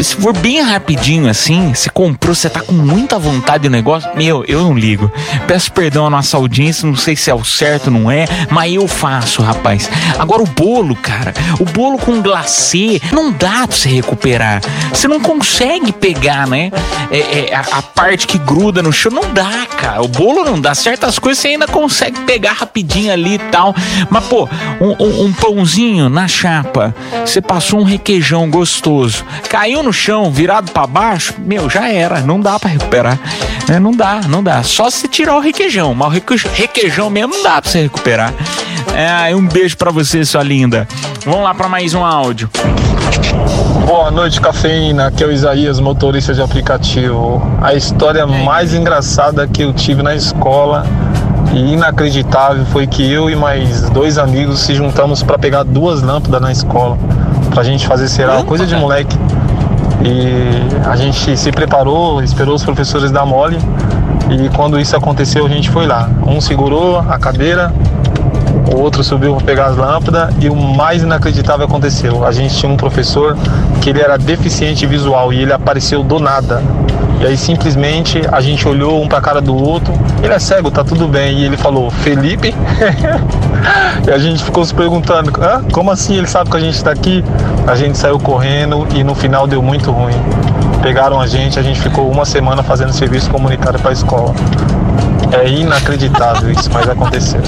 Se 0.00 0.16
for 0.16 0.36
bem 0.36 0.60
rapidinho 0.60 1.28
assim, 1.28 1.72
você 1.74 1.88
comprou, 1.90 2.34
você 2.34 2.48
tá 2.50 2.60
com 2.60 2.72
muita 2.72 3.18
vontade 3.18 3.64
do 3.68 3.70
negócio, 3.70 4.10
meu, 4.14 4.44
eu 4.46 4.62
não 4.62 4.74
ligo. 4.74 5.10
Peço 5.46 5.70
perdão 5.72 6.06
à 6.06 6.10
nossa 6.10 6.36
audiência, 6.36 6.86
não 6.86 6.96
sei 6.96 7.14
se 7.16 7.30
é 7.30 7.34
o 7.34 7.44
certo, 7.44 7.90
não 7.90 8.10
é, 8.10 8.24
mas 8.50 8.72
eu 8.74 8.86
faço, 8.88 9.42
rapaz. 9.42 9.88
Agora 10.18 10.42
o 10.42 10.46
bolo, 10.46 10.96
cara, 10.96 11.32
o 11.60 11.64
bolo 11.64 11.98
com 11.98 12.20
glacê, 12.22 13.00
não 13.12 13.30
dá 13.30 13.66
pra 13.66 13.76
você 13.76 13.88
recuperar. 13.88 14.60
Você 14.92 15.06
não 15.08 15.20
consegue 15.20 15.92
pegar, 15.92 16.46
né? 16.46 16.70
É, 17.10 17.50
é, 17.50 17.54
a, 17.54 17.60
a 17.78 17.82
parte 17.82 18.26
que 18.26 18.38
gruda 18.38 18.82
no 18.82 18.92
chão, 18.92 19.12
não 19.12 19.32
dá, 19.32 19.66
cara. 19.76 20.02
O 20.02 20.08
bolo 20.08 20.44
não 20.44 20.60
dá. 20.60 20.74
Certas 20.74 21.18
coisas 21.18 21.33
você 21.34 21.48
ainda 21.48 21.66
consegue 21.66 22.20
pegar 22.20 22.52
rapidinho 22.52 23.12
ali 23.12 23.34
e 23.34 23.38
tal. 23.38 23.74
Mas, 24.10 24.24
pô, 24.24 24.48
um, 24.80 24.94
um- 25.02 25.24
um 25.26 25.32
pãozinho 25.32 26.08
na 26.08 26.26
chapa, 26.28 26.94
você 27.24 27.40
passou 27.40 27.80
um 27.80 27.84
requeijão 27.84 28.48
gostoso, 28.50 29.24
caiu 29.48 29.82
no 29.82 29.92
chão, 29.92 30.30
virado 30.30 30.70
pra 30.72 30.86
baixo, 30.86 31.34
meu, 31.38 31.68
já 31.70 31.88
era. 31.90 32.20
Não 32.20 32.40
dá 32.40 32.58
pra 32.58 32.70
recuperar. 32.70 33.18
né? 33.68 33.78
não 33.78 33.92
dá, 33.92 34.20
não 34.28 34.42
dá. 34.42 34.62
Só 34.62 34.90
se 34.90 35.08
tirar 35.08 35.36
o 35.36 35.40
requeijão. 35.40 35.94
Mas 35.94 36.08
o 36.08 36.10
reque- 36.10 36.48
requeijão 36.54 37.08
mesmo 37.10 37.34
não 37.34 37.42
dá 37.42 37.60
pra 37.62 37.70
você 37.70 37.82
recuperar. 37.82 38.32
É, 38.94 39.34
um 39.34 39.46
beijo 39.46 39.76
pra 39.76 39.90
você, 39.90 40.24
sua 40.24 40.42
linda. 40.42 40.86
Vamos 41.24 41.42
lá 41.42 41.54
pra 41.54 41.68
mais 41.68 41.94
um 41.94 42.04
áudio. 42.04 42.48
Boa 43.86 44.10
noite, 44.10 44.40
cafeína. 44.40 45.06
Aqui 45.08 45.22
é 45.24 45.26
o 45.26 45.32
Isaías, 45.32 45.78
motorista 45.80 46.32
de 46.34 46.40
aplicativo. 46.42 47.42
A 47.62 47.74
história 47.74 48.26
mais 48.26 48.74
engraçada 48.74 49.46
que 49.46 49.62
eu 49.62 49.72
tive 49.72 50.02
na 50.02 50.14
escola 50.14 50.86
e 51.52 51.74
inacreditável 51.74 52.64
foi 52.66 52.86
que 52.86 53.10
eu 53.10 53.28
e 53.28 53.36
mais 53.36 53.88
dois 53.90 54.18
amigos 54.18 54.60
se 54.60 54.74
juntamos 54.74 55.22
para 55.22 55.38
pegar 55.38 55.62
duas 55.62 56.02
lâmpadas 56.02 56.40
na 56.40 56.50
escola 56.52 56.96
pra 57.50 57.62
gente 57.62 57.86
fazer 57.86 58.08
cereal, 58.08 58.44
coisa 58.44 58.66
de 58.66 58.74
moleque. 58.74 59.16
E 60.02 60.86
a 60.86 60.96
gente 60.96 61.36
se 61.36 61.52
preparou, 61.52 62.22
esperou 62.22 62.54
os 62.54 62.64
professores 62.64 63.10
dar 63.10 63.24
mole 63.24 63.58
e 64.30 64.48
quando 64.50 64.78
isso 64.78 64.96
aconteceu 64.96 65.46
a 65.46 65.48
gente 65.48 65.70
foi 65.70 65.86
lá. 65.86 66.08
Um 66.26 66.40
segurou 66.40 66.98
a 66.98 67.18
cadeira, 67.18 67.72
o 68.74 68.80
outro 68.80 69.04
subiu 69.04 69.34
para 69.36 69.44
pegar 69.44 69.66
as 69.66 69.76
lâmpadas 69.76 70.34
e 70.40 70.48
o 70.48 70.56
mais 70.56 71.02
inacreditável 71.02 71.66
aconteceu. 71.66 72.24
A 72.24 72.32
gente 72.32 72.54
tinha 72.54 72.70
um 72.70 72.76
professor 72.76 73.36
que 73.80 73.90
ele 73.90 74.00
era 74.00 74.16
deficiente 74.16 74.86
visual 74.86 75.32
e 75.32 75.42
ele 75.42 75.52
apareceu 75.52 76.02
do 76.02 76.18
nada. 76.18 76.62
E 77.20 77.26
aí 77.26 77.36
simplesmente 77.36 78.20
a 78.30 78.40
gente 78.40 78.66
olhou 78.66 79.02
um 79.02 79.08
para 79.08 79.18
a 79.18 79.22
cara 79.22 79.40
do 79.40 79.54
outro. 79.54 79.92
Ele 80.22 80.32
é 80.32 80.38
cego, 80.38 80.70
tá 80.70 80.84
tudo 80.84 81.08
bem. 81.08 81.40
E 81.40 81.44
ele 81.44 81.56
falou: 81.56 81.90
"Felipe?" 81.90 82.54
e 84.06 84.10
a 84.10 84.18
gente 84.18 84.42
ficou 84.42 84.64
se 84.64 84.74
perguntando: 84.74 85.32
Hã? 85.40 85.62
"Como 85.72 85.90
assim 85.90 86.16
ele 86.16 86.26
sabe 86.26 86.50
que 86.50 86.56
a 86.56 86.60
gente 86.60 86.74
está 86.74 86.90
aqui?" 86.90 87.24
A 87.66 87.74
gente 87.74 87.96
saiu 87.96 88.18
correndo 88.18 88.86
e 88.94 89.02
no 89.02 89.14
final 89.14 89.46
deu 89.46 89.62
muito 89.62 89.90
ruim. 89.90 90.14
pegaram 90.82 91.18
a 91.18 91.26
gente, 91.26 91.58
a 91.58 91.62
gente 91.62 91.80
ficou 91.80 92.10
uma 92.10 92.26
semana 92.26 92.62
fazendo 92.62 92.92
serviço 92.92 93.30
comunitário 93.30 93.78
para 93.78 93.90
a 93.90 93.92
escola. 93.94 94.34
É 95.32 95.48
inacreditável 95.48 96.50
isso, 96.50 96.70
mas 96.72 96.88
aconteceu. 96.88 97.40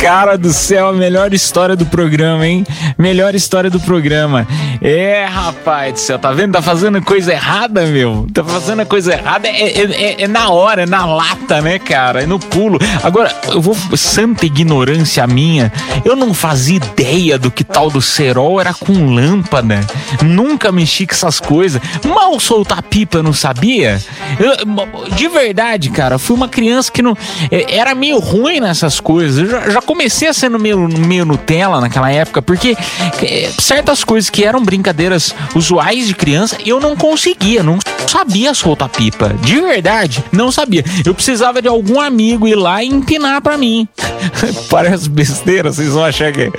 Cara 0.00 0.38
do 0.38 0.52
céu, 0.52 0.88
a 0.88 0.92
melhor 0.92 1.34
história 1.34 1.74
do 1.74 1.84
programa, 1.84 2.46
hein? 2.46 2.64
Melhor 2.96 3.34
história 3.34 3.68
do 3.68 3.80
programa. 3.80 4.46
É, 4.80 5.24
rapaz 5.24 5.92
do 5.94 5.98
céu, 6.00 6.18
tá 6.18 6.32
vendo? 6.32 6.52
Tá 6.52 6.62
fazendo 6.62 7.02
coisa 7.02 7.32
errada, 7.32 7.84
meu. 7.86 8.26
Tá 8.32 8.44
fazendo 8.44 8.84
coisa 8.86 9.12
errada. 9.12 9.48
É, 9.48 9.50
é- 9.80 10.02
é- 10.02 10.22
é 10.22 10.28
na 10.28 10.50
hora, 10.50 10.82
é 10.82 10.86
na 10.86 11.04
lata, 11.04 11.60
né, 11.60 11.78
cara? 11.78 12.22
É 12.22 12.26
no 12.26 12.38
pulo. 12.38 12.78
Agora, 13.02 13.34
eu 13.48 13.60
vou. 13.60 13.76
Santa 13.96 14.46
ignorância 14.46 15.26
minha. 15.26 15.72
Eu 16.04 16.14
não 16.14 16.32
fazia 16.32 16.76
ideia 16.76 17.38
do 17.38 17.50
que 17.50 17.64
tal 17.64 17.90
do 17.90 18.00
cerol 18.00 18.60
era 18.60 18.72
com 18.72 19.14
lâmpada. 19.14 19.80
Nunca 20.22 20.70
mexi 20.70 21.06
com 21.06 21.14
essas 21.14 21.40
coisas. 21.40 21.80
Mal 22.04 22.38
soltar 22.38 22.82
pipa, 22.82 23.18
eu 23.18 23.22
não 23.22 23.32
sabia. 23.32 24.00
Eu- 24.38 25.08
de 25.14 25.28
verdade, 25.28 25.90
cara, 25.90 26.18
fui 26.18 26.36
uma 26.36 26.48
criança 26.48 26.90
que 26.92 27.02
não. 27.02 27.16
é, 27.50 27.76
Era 27.78 27.94
meio 27.94 28.18
ruim 28.18 28.60
nessas 28.60 29.00
coisas. 29.00 29.38
Eu 29.38 29.50
já, 29.50 29.70
já 29.70 29.82
comecei 29.82 30.28
no 30.50 30.58
meio, 30.58 30.88
meio 30.88 31.24
Nutella 31.24 31.80
naquela 31.80 32.10
época, 32.12 32.42
porque 32.42 32.76
é, 33.22 33.50
certas 33.58 34.04
coisas 34.04 34.28
que 34.30 34.44
eram 34.44 34.62
brincadeiras 34.68 35.34
usuais 35.54 36.06
de 36.06 36.14
criança, 36.14 36.58
eu 36.66 36.78
não 36.78 36.94
conseguia, 36.94 37.62
não 37.62 37.78
sabia 38.06 38.52
soltar 38.52 38.90
pipa. 38.90 39.30
De 39.40 39.58
verdade, 39.62 40.22
não 40.30 40.52
sabia. 40.52 40.84
Eu 41.06 41.14
precisava 41.14 41.62
de 41.62 41.68
algum 41.68 41.98
amigo 41.98 42.46
ir 42.46 42.54
lá 42.54 42.84
e 42.84 42.86
empinar 42.86 43.40
pra 43.40 43.56
mim. 43.56 43.88
Parece 44.68 45.08
besteira, 45.08 45.72
vocês 45.72 45.88
vão 45.88 46.04
achar 46.04 46.30
que 46.32 46.42
é 46.42 46.50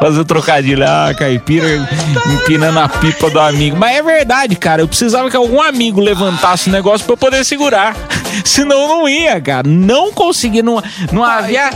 fazer 0.00 0.24
trocadilho, 0.24 0.82
ah, 0.82 1.12
caipira 1.14 1.86
empinando 2.32 2.78
a 2.78 2.88
pipa 2.88 3.28
do 3.28 3.38
amigo. 3.38 3.76
Mas 3.76 3.96
é 3.96 4.02
verdade, 4.02 4.56
cara. 4.56 4.80
Eu 4.80 4.88
precisava 4.88 5.28
que 5.28 5.36
algum 5.36 5.60
amigo 5.60 6.00
levantasse 6.00 6.70
o 6.70 6.72
negócio 6.72 7.04
pra 7.04 7.12
eu 7.12 7.18
poder 7.18 7.44
segurar. 7.44 7.94
Senão 8.44 8.80
eu 8.80 8.88
não 8.88 9.08
ia, 9.08 9.38
cara. 9.42 9.68
Não 9.68 10.10
conseguia, 10.10 10.62
não, 10.62 10.82
não 11.12 11.22
havia 11.22 11.70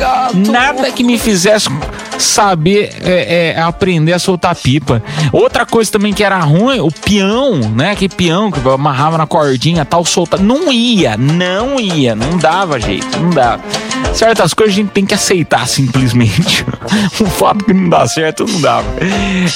nada 0.51 0.91
que 0.91 1.05
me 1.05 1.19
fizesse 1.19 1.69
saber 2.23 2.91
é, 3.03 3.53
é, 3.57 3.61
aprender 3.61 4.13
a 4.13 4.19
soltar 4.19 4.55
pipa. 4.55 5.03
Outra 5.33 5.67
coisa 5.67 5.91
também 5.91 6.13
que 6.13 6.25
era 6.25 6.39
ruim, 6.39 6.81
o 6.81 6.91
peão, 6.91 7.57
né? 7.57 7.95
Que 7.95 8.09
peão 8.09 8.51
que 8.51 8.67
amarrava 8.69 9.19
na 9.19 9.27
cordinha 9.27 9.85
tal, 9.85 10.05
solta. 10.05 10.37
Não 10.37 10.73
ia, 10.73 11.17
não 11.17 11.79
ia, 11.79 12.15
não 12.15 12.37
dava 12.37 12.81
jeito, 12.81 13.19
não 13.19 13.31
dava. 13.31 13.63
Certas 14.15 14.53
coisas 14.53 14.75
a 14.75 14.77
gente 14.77 14.91
tem 14.91 15.07
que 15.07 15.15
aceitar 15.15 15.67
simplesmente. 15.67 16.65
o 17.19 17.27
fato 17.27 17.65
que 17.65 17.73
não 17.73 17.89
dá 17.89 18.07
certo, 18.07 18.45
não 18.47 18.61
dá. 18.61 18.83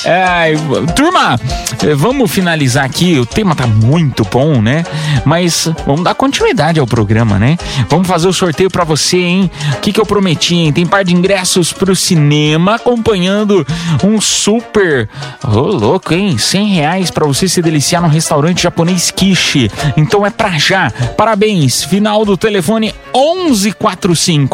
É, 0.04 0.52
turma, 0.94 1.38
vamos 1.96 2.30
finalizar 2.30 2.84
aqui. 2.84 3.18
O 3.18 3.26
tema 3.26 3.54
tá 3.54 3.66
muito 3.66 4.24
bom, 4.24 4.62
né? 4.62 4.84
Mas 5.24 5.68
vamos 5.86 6.02
dar 6.02 6.14
continuidade 6.14 6.80
ao 6.80 6.86
programa, 6.86 7.38
né? 7.38 7.56
Vamos 7.88 8.08
fazer 8.08 8.28
o 8.28 8.32
sorteio 8.32 8.70
pra 8.70 8.84
você, 8.84 9.18
hein? 9.18 9.50
O 9.74 9.80
que, 9.80 9.92
que 9.92 10.00
eu 10.00 10.06
prometi, 10.06 10.54
hein? 10.54 10.72
Tem 10.72 10.86
par 10.86 11.04
de 11.04 11.14
ingressos 11.14 11.72
pro 11.72 11.94
cinema 11.94 12.76
acompanhando 12.76 13.66
um 14.02 14.20
super. 14.20 15.08
Ô, 15.44 15.60
louco, 15.60 16.14
hein? 16.14 16.38
100 16.38 16.68
reais 16.68 17.10
pra 17.10 17.26
você 17.26 17.48
se 17.48 17.60
deliciar 17.60 18.00
no 18.00 18.08
restaurante 18.08 18.62
japonês 18.62 19.10
Kishi. 19.10 19.70
Então 19.96 20.24
é 20.24 20.30
pra 20.30 20.58
já. 20.58 20.90
Parabéns. 21.16 21.84
Final 21.84 22.24
do 22.24 22.36
telefone 22.36 22.94
1145. 23.14 24.45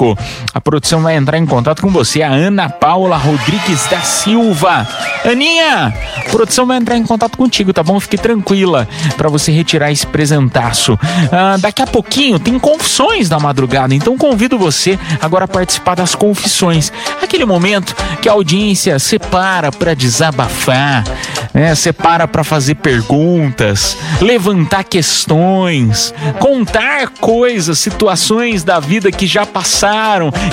A 0.55 0.61
produção 0.61 1.03
vai 1.03 1.16
entrar 1.16 1.38
em 1.38 1.47
contato 1.47 1.82
com 1.82 1.88
você, 1.88 2.22
a 2.22 2.30
Ana 2.30 2.68
Paula 2.68 3.16
Rodrigues 3.16 3.86
da 3.86 4.01
Silva. 4.01 4.86
Aninha, 5.24 5.95
a 6.16 6.30
produção 6.30 6.66
vai 6.66 6.78
entrar 6.78 6.97
em 6.97 7.05
contato 7.05 7.36
contigo, 7.36 7.72
tá 7.72 7.82
bom? 7.82 7.99
Fique 8.01 8.18
tranquila 8.18 8.88
pra 9.16 9.28
você 9.28 9.53
retirar 9.53 9.90
esse 9.93 10.07
presentaço. 10.07 10.99
Ah, 11.30 11.57
daqui 11.59 11.82
a 11.82 11.86
pouquinho 11.86 12.38
tem 12.38 12.59
confissões 12.59 13.28
da 13.28 13.38
madrugada, 13.38 13.95
então 13.95 14.16
convido 14.16 14.59
você 14.59 14.99
agora 15.20 15.45
a 15.45 15.49
participar 15.49 15.95
das 15.95 16.14
confissões. 16.14 16.93
Aquele 17.22 17.45
momento 17.45 17.95
que 18.20 18.28
a 18.28 18.32
audiência 18.32 18.99
separa 18.99 19.70
pra 19.70 19.95
desabafar, 19.95 21.05
né? 21.53 21.74
Separa 21.74 22.26
pra 22.26 22.45
fazer 22.45 22.76
perguntas, 22.76 23.97
levantar 24.20 24.84
questões, 24.84 26.14
contar 26.38 27.09
coisas, 27.20 27.78
situações 27.78 28.64
da 28.64 28.80
vida 28.80 29.11
que 29.11 29.26
já 29.26 29.45
passaram 29.47 29.81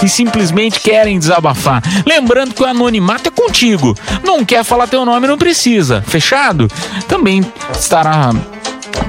e 0.03 0.09
simplesmente 0.09 0.79
querem 0.79 1.19
desabafar. 1.19 1.81
Lembrando 2.05 2.53
que 2.53 2.63
o 2.63 2.65
anonimato 2.65 3.29
é 3.29 3.31
contigo. 3.31 3.95
Não 4.23 4.43
quer 4.45 4.63
falar 4.63 4.87
teu 4.87 5.05
nome, 5.05 5.27
não 5.27 5.37
precisa. 5.37 6.03
Fechado? 6.05 6.67
Também 7.07 7.45
estará 7.77 8.31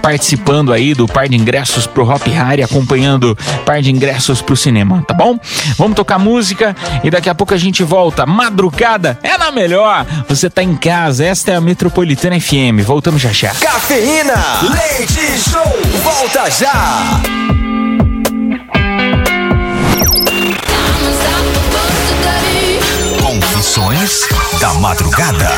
participando 0.01 0.73
aí 0.73 0.95
do 0.95 1.07
par 1.07 1.29
de 1.29 1.37
ingressos 1.37 1.87
pro 1.87 2.09
Hop 2.09 2.27
Harry, 2.27 2.63
acompanhando 2.63 3.37
par 3.65 3.81
de 3.83 3.91
ingressos 3.91 4.41
pro 4.41 4.57
cinema, 4.57 5.05
tá 5.07 5.15
bom? 5.15 5.39
Vamos 5.77 5.95
tocar 5.95 6.19
música 6.19 6.75
e 7.05 7.11
daqui 7.11 7.29
a 7.29 7.35
pouco 7.35 7.55
a 7.55 7.59
gente 7.59 7.83
volta. 7.83 8.27
Madrugada 8.27 9.19
é 9.23 9.37
na 9.37 9.51
melhor. 9.51 10.07
Você 10.29 10.49
tá 10.49 10.63
em 10.63 10.77
casa, 10.77 11.25
esta 11.25 11.53
é 11.53 11.57
a 11.57 11.61
Metropolitana 11.61 12.41
FM. 12.41 12.85
Voltamos 12.85 13.21
já 13.21 13.31
já. 13.31 13.51
Cafeína, 13.55 14.35
leite 14.63 15.39
show, 15.39 16.03
volta 16.03 16.51
já. 16.51 17.70
Da 24.61 24.75
madrugada. 24.75 25.49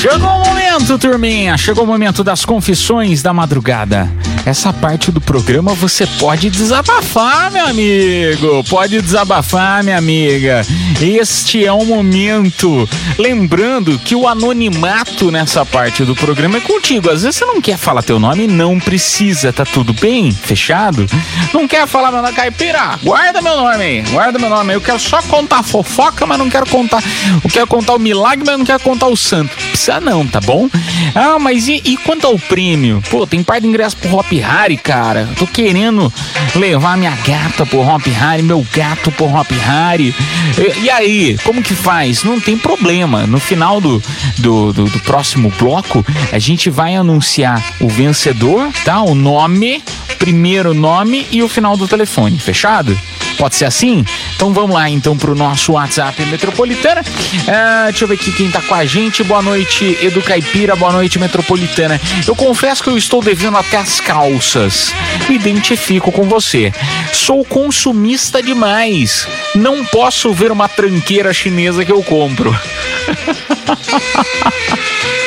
Chegou 0.00 0.28
o 0.28 0.46
momento, 0.46 0.96
turminha. 0.96 1.58
Chegou 1.58 1.82
o 1.82 1.86
momento 1.88 2.22
das 2.22 2.44
confissões 2.44 3.20
da 3.20 3.32
madrugada. 3.32 4.08
Essa 4.44 4.72
parte 4.72 5.12
do 5.12 5.20
programa 5.20 5.74
você 5.74 6.06
pode 6.06 6.48
desabafar, 6.50 7.50
meu 7.52 7.66
amigo. 7.66 8.64
Pode 8.64 9.00
desabafar, 9.00 9.84
minha 9.84 9.98
amiga. 9.98 10.62
Este 11.00 11.64
é 11.64 11.72
o 11.72 11.84
momento. 11.84 12.88
Lembrando 13.18 13.98
que 13.98 14.14
o 14.16 14.26
anonimato 14.26 15.30
nessa 15.30 15.64
parte 15.64 16.04
do 16.04 16.16
programa 16.16 16.56
é 16.56 16.60
contigo. 16.60 17.10
Às 17.10 17.22
vezes 17.22 17.36
você 17.36 17.44
não 17.44 17.60
quer 17.60 17.76
falar 17.76 18.02
teu 18.02 18.18
nome, 18.18 18.46
não 18.46 18.78
precisa. 18.78 19.52
Tá 19.52 19.64
tudo 19.64 19.92
bem? 19.92 20.32
Fechado? 20.32 21.06
Não 21.52 21.68
quer 21.68 21.86
falar 21.86 22.10
meu 22.10 22.22
nome, 22.22 22.34
caipira? 22.34 22.98
Guarda 23.02 23.42
meu 23.42 23.56
nome 23.56 23.84
aí. 23.84 24.02
Guarda 24.10 24.38
meu 24.38 24.48
nome 24.48 24.70
aí. 24.70 24.76
Eu 24.76 24.80
quero 24.80 24.98
só 24.98 25.22
contar 25.22 25.62
fofoca, 25.62 26.26
mas 26.26 26.38
não 26.38 26.48
quero 26.48 26.66
contar. 26.66 27.02
Eu 27.44 27.50
quero 27.50 27.66
contar 27.66 27.94
o 27.94 27.98
milagre, 27.98 28.44
mas 28.46 28.58
não 28.58 28.64
quero 28.64 28.80
contar 28.80 29.06
o 29.06 29.16
santo. 29.16 29.54
Precisa 29.70 30.00
não, 30.00 30.26
tá 30.26 30.40
bom? 30.40 30.68
Ah, 31.14 31.38
mas 31.38 31.68
e, 31.68 31.80
e 31.84 31.96
quanto 31.98 32.26
ao 32.26 32.38
prêmio? 32.38 33.02
Pô, 33.10 33.26
tem 33.26 33.42
par 33.42 33.60
de 33.60 33.66
ingresso 33.66 33.96
pro 33.96 34.08
Hop 34.30 34.38
Harry, 34.38 34.76
cara. 34.76 35.28
Tô 35.36 35.46
querendo 35.46 36.12
levar 36.54 36.96
minha 36.96 37.16
gata 37.26 37.66
pro 37.66 37.80
Hop 37.80 38.06
Harry, 38.06 38.42
meu 38.42 38.64
gato 38.72 39.10
pro 39.10 39.26
Hop 39.26 39.50
Harry. 39.50 40.14
E, 40.56 40.84
e 40.84 40.90
aí, 40.90 41.36
como 41.42 41.62
que 41.62 41.74
faz? 41.74 42.22
Não 42.22 42.38
tem 42.38 42.56
problema. 42.56 43.26
No 43.26 43.40
final 43.40 43.80
do, 43.80 44.00
do, 44.38 44.72
do, 44.72 44.84
do 44.84 45.00
próximo 45.00 45.52
bloco, 45.58 46.04
a 46.32 46.38
gente 46.38 46.70
vai 46.70 46.94
anunciar 46.94 47.60
o 47.80 47.88
vencedor, 47.88 48.70
tá? 48.84 49.02
O 49.02 49.14
nome, 49.16 49.82
primeiro 50.18 50.72
nome 50.74 51.26
e 51.32 51.42
o 51.42 51.48
final 51.48 51.76
do 51.76 51.88
telefone. 51.88 52.38
Fechado? 52.38 52.96
Pode 53.40 53.56
ser 53.56 53.64
assim? 53.64 54.04
Então 54.36 54.52
vamos 54.52 54.76
lá 54.76 54.90
então 54.90 55.16
pro 55.16 55.34
nosso 55.34 55.72
WhatsApp 55.72 56.22
Metropolitana. 56.26 57.02
Ah, 57.48 57.86
deixa 57.86 58.04
eu 58.04 58.08
ver 58.08 58.16
aqui 58.16 58.30
quem 58.32 58.50
tá 58.50 58.60
com 58.60 58.74
a 58.74 58.84
gente. 58.84 59.24
Boa 59.24 59.40
noite, 59.40 59.96
Edu 60.02 60.20
Caipira. 60.20 60.76
Boa 60.76 60.92
noite, 60.92 61.18
Metropolitana. 61.18 61.98
Eu 62.26 62.36
confesso 62.36 62.82
que 62.82 62.90
eu 62.90 62.98
estou 62.98 63.22
devendo 63.22 63.56
até 63.56 63.78
as 63.78 63.98
calças. 63.98 64.92
Me 65.26 65.36
identifico 65.36 66.12
com 66.12 66.28
você. 66.28 66.70
Sou 67.14 67.42
consumista 67.42 68.42
demais. 68.42 69.26
Não 69.54 69.86
posso 69.86 70.34
ver 70.34 70.52
uma 70.52 70.68
tranqueira 70.68 71.32
chinesa 71.32 71.82
que 71.82 71.92
eu 71.92 72.02
compro. 72.02 72.54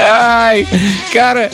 Ai, 0.00 0.66
cara, 1.12 1.50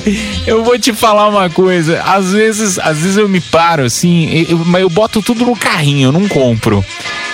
eu 0.46 0.64
vou 0.64 0.78
te 0.78 0.92
falar 0.92 1.28
uma 1.28 1.48
coisa. 1.50 2.02
Às 2.02 2.32
vezes, 2.32 2.78
às 2.78 2.98
vezes 2.98 3.16
eu 3.16 3.28
me 3.28 3.40
paro 3.40 3.84
assim, 3.84 4.46
eu- 4.48 4.58
mas 4.64 4.82
eu 4.82 4.90
boto 4.90 5.20
tudo 5.22 5.44
no 5.44 5.56
carrinho, 5.56 6.08
eu 6.08 6.12
não 6.12 6.26
compro. 6.28 6.84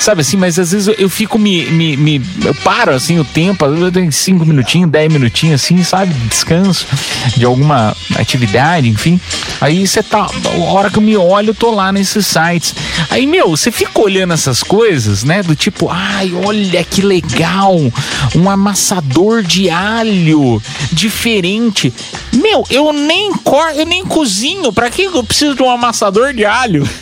Sabe 0.01 0.21
assim, 0.21 0.37
mas 0.37 0.59
às 0.59 0.71
vezes 0.73 0.87
eu, 0.89 0.95
eu 0.99 1.09
fico 1.09 1.39
me, 1.39 1.65
me, 1.67 1.97
me- 1.97 2.21
Eu 2.45 2.55
paro 2.57 2.93
assim 2.93 3.19
o 3.19 3.25
tempo, 3.25 3.65
às 3.65 3.71
vezes 3.71 3.87
eu 3.87 3.93
tenho 3.93 4.13
cinco 4.13 4.45
minutinhos, 4.45 4.91
dez 4.91 5.11
minutinhos 5.11 5.63
assim, 5.63 5.83
sabe? 5.83 6.13
Descanso 6.29 6.87
de 7.35 7.45
alguma 7.47 7.97
atividade, 8.17 8.87
enfim. 8.87 9.19
Aí 9.63 9.87
você 9.87 10.03
tá. 10.03 10.27
A 10.27 10.65
hora 10.73 10.91
que 10.91 10.99
eu 10.99 11.03
me 11.03 11.17
olho, 11.17 11.51
eu 11.51 11.55
tô 11.55 11.71
lá 11.71 11.91
nesses 11.91 12.27
sites. 12.27 12.75
Aí, 13.09 13.27
meu, 13.27 13.49
você 13.51 13.71
fica 13.71 13.99
olhando 13.99 14.35
essas 14.35 14.63
coisas, 14.63 15.25
né? 15.25 15.43
Do 15.43 15.57
tipo, 15.57 15.89
ai, 15.91 16.31
olha 16.45 16.85
que 16.85 17.01
legal! 17.01 17.75
Um 18.35 18.51
amassador 18.51 19.43
de 19.43 19.71
alho 19.71 20.61
diferente. 20.93 21.95
Meu, 22.31 22.67
eu 22.69 22.93
nem 22.93 23.33
corto, 23.33 23.79
eu 23.79 23.87
nem 23.87 24.05
cozinho. 24.05 24.71
Pra 24.71 24.91
que 24.91 25.05
eu 25.05 25.25
preciso 25.25 25.55
de 25.55 25.63
um 25.63 25.71
amassador 25.71 26.35
de 26.35 26.45
alho? 26.45 26.87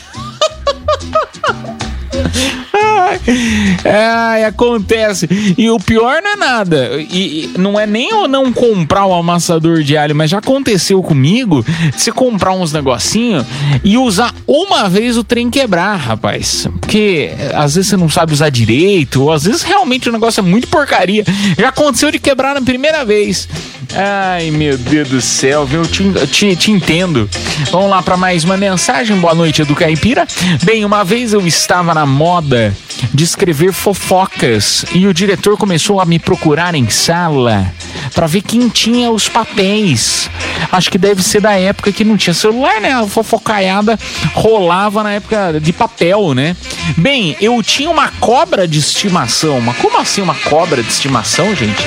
Ai, 3.85 4.45
acontece. 4.45 5.29
E 5.57 5.69
o 5.71 5.79
pior 5.79 6.23
não 6.23 6.33
é 6.33 6.37
nada. 6.37 6.91
E, 7.11 7.45
e 7.55 7.59
não 7.59 7.79
é 7.79 7.87
nem 7.87 8.11
eu 8.11 8.29
não 8.29 8.53
comprar 8.53 9.07
o 9.07 9.15
amassador 9.15 9.83
de 9.83 9.97
alho, 9.97 10.15
mas 10.15 10.31
já 10.31 10.39
aconteceu 10.39 11.03
comigo 11.03 11.65
você 11.93 12.11
comprar 12.13 12.53
uns 12.53 12.73
negocinhos 12.73 13.45
e 13.85 13.97
usar 13.97 14.35
uma 14.47 14.89
vez 14.89 15.17
o 15.17 15.25
trem 15.25 15.51
quebrar, 15.51 15.97
rapaz. 15.97 16.69
Porque 16.81 17.31
eh, 17.39 17.53
às 17.55 17.75
vezes 17.75 17.91
você 17.91 17.97
não 17.97 18.09
sabe 18.09 18.33
usar 18.33 18.51
direito, 18.51 19.23
ou 19.23 19.33
às 19.33 19.45
vezes 19.45 19.63
realmente 19.63 20.09
o 20.09 20.13
negócio 20.13 20.41
é 20.41 20.43
muito 20.43 20.69
porcaria. 20.69 21.25
Já 21.59 21.69
aconteceu 21.69 22.11
de 22.11 22.19
quebrar 22.19 22.55
na 22.55 22.63
primeira 22.63 23.05
vez. 23.05 23.49
Ai, 23.95 24.51
meu 24.51 24.79
Deus 24.79 25.09
do 25.09 25.21
céu, 25.21 25.67
viu? 25.67 25.83
Eu 25.83 25.87
te, 25.87 26.27
te, 26.27 26.57
te 26.57 26.71
entendo. 26.71 27.29
Vamos 27.71 27.91
lá 27.91 28.03
para 28.03 28.17
mais 28.17 28.43
uma 28.43 28.57
mensagem. 28.57 29.15
Boa 29.19 29.35
noite, 29.35 29.65
do 29.65 29.75
Caipira. 29.75 30.27
Bem, 30.63 30.83
uma 30.83 31.05
vez 31.05 31.35
eu 31.35 31.47
estava 31.47 31.93
na 31.93 32.07
moda 32.07 32.75
de 33.13 33.23
escrever 33.23 33.73
fofocas 33.73 34.87
e 34.95 35.07
o 35.07 35.13
diretor 35.13 35.59
começou 35.59 36.01
a 36.01 36.07
me 36.07 36.19
procurar 36.19 36.75
em 36.75 36.89
sala 36.89 37.71
para 38.15 38.27
ver 38.27 38.41
quem 38.41 38.69
tinha 38.71 39.11
os 39.11 39.29
papéis. 39.29 40.31
Acho 40.71 40.91
que 40.91 40.97
deve 40.97 41.23
ser 41.23 41.43
da 41.43 41.53
época 41.53 41.93
que 41.93 42.05
não 42.05 42.17
tinha 42.17 42.33
celular, 42.33 42.81
né? 42.81 42.93
A 42.93 43.07
fofocaiada 43.07 43.99
rolava 44.33 45.03
na 45.03 45.13
época 45.13 45.61
de 45.61 45.73
papel, 45.73 46.33
né? 46.33 46.57
Bem, 46.97 47.37
eu 47.43 47.63
tinha 47.63 47.91
uma 47.91 48.09
cobra 48.09 48.67
de 48.67 48.79
estimação. 48.79 49.61
Mas 49.61 49.77
como 49.77 49.99
assim 49.99 50.23
uma 50.23 50.35
cobra 50.35 50.83
de 50.83 50.89
estimação, 50.89 51.55
gente? 51.55 51.83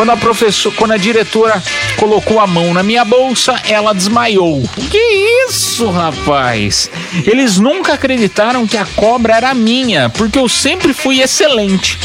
Quando 0.00 0.12
a 0.12 0.16
professora, 0.16 0.74
quando 0.76 0.92
a 0.92 0.96
diretora 0.96 1.62
colocou 1.98 2.40
a 2.40 2.46
mão 2.46 2.72
na 2.72 2.82
minha 2.82 3.04
bolsa, 3.04 3.60
ela 3.68 3.92
desmaiou. 3.92 4.66
Que 4.90 5.44
isso, 5.46 5.90
rapaz? 5.90 6.90
Eles 7.26 7.58
nunca 7.58 7.92
acreditaram 7.92 8.66
que 8.66 8.78
a 8.78 8.86
cobra 8.96 9.36
era 9.36 9.52
minha, 9.52 10.08
porque 10.08 10.38
eu 10.38 10.48
sempre 10.48 10.94
fui 10.94 11.20
excelente. 11.20 11.98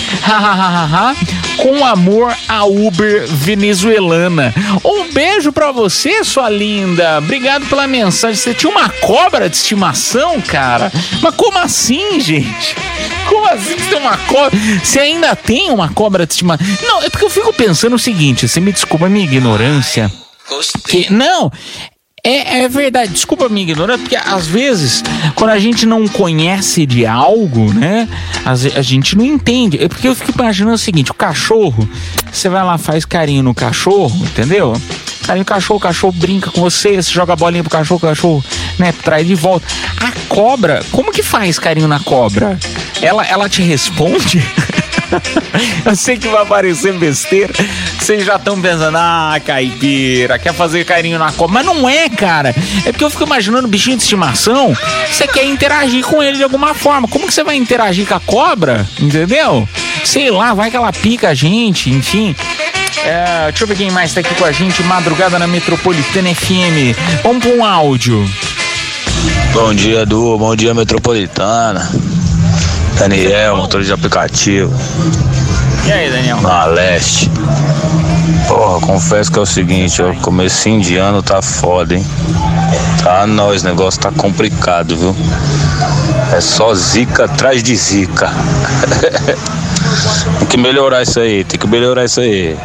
Com 1.56 1.86
amor 1.86 2.36
a 2.50 2.66
Uber 2.66 3.28
venezuelana. 3.28 4.54
Um 4.84 5.10
beijo 5.14 5.54
pra 5.54 5.72
você, 5.72 6.22
sua 6.26 6.50
linda. 6.50 7.20
Obrigado 7.20 7.66
pela 7.68 7.88
mensagem. 7.88 8.36
Você 8.36 8.54
tinha 8.54 8.70
uma 8.70 8.90
cobra 8.90 9.50
de 9.50 9.56
estimação, 9.56 10.42
cara? 10.42 10.92
Mas 11.22 11.34
como 11.36 11.58
assim, 11.58 12.20
gente? 12.20 12.76
Como 13.30 13.45
você 13.56 13.76
tem 13.76 13.98
uma 13.98 14.18
cobra? 14.18 14.60
Você 14.84 15.00
ainda 15.00 15.36
tem 15.36 15.72
uma 15.72 15.90
cobra 15.90 16.26
de 16.26 16.34
estimação? 16.34 16.66
Não, 16.84 17.04
é 17.04 17.10
porque 17.10 17.26
eu 17.26 17.30
fico 17.30 17.54
pensando 17.54 17.96
o 17.96 18.00
seguinte, 18.00 18.48
você 18.48 18.60
me 18.60 18.72
desculpa 18.72 19.06
a 19.06 19.10
minha 19.10 19.26
ignorância. 19.26 20.12
Que, 20.88 21.12
não, 21.12 21.52
é, 22.24 22.64
é 22.64 22.70
verdade, 22.70 23.12
desculpa 23.14 23.46
a 23.46 23.50
minha 23.50 23.64
ignorância, 23.70 24.00
porque 24.04 24.16
às 24.16 24.46
vezes, 24.48 25.04
quando 25.36 25.52
a 25.52 25.60
gente 25.60 25.86
não 25.86 26.08
conhece 26.08 26.86
de 26.86 27.06
algo, 27.06 27.72
né, 27.74 28.08
ve- 28.56 28.74
a 28.76 28.82
gente 28.82 29.16
não 29.16 29.24
entende. 29.26 29.84
É 29.84 29.88
porque 29.88 30.08
eu 30.08 30.16
fico 30.16 30.32
imaginando 30.40 30.76
o 30.76 30.78
seguinte: 30.80 31.12
o 31.12 31.16
cachorro, 31.16 31.88
você 32.32 32.50
vai 32.50 32.64
lá, 32.64 32.78
faz 32.78 33.06
carinho 33.06 33.44
no 33.44 33.54
cachorro, 33.54 34.16
entendeu? 34.26 34.74
Carinho 35.26 35.42
no 35.42 35.46
cachorro, 35.46 35.78
o 35.78 35.82
cachorro 35.82 36.14
brinca 36.14 36.52
com 36.52 36.62
você, 36.62 37.02
você 37.02 37.12
joga 37.12 37.34
a 37.34 37.36
bolinha 37.36 37.64
pro 37.64 37.72
cachorro, 37.72 37.98
o 37.98 38.08
cachorro, 38.08 38.46
né, 38.78 38.94
traz 39.04 39.26
de 39.26 39.34
volta. 39.34 39.66
A 40.00 40.12
cobra, 40.28 40.84
como 40.92 41.12
que 41.12 41.24
faz 41.24 41.58
carinho 41.58 41.88
na 41.88 42.00
cobra? 42.00 42.60
Ela, 43.02 43.26
ela 43.26 43.50
te 43.50 43.62
responde? 43.64 44.44
Eu 45.86 45.96
sei 45.96 46.18
que 46.18 46.28
vai 46.28 46.46
parecer 46.46 46.94
besteira. 46.94 47.54
Vocês 48.00 48.26
já 48.26 48.36
estão 48.36 48.60
pensando, 48.62 48.98
ah, 48.98 49.40
caipira, 49.44 50.38
quer 50.38 50.54
fazer 50.54 50.84
carinho 50.84 51.18
na 51.18 51.32
cobra. 51.32 51.54
Mas 51.54 51.66
não 51.66 51.88
é, 51.88 52.10
cara. 52.10 52.54
É 52.86 52.92
porque 52.92 53.04
eu 53.04 53.10
fico 53.10 53.24
imaginando 53.24 53.68
bichinho 53.68 53.98
de 53.98 54.04
estimação. 54.04 54.76
Você 55.10 55.28
quer 55.28 55.46
interagir 55.46 56.04
com 56.04 56.22
ele 56.22 56.38
de 56.38 56.44
alguma 56.44 56.74
forma. 56.74 57.08
Como 57.08 57.28
que 57.28 57.34
você 57.34 57.44
vai 57.44 57.56
interagir 57.56 58.08
com 58.08 58.16
a 58.16 58.20
cobra? 58.20 58.88
Entendeu? 59.00 59.68
Sei 60.04 60.30
lá, 60.30 60.54
vai 60.54 60.70
que 60.70 60.78
ela 60.78 60.92
pica 60.92 61.30
a 61.30 61.34
gente, 61.34 61.90
enfim. 61.90 62.36
É, 63.06 63.52
deixa 63.52 63.64
eu 63.64 63.68
ver 63.68 63.78
quem 63.78 63.92
mais 63.92 64.16
tá 64.16 64.22
aqui 64.22 64.34
com 64.34 64.46
a 64.46 64.52
gente. 64.52 64.82
Madrugada 64.84 65.38
na 65.38 65.46
Metropolitana 65.46 66.34
FM. 66.34 66.98
Vamos 67.22 67.46
pra 67.46 67.54
um 67.54 67.64
áudio. 67.64 68.28
Bom 69.54 69.76
dia, 69.76 70.02
Edu. 70.02 70.36
Bom 70.40 70.56
dia, 70.56 70.74
Metropolitana. 70.74 71.88
Daniel, 72.98 73.58
motorista 73.58 73.94
de 73.96 74.00
aplicativo. 74.00 74.74
E 75.86 75.92
aí, 75.92 76.10
Daniel? 76.10 76.42
Na 76.42 76.66
leste. 76.66 77.30
Porra, 78.48 78.80
confesso 78.82 79.32
que 79.32 79.38
é 79.38 79.42
o 79.42 79.46
seguinte, 79.46 80.02
ó, 80.02 80.12
comecinho 80.16 80.82
de 80.82 80.98
ano 80.98 81.22
tá 81.22 81.44
foda, 81.44 81.94
hein? 81.94 82.06
Tá 83.04 83.28
nós, 83.28 83.62
o 83.62 83.66
negócio 83.66 84.02
tá 84.02 84.12
complicado, 84.12 84.98
viu? 84.98 85.16
É 86.36 86.42
só 86.42 86.74
zica 86.74 87.26
atrás 87.26 87.62
de 87.62 87.76
zica. 87.76 88.32
tem 90.40 90.48
que 90.48 90.58
melhorar 90.58 91.04
isso 91.04 91.20
aí, 91.20 91.44
tem 91.44 91.60
que 91.60 91.68
melhorar 91.68 92.06
isso 92.06 92.20
aí. 92.20 92.58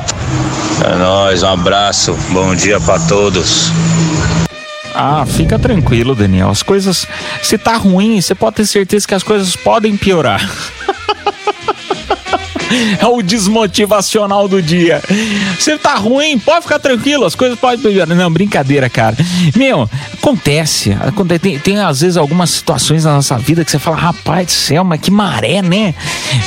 É 0.84 0.96
nóis, 0.96 1.42
um 1.42 1.48
abraço, 1.48 2.16
bom 2.30 2.54
dia 2.54 2.80
pra 2.80 2.98
todos. 3.00 3.70
Ah, 4.94 5.24
fica 5.26 5.58
tranquilo, 5.58 6.14
Daniel. 6.14 6.50
As 6.50 6.62
coisas, 6.62 7.06
se 7.42 7.56
tá 7.56 7.76
ruim, 7.76 8.20
você 8.20 8.34
pode 8.34 8.56
ter 8.56 8.66
certeza 8.66 9.06
que 9.06 9.14
as 9.14 9.22
coisas 9.22 9.54
podem 9.56 9.96
piorar. 9.96 10.48
É 13.00 13.06
o 13.06 13.20
desmotivacional 13.20 14.46
do 14.46 14.62
dia. 14.62 15.02
Se 15.58 15.76
tá 15.76 15.96
ruim, 15.96 16.38
pode 16.38 16.62
ficar 16.62 16.78
tranquilo, 16.78 17.24
as 17.24 17.34
coisas 17.34 17.58
podem 17.58 17.80
piorar. 17.80 18.16
Não, 18.16 18.30
brincadeira, 18.30 18.88
cara. 18.88 19.16
Meu, 19.56 19.90
acontece. 20.20 20.92
acontece 20.92 21.40
tem, 21.40 21.58
tem, 21.58 21.78
às 21.78 22.00
vezes 22.00 22.16
algumas 22.16 22.50
situações 22.50 23.04
na 23.04 23.14
nossa 23.14 23.38
vida 23.38 23.64
que 23.64 23.70
você 23.70 23.78
fala, 23.78 23.96
rapaz 23.96 24.46
do 24.46 24.52
céu, 24.52 24.84
mas 24.84 25.00
que 25.00 25.10
maré, 25.10 25.62
né? 25.62 25.94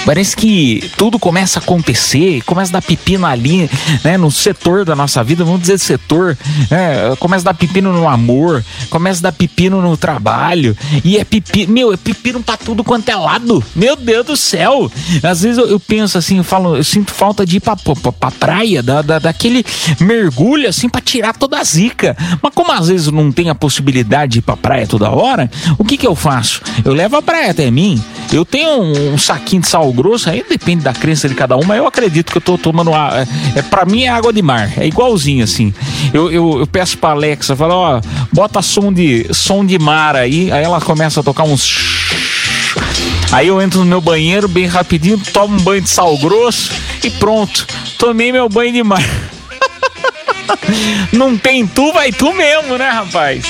Parece 0.06 0.36
que 0.36 0.90
tudo 0.98 1.18
começa 1.18 1.60
a 1.60 1.62
acontecer, 1.62 2.42
começa 2.44 2.72
a 2.72 2.80
dar 2.80 2.82
pepino 2.82 3.26
ali, 3.26 3.70
né? 4.04 4.18
No 4.18 4.32
setor 4.32 4.86
da 4.86 4.96
nossa 4.96 5.24
vida, 5.24 5.44
vamos 5.44 5.62
dizer 5.62 5.80
setor, 5.80 6.38
né? 6.70 7.16
Começa 7.20 7.50
a 7.50 7.52
dar 7.52 7.58
pepino 7.58 7.92
no 7.92 8.08
amor, 8.08 8.64
começa 8.90 9.20
a 9.20 9.24
dar 9.24 9.32
pepino 9.32 9.82
no 9.82 9.98
trabalho, 9.98 10.78
e 11.04 11.18
é 11.18 11.24
pepino, 11.24 11.74
meu, 11.74 11.92
é 11.92 11.98
pepino 11.98 12.42
pra 12.42 12.56
tudo 12.58 12.84
quanto 12.84 13.10
é 13.10 13.16
lado. 13.16 13.64
Meu 13.76 13.96
Deus 13.96 14.26
do 14.26 14.38
céu. 14.38 14.92
Às 15.24 15.42
vezes 15.42 15.58
eu, 15.58 15.68
eu 15.68 15.80
penso 15.80 16.18
assim, 16.18 16.38
eu 16.38 16.44
falo, 16.44 16.76
eu 16.76 16.84
sinto 16.84 17.12
falta 17.12 17.46
de 17.46 17.58
ir 17.58 17.60
pra, 17.60 17.76
pra, 17.76 18.12
pra 18.12 18.32
praia, 18.32 18.84
da, 18.84 19.02
da, 19.02 19.20
daquele 19.20 19.66
mergulho 20.00 20.70
assim 20.70 20.88
pra 20.88 21.02
tirar 21.02 21.34
toda 21.34 21.60
a 21.60 21.64
zica. 21.64 22.16
Mas 22.42 22.54
como 22.54 22.72
às 22.72 22.88
vezes 22.88 23.08
não 23.08 23.32
tem 23.32 23.50
a 23.50 23.56
possibilidade 23.64 24.34
de 24.34 24.40
ir 24.40 24.42
pra 24.42 24.58
praia 24.58 24.86
toda 24.86 25.10
hora, 25.10 25.50
o 25.78 25.86
que 25.86 25.96
que 25.96 26.06
eu 26.06 26.16
faço? 26.16 26.62
Eu 26.84 26.92
levo 26.92 27.16
a 27.16 27.22
praia 27.22 27.52
até 27.52 27.72
mim. 27.72 28.04
Eu 28.30 28.44
tenho 28.44 28.82
um, 28.82 29.14
um 29.14 29.18
saquinho 29.18 29.62
de 29.62 29.70
sal 29.70 29.90
grosso, 29.94 30.30
aí 30.30 30.44
depende 30.48 30.84
da 30.84 30.92
crença 30.92 31.30
de 31.30 31.36
cada 31.36 31.56
um, 31.56 31.64
mas 31.66 31.78
eu 31.78 31.88
acredito 31.88 32.30
que 32.30 32.40
eu 32.40 32.42
tô 32.42 32.58
tomando 32.58 32.94
a, 32.94 33.26
é, 33.56 33.60
é 33.60 33.62
para 33.62 33.86
mim 33.86 34.04
é 34.04 34.10
água 34.10 34.34
de 34.34 34.42
mar, 34.42 34.70
é 34.76 34.86
igualzinho 34.86 35.46
assim. 35.46 35.74
Eu, 36.14 36.30
eu, 36.30 36.60
eu 36.60 36.68
peço 36.68 36.98
pra 36.98 37.12
Alexa, 37.12 37.56
falo, 37.56 37.76
ó, 37.76 38.02
bota 38.34 38.62
som 38.62 38.92
de 38.92 39.34
som 39.34 39.66
de 39.66 39.80
mar 39.80 40.18
aí, 40.18 40.52
aí 40.52 40.62
ela 40.62 40.82
começa 40.82 41.22
a 41.22 41.24
tocar 41.24 41.44
uns 41.44 42.04
Aí 43.32 43.48
eu 43.48 43.62
entro 43.62 43.80
no 43.80 43.86
meu 43.86 44.02
banheiro 44.02 44.50
bem 44.50 44.66
rapidinho, 44.66 45.18
tomo 45.32 45.56
um 45.56 45.62
banho 45.62 45.82
de 45.82 45.90
sal 45.90 46.18
grosso 46.18 46.70
e 47.02 47.10
pronto. 47.10 47.66
Tomei 47.98 48.32
meu 48.32 48.50
banho 48.50 48.74
de 48.74 48.84
mar. 48.84 49.04
Não 51.12 51.38
tem 51.38 51.66
tu, 51.66 51.92
vai 51.94 52.12
tu 52.12 52.34
mesmo, 52.34 52.78
né, 52.78 52.90
rapaz? 52.90 53.46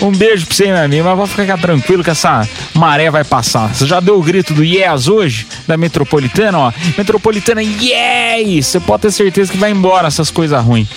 Um 0.00 0.10
beijo 0.10 0.46
pra 0.46 0.54
você, 0.54 0.66
meu 0.66 0.84
amigo. 0.84 1.04
Mas 1.04 1.16
vou 1.16 1.26
ficar 1.26 1.58
tranquilo 1.58 2.04
que 2.04 2.10
essa 2.10 2.46
maré 2.74 3.10
vai 3.10 3.24
passar. 3.24 3.74
Você 3.74 3.86
já 3.86 4.00
deu 4.00 4.18
o 4.18 4.22
grito 4.22 4.54
do 4.54 4.64
yes 4.64 5.08
hoje? 5.08 5.46
Da 5.66 5.76
Metropolitana, 5.76 6.58
ó. 6.58 6.72
Metropolitana, 6.96 7.62
yes! 7.62 8.66
Você 8.66 8.80
pode 8.80 9.02
ter 9.02 9.10
certeza 9.10 9.50
que 9.50 9.58
vai 9.58 9.70
embora 9.70 10.08
essas 10.08 10.30
coisas 10.30 10.62
ruins. 10.62 10.88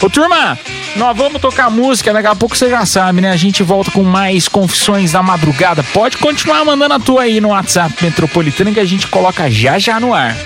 Ô, 0.00 0.10
turma, 0.10 0.58
nós 0.96 1.16
vamos 1.16 1.40
tocar 1.40 1.70
música. 1.70 2.12
Daqui 2.12 2.28
a 2.28 2.34
pouco 2.34 2.56
você 2.56 2.68
já 2.68 2.84
sabe, 2.84 3.20
né? 3.20 3.30
A 3.30 3.36
gente 3.36 3.62
volta 3.62 3.90
com 3.90 4.02
mais 4.02 4.48
confissões 4.48 5.12
da 5.12 5.22
madrugada. 5.22 5.82
Pode 5.82 6.18
continuar 6.18 6.64
mandando 6.64 6.94
a 6.94 7.00
tua 7.00 7.22
aí 7.22 7.40
no 7.40 7.48
WhatsApp 7.48 7.94
Metropolitana 8.02 8.72
que 8.72 8.80
a 8.80 8.84
gente 8.84 9.06
coloca 9.06 9.50
já 9.50 9.78
já 9.78 9.98
no 9.98 10.12
ar. 10.14 10.36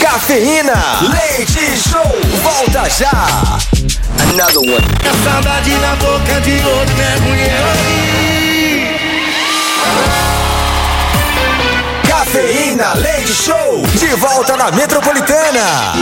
Cafeína, 0.00 0.74
leite 1.00 1.60
show, 1.76 2.02
volta 2.42 2.88
já. 2.90 3.53
Another 4.34 4.58
one. 4.58 4.82
A 4.98 5.14
saudade 5.22 5.70
na 5.70 5.94
boca 5.94 6.40
de 6.40 6.54
outro 6.66 7.00
é 7.00 7.20
mulher 7.20 7.54
Cafeína, 12.08 12.94
leite 12.94 13.32
show, 13.32 13.86
de 13.96 14.08
volta 14.16 14.56
na 14.56 14.72
Metropolitana. 14.72 15.92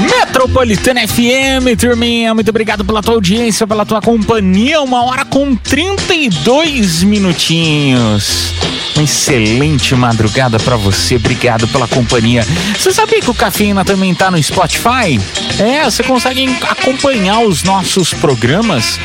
Metropolitana 0.00 1.06
FM, 1.06 1.78
turminha, 1.78 2.32
muito 2.32 2.48
obrigado 2.48 2.82
pela 2.86 3.02
tua 3.02 3.16
audiência, 3.16 3.66
pela 3.66 3.84
tua 3.84 4.00
companhia. 4.00 4.80
Uma 4.80 5.04
hora 5.04 5.26
com 5.26 5.54
32 5.54 7.02
minutinhos. 7.02 8.54
Excelente 9.02 9.96
madrugada 9.96 10.58
pra 10.58 10.76
você, 10.76 11.16
obrigado 11.16 11.66
pela 11.68 11.88
companhia. 11.88 12.46
Você 12.78 12.92
sabia 12.92 13.20
que 13.20 13.30
o 13.30 13.34
Cafeína 13.34 13.84
também 13.84 14.14
tá 14.14 14.30
no 14.30 14.40
Spotify? 14.40 15.18
É, 15.58 15.84
você 15.84 16.02
consegue 16.04 16.56
acompanhar 16.62 17.40
os 17.40 17.64
nossos 17.64 18.14
programas 18.14 19.00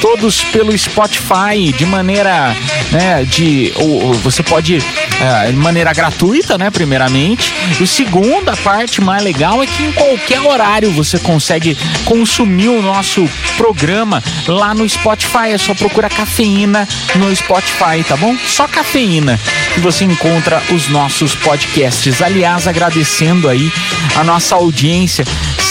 todos 0.00 0.42
pelo 0.44 0.76
Spotify, 0.76 1.72
de 1.76 1.86
maneira, 1.86 2.56
né, 2.90 3.24
de, 3.24 3.72
ou, 3.76 4.06
ou 4.06 4.14
você 4.14 4.42
pode, 4.42 4.78
eh, 5.20 5.50
de 5.50 5.56
maneira 5.56 5.92
gratuita, 5.92 6.58
né, 6.58 6.70
primeiramente. 6.70 7.52
E 7.78 7.82
o 7.82 7.86
segundo, 7.86 8.48
a 8.48 8.56
parte 8.56 9.00
mais 9.00 9.22
legal 9.22 9.62
é 9.62 9.66
que 9.66 9.82
em 9.82 9.92
qualquer 9.92 10.40
horário 10.40 10.90
você 10.90 11.18
consegue 11.18 11.76
consumir 12.04 12.68
o 12.68 12.82
nosso 12.82 13.28
programa 13.56 14.22
lá 14.46 14.74
no 14.74 14.88
Spotify. 14.88 15.52
É 15.52 15.58
só 15.58 15.74
procurar 15.74 16.10
cafeína 16.10 16.86
no 17.16 17.34
Spotify, 17.34 18.04
tá 18.06 18.16
bom? 18.16 18.36
Só 18.46 18.66
cafeína 18.66 19.38
que 19.74 19.80
você 19.80 20.04
encontra 20.04 20.62
os 20.70 20.88
nossos 20.88 21.34
podcasts. 21.34 22.22
Aliás, 22.22 22.66
agradecendo 22.66 23.48
aí 23.48 23.70
a 24.16 24.24
nossa 24.24 24.54
audiência. 24.54 25.24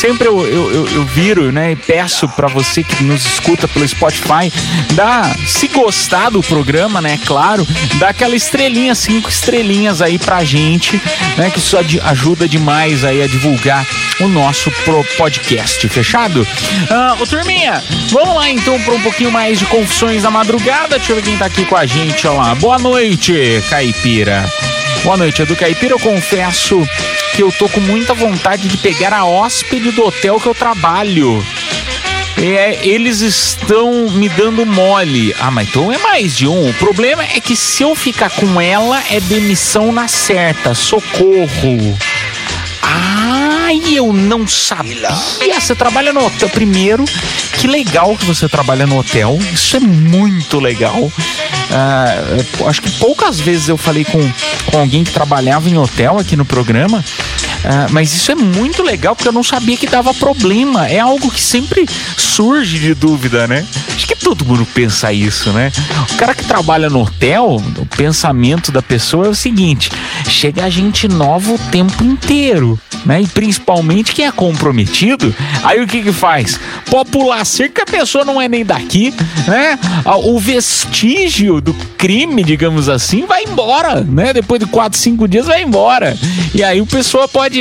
Sempre 0.06 0.28
eu, 0.28 0.40
eu, 0.46 0.72
eu, 0.72 0.88
eu 0.88 1.04
viro, 1.04 1.52
né, 1.52 1.72
e 1.72 1.76
peço 1.76 2.30
para 2.30 2.48
você 2.48 2.84
que 2.84 3.04
nos 3.04 3.26
escuta 3.26 3.68
pelo 3.68 3.88
Spotify, 3.88 4.54
dá, 4.92 5.36
se 5.48 5.68
gostar 5.68 6.30
do 6.30 6.44
programa, 6.44 7.02
né, 7.02 7.20
claro, 7.26 7.68
dá 7.96 8.10
aquela 8.10 8.36
estrelinha, 8.36 8.94
cinco 8.94 9.28
estrelinhas 9.28 10.04
aí 10.04 10.20
pra 10.20 10.44
gente, 10.44 11.02
né, 11.36 11.50
que 11.50 11.58
isso 11.58 11.76
ajuda 12.04 12.48
demais 12.48 13.04
aí 13.04 13.24
a 13.24 13.26
divulgar 13.26 13.84
o 14.20 14.28
nosso 14.28 14.72
podcast, 15.18 15.90
fechado? 15.90 16.48
Ah, 16.88 17.18
ô 17.20 17.26
turminha, 17.26 17.84
vamos 18.12 18.36
lá 18.36 18.48
então 18.48 18.80
para 18.82 18.94
um 18.94 19.02
pouquinho 19.02 19.32
mais 19.32 19.58
de 19.58 19.66
confissões 19.66 20.22
da 20.22 20.30
madrugada. 20.30 21.00
Deixa 21.00 21.14
eu 21.14 21.16
ver 21.16 21.24
quem 21.24 21.36
tá 21.36 21.48
aqui 21.48 21.66
com 21.66 21.76
a 21.76 21.88
gente, 21.88 22.28
ó 22.28 22.34
lá. 22.34 22.54
Boa 22.54 22.78
noite, 22.78 23.34
Caipira. 23.72 24.46
Boa 25.06 25.18
noite, 25.18 25.40
Edu 25.40 25.56
Caipira. 25.56 25.94
Eu 25.94 26.00
confesso 26.00 26.82
que 27.36 27.44
eu 27.44 27.52
tô 27.52 27.70
com 27.70 27.80
muita 27.80 28.16
vontade 28.16 28.68
de 28.68 28.76
pegar 28.76 29.14
a 29.14 29.24
hóspede 29.24 29.92
do 29.92 30.04
hotel 30.04 30.40
que 30.40 30.48
eu 30.48 30.56
trabalho. 30.56 31.46
É, 32.42 32.80
eles 32.82 33.22
estão 33.22 34.10
me 34.10 34.28
dando 34.28 34.66
mole. 34.66 35.36
Ah, 35.40 35.52
mas 35.52 35.70
então 35.70 35.92
é 35.92 36.00
mais 36.00 36.36
de 36.36 36.48
um. 36.48 36.72
O 36.72 36.74
problema 36.74 37.24
é 37.24 37.40
que 37.40 37.56
se 37.56 37.84
eu 37.84 37.94
ficar 37.94 38.32
com 38.32 38.60
ela, 38.60 39.00
é 39.12 39.20
demissão 39.20 39.92
na 39.92 40.08
certa. 40.08 40.74
Socorro. 40.74 41.96
Ai, 42.82 43.80
eu 43.94 44.12
não 44.12 44.48
sabia. 44.48 45.12
Você 45.54 45.76
trabalha 45.76 46.12
no 46.12 46.26
hotel. 46.26 46.50
Primeiro, 46.50 47.06
que 47.60 47.68
legal 47.68 48.18
que 48.18 48.26
você 48.26 48.50
trabalha 48.50 48.88
no 48.88 48.98
hotel. 48.98 49.38
Isso 49.54 49.78
é 49.78 49.80
muito 49.80 50.60
legal. 50.60 51.12
Eu 52.60 52.68
acho 52.68 52.82
que 52.82 52.92
poucas 52.92 53.40
vezes 53.40 53.70
eu 53.70 53.78
falei 53.78 54.06
com, 54.06 54.20
com 54.72 54.80
alguém 54.80 55.04
que 55.04 55.12
trabalhava 55.12 55.70
em 55.70 55.78
hotel 55.78 56.18
aqui 56.20 56.36
no 56.36 56.46
programa. 56.46 57.04
Ah, 57.68 57.88
mas 57.90 58.14
isso 58.14 58.32
é 58.32 58.36
muito 58.36 58.84
legal 58.84 59.16
porque 59.16 59.28
eu 59.28 59.34
não 59.34 59.44
sabia 59.44 59.78
que 59.78 59.88
dava 59.88 60.14
problema. 60.14 60.88
É 60.88 61.00
algo 61.00 61.32
que 61.32 61.42
sempre 61.42 61.88
surge 62.18 62.80
de 62.80 62.94
dúvida, 62.94 63.48
né? 63.48 63.66
Acho 63.96 64.08
que 64.08 64.16
todo 64.16 64.46
mundo 64.46 64.68
pensa 64.74 65.12
isso, 65.14 65.52
né? 65.52 65.72
O 66.12 66.16
cara 66.16 66.34
que 66.36 66.44
trabalha 66.44 66.90
no 66.90 67.02
hotel, 67.02 67.62
o 67.78 67.86
pensamento 67.98 68.72
da 68.72 68.82
pessoa 68.82 69.28
é 69.28 69.30
o 69.30 69.36
seguinte: 69.36 69.90
chega 70.28 70.70
gente 70.70 71.08
nova 71.08 71.54
o 71.54 71.60
tempo 71.72 72.04
inteiro, 72.04 72.80
né? 73.06 73.22
E 73.22 73.28
principalmente 73.28 74.14
quem 74.14 74.26
é 74.26 74.32
comprometido, 74.32 75.34
aí 75.64 75.82
o 75.82 75.88
que 75.88 76.02
que 76.02 76.12
faz? 76.12 76.60
Pode 76.90 77.10
pular 77.10 77.46
cerca, 77.46 77.84
a 77.84 77.86
pessoa 77.86 78.26
não 78.26 78.42
é 78.42 78.48
nem 78.48 78.66
daqui, 78.66 79.14
né? 79.48 79.80
Ah, 80.04 80.18
O 80.18 80.40
vestígio 80.40 81.62
do 81.62 81.74
crime, 81.98 82.44
digamos 82.44 82.90
assim, 82.90 83.26
vai 83.26 83.44
embora, 83.44 84.02
né? 84.02 84.34
Depois 84.34 84.60
de 84.60 84.66
quatro, 84.66 85.00
cinco 85.00 85.28
dias 85.28 85.46
vai 85.46 85.64
embora. 85.64 86.18
E 86.54 86.64
aí 86.64 86.82
o 86.82 86.86
pessoa 86.86 87.28
pode, 87.28 87.55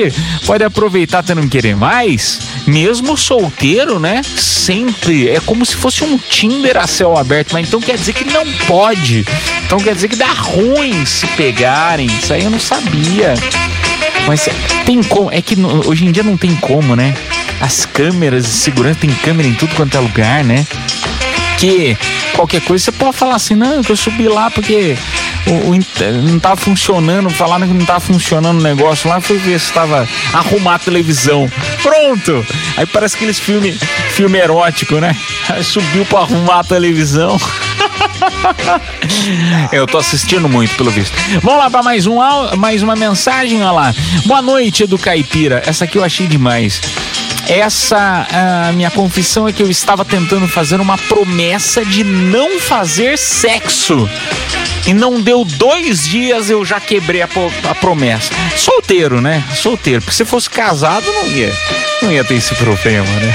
pode 0.47 0.64
aproveitar 0.64 1.20
até 1.20 1.34
não 1.34 1.49
querer 1.49 1.76
mais, 1.76 2.40
mesmo 2.66 3.16
solteiro, 3.16 3.99
né? 3.99 4.22
Sempre 4.36 5.28
é 5.28 5.40
como 5.40 5.64
se 5.64 5.76
fosse 5.76 6.05
um 6.05 6.18
Tinder 6.18 6.76
a 6.76 6.86
céu 6.86 7.16
aberto, 7.16 7.53
mas 7.53 7.66
então 7.66 7.80
quer 7.80 7.97
dizer 7.97 8.12
que 8.12 8.24
não 8.24 8.45
pode. 8.66 9.24
Então 9.66 9.78
quer 9.78 9.95
dizer 9.95 10.09
que 10.09 10.16
dá 10.16 10.32
ruim 10.32 11.05
se 11.05 11.26
pegarem. 11.28 12.07
Isso 12.07 12.32
aí 12.32 12.45
eu 12.45 12.51
não 12.51 12.61
sabia. 12.61 13.34
Mas 14.26 14.49
tem 14.86 15.03
como, 15.03 15.30
é 15.30 15.42
que 15.42 15.55
hoje 15.86 16.07
em 16.07 16.12
dia 16.12 16.22
não 16.22 16.36
tem 16.36 16.55
como, 16.57 16.97
né? 16.97 17.14
As 17.61 17.84
câmeras 17.84 18.45
de 18.45 18.51
segurança 18.51 19.01
tem 19.01 19.11
câmera 19.22 19.49
em 19.49 19.55
tudo 19.55 19.74
quanto 19.74 19.97
é 19.97 20.01
lugar, 20.01 20.42
né? 20.45 20.66
Que 21.59 21.96
qualquer 22.34 22.61
coisa 22.62 22.84
você 22.84 22.92
pode 22.92 23.16
falar 23.16 23.36
assim, 23.36 23.55
não, 23.55 23.82
que 23.82 23.92
eu 23.92 23.96
subi 23.96 24.28
lá 24.28 24.50
porque 24.50 24.96
o, 25.46 25.70
o 25.70 26.22
não 26.22 26.38
tava 26.38 26.57
funcionando, 26.57 27.30
falaram 27.30 27.66
que 27.66 27.74
não 27.74 27.84
tava 27.84 28.00
funcionando 28.00 28.59
o 28.59 28.62
negócio 28.62 29.09
lá, 29.09 29.20
fui 29.20 29.38
ver 29.38 29.61
se 29.61 29.72
tava 29.72 30.09
arrumar 30.32 30.76
a 30.76 30.78
televisão. 30.78 31.50
Pronto! 31.82 32.44
Aí 32.76 32.86
parece 32.86 33.16
aqueles 33.16 33.38
filme, 33.38 33.72
filme 34.11 34.38
erótico, 34.38 34.96
né? 34.96 35.14
Subiu 35.62 36.05
pra 36.07 36.20
arrumar 36.20 36.61
a 36.61 36.64
televisão. 36.64 37.38
Eu 39.72 39.86
tô 39.86 39.98
assistindo 39.98 40.48
muito, 40.48 40.74
pelo 40.76 40.90
visto. 40.90 41.14
Vamos 41.42 41.59
lá 41.59 41.70
para 41.70 41.82
mais 41.82 42.07
um 42.07 42.18
mais 42.57 42.82
uma 42.82 42.96
mensagem, 42.96 43.62
olha 43.62 43.70
lá. 43.70 43.94
Boa 44.26 44.42
noite, 44.42 44.86
do 44.86 44.98
Caipira. 44.98 45.62
Essa 45.66 45.84
aqui 45.84 45.98
eu 45.98 46.05
achei 46.05 46.26
demais. 46.26 46.80
Essa 47.49 48.26
minha 48.74 48.90
confissão 48.90 49.47
é 49.47 49.53
que 49.53 49.62
eu 49.62 49.70
estava 49.70 50.05
tentando 50.05 50.49
fazer 50.49 50.80
uma 50.80 50.97
promessa 50.97 51.84
de 51.84 52.03
não 52.03 52.59
fazer 52.59 53.18
sexo. 53.18 54.09
E 54.86 54.92
não 54.92 55.20
deu 55.20 55.45
dois 55.45 56.07
dias 56.07 56.51
eu 56.51 56.64
já 56.64 56.78
quebrei 56.78 57.22
a, 57.22 57.28
a 57.70 57.74
promessa. 57.74 58.30
Solteiro, 58.57 59.20
né? 59.20 59.42
Solteiro. 59.55 60.03
Porque 60.03 60.16
se 60.16 60.24
fosse 60.24 60.49
casado, 60.51 61.07
não 61.07 61.26
ia, 61.26 61.53
não 62.03 62.12
ia 62.12 62.24
ter 62.24 62.34
esse 62.34 62.55
problema, 62.55 63.07
né? 63.07 63.34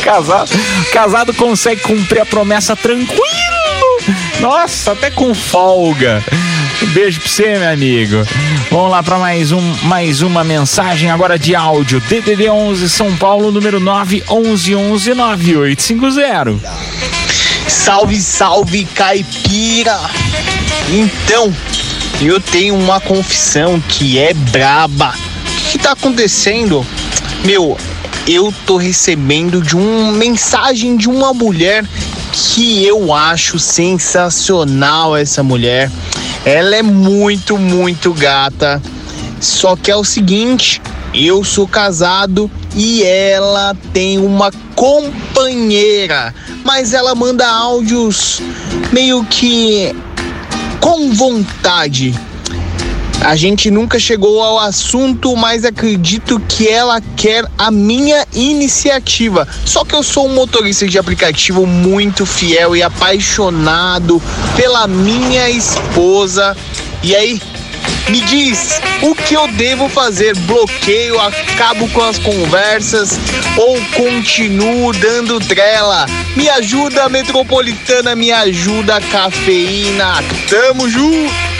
casado, 0.02 0.50
casado 0.92 1.34
consegue 1.34 1.82
cumprir 1.82 2.20
a 2.20 2.26
promessa 2.26 2.74
tranquilo. 2.74 3.63
Nossa, 4.40 4.92
até 4.92 5.10
com 5.10 5.34
folga. 5.34 6.22
Um 6.82 6.86
beijo 6.86 7.20
pra 7.20 7.28
você, 7.28 7.58
meu 7.58 7.70
amigo. 7.70 8.26
Vamos 8.70 8.90
lá 8.90 9.02
para 9.02 9.18
mais 9.18 9.52
um, 9.52 9.60
mais 9.84 10.22
uma 10.22 10.44
mensagem 10.44 11.10
agora 11.10 11.38
de 11.38 11.54
áudio. 11.54 12.00
DDD 12.00 12.50
11 12.50 12.90
São 12.90 13.16
Paulo, 13.16 13.50
número 13.50 13.80
9 13.80 14.24
11 14.28 14.74
11 14.74 15.14
9850. 15.14 16.60
Salve, 17.68 18.20
salve, 18.20 18.84
caipira! 18.84 19.98
Então, 20.90 21.54
eu 22.20 22.38
tenho 22.40 22.74
uma 22.74 23.00
confissão 23.00 23.82
que 23.88 24.18
é 24.18 24.34
braba. 24.34 25.14
O 25.14 25.70
que, 25.70 25.78
tá 25.78 25.92
acontecendo? 25.92 26.86
Meu, 27.44 27.78
eu 28.26 28.52
tô 28.66 28.76
recebendo 28.76 29.60
de 29.60 29.76
uma 29.76 30.12
mensagem 30.12 30.96
de 30.96 31.08
uma 31.08 31.32
mulher 31.32 31.84
que 32.34 32.84
eu 32.84 33.14
acho 33.14 33.58
sensacional 33.60 35.16
essa 35.16 35.42
mulher. 35.42 35.90
Ela 36.44 36.76
é 36.76 36.82
muito, 36.82 37.56
muito 37.56 38.12
gata. 38.12 38.82
Só 39.40 39.76
que 39.76 39.90
é 39.90 39.96
o 39.96 40.04
seguinte, 40.04 40.82
eu 41.14 41.44
sou 41.44 41.68
casado 41.68 42.50
e 42.74 43.02
ela 43.04 43.76
tem 43.92 44.18
uma 44.18 44.50
companheira, 44.74 46.34
mas 46.64 46.92
ela 46.92 47.14
manda 47.14 47.46
áudios 47.46 48.40
meio 48.92 49.24
que 49.24 49.94
com 50.80 51.12
vontade. 51.12 52.14
A 53.24 53.36
gente 53.36 53.70
nunca 53.70 53.98
chegou 53.98 54.42
ao 54.42 54.58
assunto, 54.58 55.34
mas 55.34 55.64
acredito 55.64 56.38
que 56.46 56.68
ela 56.68 57.00
quer 57.16 57.46
a 57.56 57.70
minha 57.70 58.26
iniciativa. 58.34 59.48
Só 59.64 59.82
que 59.82 59.94
eu 59.94 60.02
sou 60.02 60.26
um 60.26 60.34
motorista 60.34 60.86
de 60.86 60.98
aplicativo 60.98 61.66
muito 61.66 62.26
fiel 62.26 62.76
e 62.76 62.82
apaixonado 62.82 64.22
pela 64.54 64.86
minha 64.86 65.48
esposa. 65.48 66.54
E 67.02 67.16
aí, 67.16 67.40
me 68.10 68.20
diz 68.20 68.82
o 69.00 69.14
que 69.14 69.32
eu 69.32 69.48
devo 69.48 69.88
fazer? 69.88 70.36
Bloqueio, 70.40 71.18
acabo 71.18 71.88
com 71.88 72.02
as 72.02 72.18
conversas 72.18 73.18
ou 73.56 73.80
continuo 73.96 74.92
dando 74.92 75.40
trela? 75.40 76.04
Me 76.36 76.50
ajuda, 76.50 77.08
Metropolitana, 77.08 78.14
me 78.14 78.30
ajuda, 78.30 79.00
cafeína. 79.00 80.22
Tamo 80.46 80.90
junto! 80.90 81.53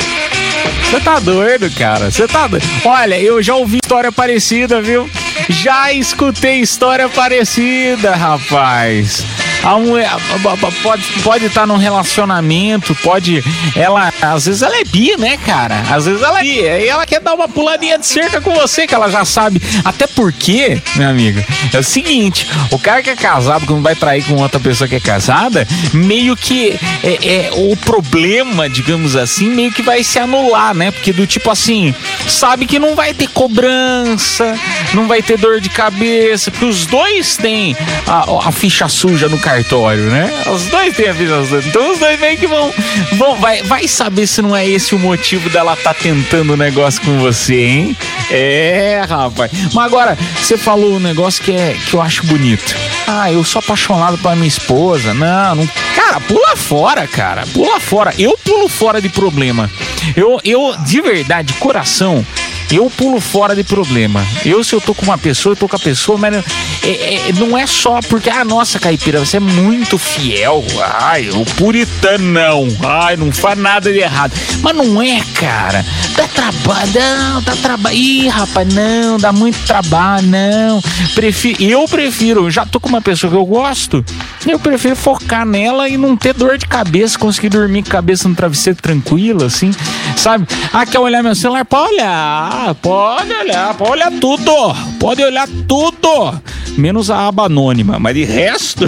Você 0.91 1.01
tá 1.01 1.19
doido, 1.19 1.71
cara? 1.71 2.11
Você 2.11 2.27
tá 2.29 2.47
doido? 2.47 2.65
Olha, 2.85 3.21
eu 3.21 3.43
já 3.43 3.55
ouvi 3.55 3.79
história 3.83 4.13
parecida, 4.13 4.81
viu? 4.81 5.11
Já 5.49 5.93
escutei 5.93 6.61
história 6.61 7.09
parecida, 7.09 8.15
rapaz. 8.15 9.25
A 9.65 9.79
mulher 9.79 10.07
a- 10.09 10.15
a- 10.17 10.53
a- 10.69 10.73
pode 10.83 11.03
pode 11.23 11.47
estar 11.47 11.67
num 11.67 11.77
relacionamento, 11.77 12.95
pode 12.97 13.43
ela 13.75 14.13
às 14.21 14.47
vezes 14.47 14.63
ela 14.63 14.77
é 14.77 14.85
bi, 14.85 15.17
né, 15.19 15.37
cara? 15.39 15.83
Às 15.91 16.07
vezes 16.07 16.23
ela 16.23 16.41
é 16.41 16.43
bi, 16.43 16.69
aí 16.69 16.89
ela 16.89 17.07
quer 17.07 17.21
dar 17.21 17.35
uma 17.35 17.49
puladinha 17.49 17.99
de 17.99 18.07
cerca 18.07 18.41
com 18.41 18.55
você 18.55 18.87
que 18.87 18.95
ela 18.95 19.11
já 19.11 19.25
sabe. 19.25 19.61
Até 19.85 20.07
porque, 20.07 20.81
minha 20.97 21.09
amiga, 21.09 21.45
é 21.73 21.79
o 21.79 21.83
seguinte, 21.83 22.47
o 22.71 22.79
cara 22.79 23.03
que 23.03 23.11
é 23.11 23.17
casado 23.17 23.67
quando 23.67 23.83
vai 23.83 23.95
trair 23.95 24.23
com 24.25 24.35
outra 24.35 24.61
pessoa 24.61 24.87
que 24.89 24.97
é 24.97 25.01
casada, 25.01 25.67
meio 25.93 26.37
que 26.37 26.79
é, 27.03 27.49
é 27.49 27.51
o 27.55 27.77
problema, 27.77 28.69
digamos 28.69 29.17
assim, 29.17 29.49
meio 29.49 29.73
que 29.73 29.83
vai 29.83 30.03
se 30.05 30.19
anular, 30.19 30.75
né? 30.75 30.91
Porque 30.91 31.13
do 31.13 31.27
tipo 31.27 31.51
assim, 31.51 31.95
sabe 32.29 32.67
que 32.67 32.79
não 32.79 32.95
vai 32.95 33.15
ter 33.15 33.29
cobrança, 33.29 34.55
não 34.93 35.07
vai 35.07 35.23
ter 35.23 35.39
dor 35.39 35.61
de 35.61 35.69
cabeça, 35.71 36.51
porque 36.51 36.65
os 36.67 36.87
dois 36.87 37.37
têm 37.37 37.77
a, 38.07 38.49
a 38.49 38.53
ficha 38.53 38.89
suja 38.89 39.29
no 39.29 39.39
cartório, 39.55 40.11
né? 40.11 40.29
Os 40.53 40.67
dois 40.67 40.97
têm 40.97 41.09
a 41.09 41.15
suja. 41.15 41.69
Então 41.69 41.93
os 41.93 41.99
dois 41.99 42.19
meio 42.19 42.37
que 42.37 42.47
vão. 42.47 42.73
vão 43.13 43.37
vai, 43.37 43.63
vai 43.63 43.87
saber 43.87 44.27
se 44.27 44.43
não 44.43 44.57
é 44.57 44.67
esse 44.67 44.95
o 44.95 44.99
motivo 44.99 45.49
dela 45.49 45.77
tá 45.77 45.95
tentando 45.95 46.55
o 46.55 46.57
negócio 46.57 47.01
com 47.03 47.19
você, 47.19 47.55
hein? 47.55 47.97
É, 48.31 49.03
rapaz. 49.09 49.53
Mas 49.73 49.85
agora, 49.85 50.19
você 50.37 50.57
falou 50.57 50.95
um 50.97 51.01
negócio 51.01 51.43
que, 51.43 51.53
é, 51.53 51.77
que 51.89 51.95
eu 51.95 52.03
acho 52.03 52.27
bonito. 52.27 52.75
Ah, 53.07 53.31
eu 53.31 53.45
sou 53.45 53.61
apaixonado 53.61 54.19
pela 54.19 54.35
minha 54.35 54.49
esposa. 54.49 55.15
Não, 55.15 55.55
não. 55.55 55.69
Cara, 55.95 56.21
pula 56.21 56.57
fora, 56.57 57.07
cara. 57.07 57.47
Pula 57.53 57.79
fora. 57.79 58.13
Eu 58.19 58.37
pulo 58.39 58.69
fora 58.69 59.01
de 59.01 59.09
problema. 59.09 59.71
Eu, 60.17 60.41
eu 60.45 60.75
de 60.85 61.01
verdade, 61.01 61.53
de 61.53 61.59
coração, 61.59 62.27
eu 62.71 62.91
pulo 62.91 63.21
fora 63.21 63.55
de 63.55 63.63
problema. 63.63 64.27
Eu, 64.45 64.65
se 64.65 64.75
eu 64.75 64.81
tô 64.81 64.95
com 64.95 65.03
uma 65.03 65.19
pessoa, 65.19 65.53
eu 65.53 65.57
tô 65.57 65.69
com 65.69 65.77
a 65.77 65.79
pessoa, 65.79 66.19
mas 66.19 66.45
é, 66.91 67.29
é- 67.29 67.33
não 67.35 67.57
é 67.57 67.67
só 67.67 68.01
porque, 68.09 68.29
ah, 68.31 68.45
nossa, 68.45 68.79
caipira, 68.79 69.19
você 69.21 69.37
é 69.39 69.41
muito 69.41 69.97
fiel. 69.99 70.65
Ai, 71.01 71.31
o 71.31 71.45
puritanão. 71.57 72.67
Ai, 72.83 73.17
não 73.17 73.33
faz 73.33 73.59
nada 73.59 73.93
de 73.93 73.99
errado. 73.99 74.33
Mas 74.63 74.77
não 74.77 75.01
é, 75.03 75.21
cara. 75.35 75.85
Dá 76.17 76.29
trabalho, 76.29 76.93
não, 76.95 77.43
dá 77.43 77.57
trabalho. 77.57 77.97
Ih, 77.97 78.29
rapaz, 78.29 78.73
não, 78.73 79.19
dá 79.19 79.33
muito 79.33 79.59
trabalho, 79.67 80.27
não. 80.27 80.81
Prefiro, 81.15 81.63
eu 81.63 81.85
prefiro, 81.89 82.51
já 82.51 82.65
tô 82.67 82.79
com 82.81 82.89
uma 82.89 83.01
pessoa 83.01 83.31
que 83.31 83.37
eu 83.37 83.45
gosto, 83.45 84.05
eu 84.47 84.59
prefiro 84.59 84.95
focar 84.97 85.45
nela 85.45 85.89
e 85.89 85.97
não 85.97 86.17
ter 86.17 86.35
dor 86.35 86.57
de 86.59 86.67
cabeça, 86.67 87.19
conseguir 87.19 87.49
dormir 87.49 87.83
com 87.83 87.89
a 87.89 87.93
cabeça 87.93 88.29
no 88.29 88.35
travesseiro 88.35 88.79
tranquilo, 88.81 89.45
assim, 89.45 89.71
sabe? 90.17 90.47
Ah, 90.73 90.85
quer 90.87 90.99
olhar 90.99 91.23
meu 91.23 91.35
celular? 91.35 91.65
Pode 91.65 91.95
olhar, 91.95 92.75
pode 92.77 93.33
olhar, 93.33 93.75
pode 93.75 93.91
olhar 93.93 94.13
tudo, 94.21 94.53
pode 95.01 95.23
olhar 95.23 95.49
tudo, 95.69 96.41
menos 96.77 97.11
a 97.11 97.29
aba 97.29 97.45
anônima, 97.45 97.99
mas 97.99 98.15
de 98.15 98.25
resto, 98.25 98.85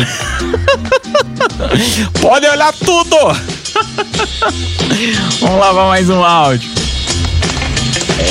pode 2.20 2.46
olhar 2.46 2.72
tudo. 2.72 3.16
Vamos 5.40 5.60
lavar 5.60 5.88
mais 5.88 6.08
um 6.08 6.22
áudio. 6.22 6.70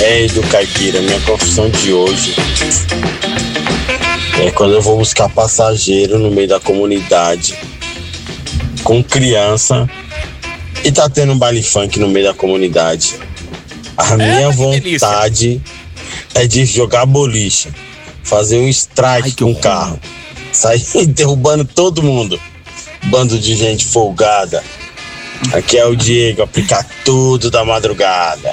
Ei, 0.03 0.27
do 0.27 0.41
caipira, 0.43 1.01
minha 1.01 1.19
confissão 1.21 1.69
de 1.69 1.93
hoje 1.93 2.35
é 4.41 4.51
quando 4.51 4.73
eu 4.73 4.81
vou 4.81 4.97
buscar 4.97 5.29
passageiro 5.29 6.19
no 6.19 6.29
meio 6.29 6.47
da 6.47 6.59
comunidade 6.59 7.55
com 8.83 9.03
criança 9.03 9.89
e 10.83 10.91
tá 10.91 11.09
tendo 11.09 11.33
um 11.33 11.37
baile 11.37 11.63
funk 11.63 11.99
no 11.99 12.07
meio 12.07 12.25
da 12.25 12.33
comunidade. 12.33 13.15
A 13.97 14.17
minha 14.17 14.51
vontade 14.51 15.61
é 16.33 16.45
de 16.45 16.65
jogar 16.65 17.05
boliche, 17.05 17.69
fazer 18.25 18.57
um 18.57 18.67
strike 18.67 19.35
com 19.43 19.51
o 19.51 19.55
carro, 19.55 19.99
sair 20.51 20.83
derrubando 21.07 21.63
todo 21.63 22.03
mundo. 22.03 22.39
Bando 23.05 23.37
de 23.37 23.55
gente 23.55 23.85
folgada. 23.85 24.63
Aqui 25.53 25.77
é 25.77 25.85
o 25.85 25.95
Diego, 25.95 26.41
aplicar 26.41 26.83
tudo 27.03 27.51
da 27.51 27.63
madrugada. 27.63 28.51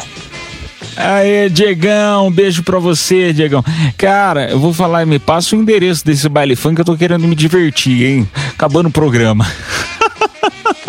Aê, 0.95 1.49
Diegão, 1.49 2.27
um 2.27 2.31
beijo 2.31 2.63
pra 2.63 2.79
você, 2.79 3.33
Diegão. 3.33 3.65
Cara, 3.97 4.51
eu 4.51 4.59
vou 4.59 4.75
falar, 4.75 5.07
me 5.07 5.19
passa 5.19 5.57
o 5.57 5.59
endereço 5.59 6.05
desse 6.05 6.29
baile 6.29 6.55
funk 6.55 6.75
que 6.75 6.81
eu 6.83 6.85
tô 6.85 6.97
querendo 6.97 7.27
me 7.27 7.35
divertir, 7.35 8.05
hein? 8.05 8.29
Acabando 8.51 8.89
o 8.89 8.93
programa. 8.93 9.47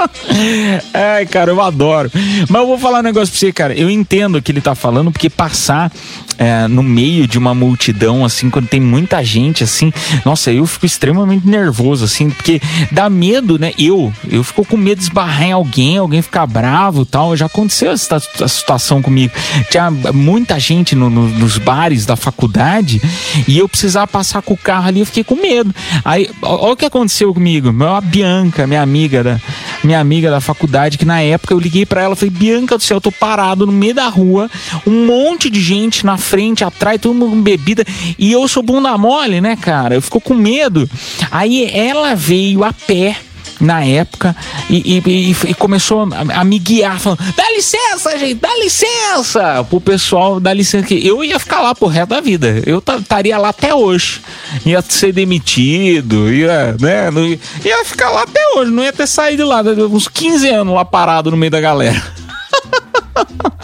Ai, 0.94 1.26
cara, 1.26 1.52
eu 1.52 1.62
adoro. 1.62 2.12
Mas 2.50 2.62
eu 2.62 2.68
vou 2.68 2.78
falar 2.78 3.00
um 3.00 3.04
negócio 3.04 3.32
pra 3.32 3.40
você, 3.40 3.52
cara. 3.52 3.74
Eu 3.74 3.90
entendo 3.90 4.38
o 4.38 4.42
que 4.42 4.52
ele 4.52 4.62
tá 4.62 4.76
falando, 4.76 5.12
porque 5.12 5.30
passar 5.30 5.92
é, 6.38 6.68
no 6.68 6.82
meio 6.84 7.28
de 7.28 7.38
uma 7.38 7.54
multidão, 7.54 8.26
assim, 8.26 8.50
quando 8.50 8.68
tem 8.68 8.80
muita 8.80 9.24
gente, 9.24 9.64
assim, 9.64 9.92
nossa, 10.26 10.52
eu 10.52 10.66
fico 10.66 10.86
extremamente 10.86 11.48
nervoso, 11.48 12.06
assim, 12.06 12.30
porque 12.30 12.62
dá 12.92 13.10
medo, 13.10 13.58
né? 13.60 13.72
Eu, 13.78 14.12
eu 14.30 14.44
fico 14.44 14.66
com 14.66 14.78
medo 14.78 14.98
de 15.00 15.04
esbarrar 15.04 15.44
em 15.44 15.52
alguém, 15.52 15.98
alguém 15.98 16.22
ficar 16.22 16.46
bravo 16.48 17.06
tal. 17.06 17.36
Já 17.38 17.46
aconteceu 17.46 17.92
essa 17.92 18.16
essa 18.16 18.48
situação 18.48 19.02
comigo. 19.02 19.34
Tinha 19.70 19.90
muita 20.14 20.60
gente 20.60 20.96
no- 20.96 21.10
no- 21.10 21.30
nos 21.30 21.58
bares 21.58 22.06
da 22.06 22.16
faculdade 22.16 23.02
e 23.48 23.58
eu 23.58 23.68
precisava 23.70 24.08
passar 24.08 24.42
com 24.42 24.54
o 24.54 24.58
carro 24.58 24.88
ali, 24.88 25.00
eu 25.00 25.06
fiquei 25.06 25.24
com 25.24 25.36
medo. 25.36 25.74
Aí, 26.04 26.30
olha 26.42 26.74
o 26.74 26.76
que 26.76 26.86
aconteceu 26.86 27.34
comigo. 27.34 27.74
A 27.84 28.02
Bianca, 28.02 28.66
minha 28.68 28.82
amiga 28.82 29.24
da 29.24 29.40
minha 29.84 29.93
amiga 29.96 30.30
da 30.30 30.42
faculdade, 30.42 30.98
que 30.98 31.06
na 31.06 31.22
época 31.22 31.54
eu 31.54 31.60
liguei 31.60 31.86
pra 31.86 32.02
ela, 32.02 32.16
falei: 32.16 32.30
"Bianca 32.30 32.78
do 32.78 32.84
céu, 32.84 32.98
eu 32.98 33.02
tô 33.02 33.12
parado 33.12 33.66
no 33.66 33.72
meio 33.72 33.94
da 33.94 34.08
rua, 34.08 34.50
um 34.86 35.06
monte 35.06 35.50
de 35.50 35.62
gente 35.62 36.06
na 36.06 36.18
frente, 36.18 36.64
atrás, 36.64 37.00
todo 37.00 37.14
mundo 37.14 37.32
com 37.32 37.42
bebida, 37.42 37.86
e 38.18 38.32
eu 38.32 38.48
sou 38.48 38.64
bunda 38.64 38.98
mole, 38.98 39.42
né, 39.42 39.56
cara? 39.56 39.96
Eu 39.96 40.02
fico 40.02 40.22
com 40.22 40.34
medo". 40.34 40.90
Aí 41.32 41.70
ela 41.74 42.16
veio 42.16 42.64
a 42.64 42.74
pé 42.74 43.18
na 43.64 43.84
época 43.86 44.36
e, 44.70 45.00
e- 45.06 45.32
e- 45.50 45.54
começou 45.54 46.08
a, 46.12 46.42
a 46.42 46.44
me 46.44 46.60
guiar, 46.60 47.00
falando: 47.00 47.20
dá 47.36 47.50
licença, 47.56 48.18
gente, 48.18 48.36
dá 48.36 48.50
licença 48.58 49.64
pro 49.70 49.80
pessoal, 49.82 50.40
dá 50.40 50.54
licença. 50.54 50.86
Que 50.88 51.06
eu 51.08 51.24
ia 51.24 51.40
ficar 51.40 51.62
lá 51.62 51.74
pro 51.74 51.88
resto 51.88 52.10
da 52.10 52.20
vida, 52.22 52.62
eu 52.66 52.82
ta- 52.82 52.98
estaria 52.98 53.38
lá 53.38 53.50
até 53.50 53.74
hoje, 53.74 54.22
ia 54.66 54.82
ser 54.82 55.14
demitido, 55.14 56.32
ia, 56.32 56.76
né, 56.80 57.10
ia, 57.30 57.40
ia 57.78 57.86
ficar 57.86 58.10
lá 58.10 58.24
até 58.24 58.42
hoje, 58.56 58.70
não 58.72 58.84
ia 58.84 58.94
ter 58.94 59.08
saído 59.08 59.48
lá, 59.48 59.62
uns 59.90 60.08
15 60.08 60.50
anos 60.50 60.76
lá 60.76 60.84
parado 60.86 61.32
no 61.32 61.38
meio 61.38 61.52
da 61.52 61.62
galera. 61.62 62.02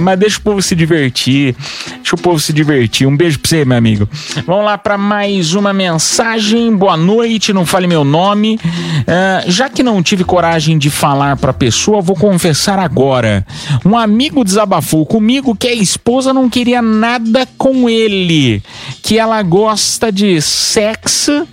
Mas 0.00 0.18
deixa 0.18 0.38
o 0.38 0.42
povo 0.42 0.62
se 0.62 0.74
divertir. 0.74 1.54
Deixa 1.96 2.14
o 2.14 2.18
povo 2.18 2.38
se 2.38 2.52
divertir. 2.52 3.06
Um 3.06 3.16
beijo 3.16 3.38
pra 3.38 3.48
você, 3.48 3.64
meu 3.64 3.76
amigo. 3.76 4.08
Vamos 4.46 4.64
lá 4.64 4.78
para 4.78 4.96
mais 4.96 5.54
uma 5.54 5.72
mensagem. 5.72 6.74
Boa 6.74 6.96
noite, 6.96 7.52
não 7.52 7.66
fale 7.66 7.86
meu 7.86 8.04
nome. 8.04 8.58
Ah, 9.06 9.42
já 9.46 9.68
que 9.68 9.82
não 9.82 10.02
tive 10.02 10.24
coragem 10.24 10.78
de 10.78 10.90
falar 10.90 11.36
pra 11.36 11.52
pessoa, 11.52 12.00
vou 12.00 12.16
confessar 12.16 12.78
agora. 12.78 13.44
Um 13.84 13.96
amigo 13.96 14.44
desabafou 14.44 15.04
comigo 15.04 15.56
que 15.56 15.68
a 15.68 15.74
esposa 15.74 16.32
não 16.32 16.48
queria 16.48 16.80
nada 16.80 17.46
com 17.58 17.88
ele, 17.88 18.62
que 19.02 19.18
ela 19.18 19.42
gosta 19.42 20.12
de 20.12 20.40
sexo. 20.40 21.46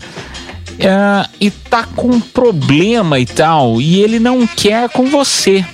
ah, 0.84 1.28
e 1.40 1.50
tá 1.50 1.84
com 1.96 2.20
problema 2.20 3.20
e 3.20 3.26
tal, 3.26 3.82
e 3.82 4.02
ele 4.02 4.20
não 4.20 4.46
quer 4.46 4.90
com 4.90 5.08
você. 5.08 5.66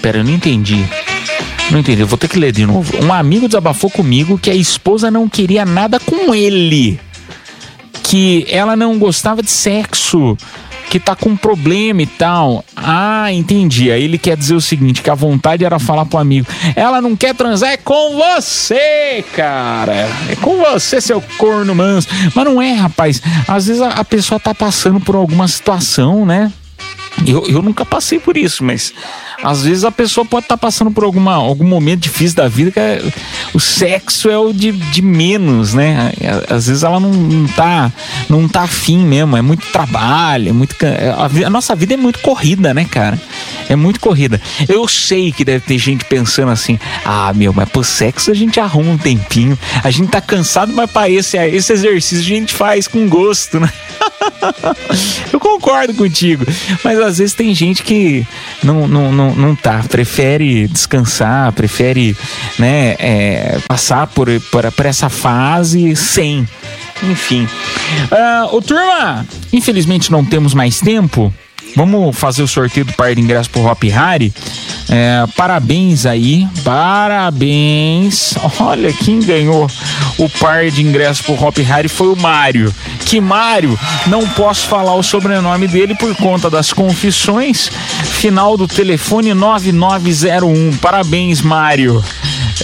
Pera, 0.00 0.18
eu 0.18 0.24
não 0.24 0.32
entendi. 0.32 0.84
Não 1.70 1.80
entendi, 1.80 2.02
vou 2.02 2.16
ter 2.16 2.28
que 2.28 2.38
ler 2.38 2.50
de 2.50 2.64
novo. 2.64 2.92
Um 3.04 3.12
amigo 3.12 3.46
desabafou 3.46 3.90
comigo 3.90 4.38
que 4.38 4.50
a 4.50 4.54
esposa 4.54 5.10
não 5.10 5.28
queria 5.28 5.66
nada 5.66 6.00
com 6.00 6.34
ele. 6.34 6.98
Que 8.02 8.46
ela 8.48 8.74
não 8.74 8.98
gostava 8.98 9.42
de 9.42 9.50
sexo. 9.50 10.36
Que 10.88 10.98
tá 10.98 11.14
com 11.14 11.36
problema 11.36 12.00
e 12.00 12.06
tal. 12.06 12.64
Ah, 12.74 13.30
entendi. 13.30 13.92
Aí 13.92 14.04
ele 14.04 14.16
quer 14.16 14.34
dizer 14.34 14.54
o 14.54 14.60
seguinte: 14.60 15.02
que 15.02 15.10
a 15.10 15.14
vontade 15.14 15.62
era 15.62 15.78
falar 15.78 16.06
pro 16.06 16.18
amigo: 16.18 16.46
ela 16.74 17.02
não 17.02 17.14
quer 17.14 17.34
transar, 17.34 17.72
é 17.72 17.76
com 17.76 18.16
você, 18.16 19.22
cara. 19.36 20.08
É 20.30 20.36
com 20.40 20.56
você, 20.56 20.98
seu 21.02 21.20
corno 21.36 21.74
manso. 21.74 22.08
Mas 22.34 22.44
não 22.46 22.62
é, 22.62 22.72
rapaz. 22.72 23.20
Às 23.46 23.66
vezes 23.66 23.82
a, 23.82 23.88
a 23.90 24.04
pessoa 24.04 24.40
tá 24.40 24.54
passando 24.54 24.98
por 24.98 25.14
alguma 25.14 25.46
situação, 25.46 26.24
né? 26.24 26.50
Eu, 27.26 27.46
eu 27.46 27.60
nunca 27.62 27.84
passei 27.84 28.18
por 28.18 28.36
isso, 28.36 28.64
mas 28.64 28.92
às 29.42 29.64
vezes 29.64 29.84
a 29.84 29.90
pessoa 29.90 30.24
pode 30.24 30.44
estar 30.46 30.56
passando 30.56 30.90
por 30.90 31.04
alguma, 31.04 31.34
algum 31.34 31.64
momento 31.66 32.00
difícil 32.00 32.36
da 32.36 32.48
vida 32.48 32.70
que 32.70 32.80
é- 32.80 33.02
o 33.52 33.60
sexo 33.60 34.30
é 34.30 34.38
o 34.38 34.52
de, 34.52 34.72
de 34.72 35.02
menos, 35.02 35.74
né? 35.74 36.12
Às 36.48 36.66
vezes 36.68 36.82
ela 36.84 36.98
não, 36.98 37.10
não 37.12 37.46
tá 37.48 37.92
não 38.28 38.48
tá 38.48 38.62
afim 38.62 38.98
mesmo, 38.98 39.36
é 39.36 39.42
muito 39.42 39.66
trabalho, 39.72 40.48
é 40.48 40.52
muito 40.52 40.74
ca- 40.76 40.86
a, 41.18 41.46
a 41.46 41.50
nossa 41.50 41.74
vida 41.74 41.94
é 41.94 41.96
muito 41.96 42.20
corrida, 42.20 42.72
né, 42.72 42.84
cara? 42.84 43.20
É 43.68 43.76
muito 43.76 44.00
corrida. 44.00 44.40
Eu 44.68 44.88
sei 44.88 45.30
que 45.30 45.44
deve 45.44 45.60
ter 45.66 45.76
gente 45.76 46.04
pensando 46.06 46.50
assim: 46.50 46.78
"Ah, 47.04 47.32
meu, 47.34 47.52
mas 47.52 47.68
pro 47.68 47.84
sexo 47.84 48.30
a 48.30 48.34
gente 48.34 48.58
arruma 48.58 48.92
um 48.92 48.98
tempinho. 48.98 49.58
A 49.84 49.90
gente 49.90 50.08
tá 50.08 50.20
cansado, 50.20 50.72
mas 50.72 50.90
para 50.90 51.10
esse 51.10 51.36
esse 51.36 51.72
exercício 51.72 52.18
a 52.20 52.22
gente 52.22 52.54
faz 52.54 52.88
com 52.88 53.06
gosto, 53.08 53.60
né?" 53.60 53.70
Eu 55.32 55.40
concordo 55.40 55.94
contigo. 55.94 56.44
Mas 56.84 56.98
às 56.98 57.18
vezes 57.18 57.34
tem 57.34 57.54
gente 57.54 57.82
que 57.82 58.26
não, 58.62 58.86
não, 58.86 59.12
não, 59.12 59.34
não 59.34 59.54
tá, 59.54 59.84
prefere 59.88 60.68
descansar, 60.68 61.52
prefere 61.52 62.16
né, 62.58 62.96
é, 62.98 63.58
passar 63.66 64.06
por, 64.06 64.28
por, 64.50 64.70
por 64.72 64.86
essa 64.86 65.08
fase 65.08 65.94
sem. 65.96 66.48
Enfim. 67.02 67.48
Ah, 68.10 68.48
ô 68.50 68.60
turma, 68.60 69.26
infelizmente 69.52 70.10
não 70.10 70.24
temos 70.24 70.54
mais 70.54 70.80
tempo. 70.80 71.32
Vamos 71.76 72.16
fazer 72.16 72.42
o 72.42 72.48
sorteio 72.48 72.86
do 72.86 72.92
par 72.94 73.14
de 73.14 73.20
ingresso 73.20 73.50
pro 73.50 73.64
Hop 73.64 73.82
Harry. 73.84 74.32
É, 74.88 75.24
parabéns 75.36 76.06
aí, 76.06 76.48
parabéns. 76.64 78.34
Olha, 78.58 78.92
quem 78.92 79.20
ganhou 79.20 79.68
o 80.16 80.28
par 80.28 80.70
de 80.70 80.82
ingressos 80.82 81.22
pro 81.22 81.34
Hop 81.34 81.56
Harry 81.58 81.88
foi 81.88 82.08
o 82.08 82.16
Mário. 82.16 82.74
Que 83.04 83.20
Mário, 83.20 83.78
não 84.06 84.26
posso 84.28 84.66
falar 84.66 84.94
o 84.94 85.02
sobrenome 85.02 85.68
dele 85.68 85.94
por 85.94 86.14
conta 86.16 86.48
das 86.48 86.72
confissões. 86.72 87.70
Final 88.02 88.56
do 88.56 88.66
telefone 88.66 89.34
9901. 89.34 90.76
Parabéns, 90.78 91.42
Mário. 91.42 92.02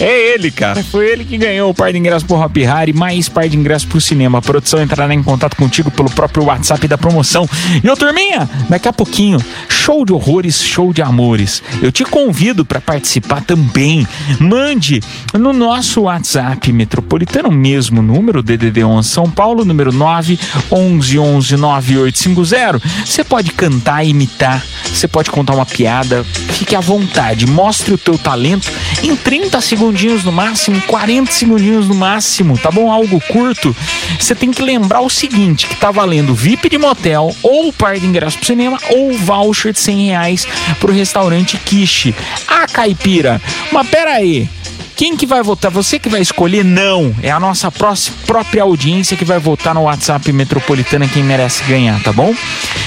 É 0.01 0.35
ele, 0.35 0.51
cara. 0.51 0.83
Foi 0.83 1.07
ele 1.07 1.25
que 1.25 1.37
ganhou 1.37 1.71
o 1.71 1.75
par 1.75 1.93
de 1.93 1.99
ingressos 1.99 2.25
pro 2.25 2.37
Hop 2.37 2.57
Harry, 2.57 2.93
mais 2.93 3.29
par 3.29 3.49
de 3.49 3.57
ingressos 3.57 3.89
pro 3.89 4.01
cinema. 4.01 4.39
A 4.39 4.43
produção 4.43 4.83
entrará 4.83 5.15
em 5.15 5.23
contato 5.23 5.57
contigo 5.57 5.91
pelo 5.91 6.11
próprio 6.11 6.45
WhatsApp 6.45 6.87
da 6.89 6.99
promoção. 6.99 7.49
E 7.83 7.89
ô 7.89 7.97
turminha, 7.97 8.49
daqui 8.69 8.89
a 8.89 8.93
pouquinho, 8.93 9.39
show 9.69 10.05
de 10.05 10.13
horrores, 10.13 10.63
show 10.63 10.93
de 10.93 11.03
amores. 11.03 11.63
Eu 11.83 11.93
te 11.93 12.05
convido 12.05 12.65
para 12.65 12.81
participar 12.81 13.43
também. 13.43 14.07
Mande 14.39 15.03
no 15.33 15.53
nosso 15.53 16.03
WhatsApp 16.03 16.73
metropolitano 16.73 17.51
mesmo, 17.51 18.03
número 18.03 18.43
DDD 18.43 18.85
11 18.85 19.09
São 19.09 19.31
Paulo, 19.31 19.65
número 19.65 19.93
9 19.93 20.39
11 20.71 21.19
11 21.19 21.57
9850. 21.57 22.81
Você 23.05 23.25
pode 23.25 23.51
cantar, 23.53 24.05
imitar, 24.05 24.65
você 24.85 25.07
pode 25.07 25.31
contar 25.31 25.55
uma 25.55 25.67
piada, 25.67 26.25
fique 26.25 26.75
à 26.75 26.81
vontade, 26.81 27.47
mostre 27.47 27.95
o 27.95 27.99
teu 27.99 28.17
talento 28.19 28.71
em 29.03 29.15
30 29.15 29.61
segundinhos 29.85 30.25
no 30.25 30.33
máximo, 30.33 30.81
40 30.87 31.31
segundinhos 31.31 31.87
no 31.87 31.95
máximo, 31.95 32.57
tá 32.57 32.71
bom? 32.71 32.91
Algo 32.91 33.21
curto. 33.29 33.77
Você 34.19 34.35
tem 34.35 34.51
que 34.51 34.63
lembrar 34.63 35.03
o 35.03 35.11
seguinte, 35.11 35.67
que 35.67 35.77
tá 35.77 35.91
valendo 35.91 36.35
VIP 36.35 36.71
de 36.71 36.79
motel, 36.79 37.35
ou 37.43 37.71
par 37.71 37.99
de 37.99 38.07
ingresso 38.07 38.39
pro 38.39 38.47
cinema, 38.47 38.79
ou 38.89 39.13
voucher 39.13 39.75
de 39.75 39.81
100 39.81 40.07
reais 40.07 40.49
pro 40.81 40.91
restaurante 40.91 41.59
Kishi. 41.59 42.15
Ah, 42.49 42.67
caipira, 42.67 43.43
mas 43.71 43.87
pera 43.89 44.13
aí. 44.13 44.49
Quem 44.97 45.17
que 45.17 45.27
vai 45.27 45.43
votar? 45.43 45.71
Você 45.73 45.99
que 45.99 46.09
vai 46.09 46.21
escolher? 46.21 46.65
Não. 46.65 47.15
É 47.23 47.31
a 47.31 47.41
nossa 47.41 47.71
própria 47.71 48.63
audiência 48.63 49.17
que 49.17 49.25
vai 49.25 49.39
votar 49.39 49.75
no 49.75 49.83
WhatsApp 49.83 50.33
Metropolitana 50.33 51.09
quem 51.09 51.23
merece 51.23 51.65
ganhar, 51.65 52.01
tá 52.03 52.13
bom? 52.13 52.33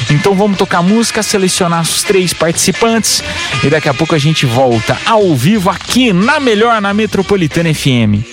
Então 0.10 0.34
vamos 0.34 0.58
tocar 0.58 0.82
música, 0.82 1.22
selecionar 1.22 1.82
os 1.82 2.04
três 2.04 2.34
participantes 2.34 3.22
e 3.64 3.70
daqui 3.70 3.90
a 3.90 3.94
pouco 3.94 4.16
a 4.16 4.18
gente 4.18 4.46
volta 4.46 4.98
ao 5.06 5.36
vivo 5.36 5.70
aqui 5.70 6.14
na 6.14 6.40
melhor 6.40 6.82
na 6.82 6.94
Metropolitana 6.94 7.74
FM. 7.74 8.24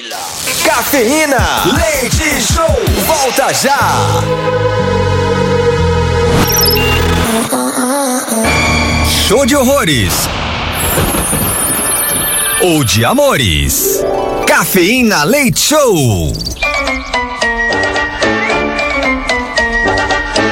Cafeína, 0.65 1.65
leite 1.75 2.41
show, 2.41 2.83
volta 3.07 3.53
já. 3.53 4.23
Show 9.27 9.45
de 9.45 9.57
horrores. 9.57 10.29
Ou 12.67 12.83
de 12.83 13.05
amores. 13.05 14.03
Cafeína 14.47 15.23
Leite 15.23 15.61
Show. 15.61 16.33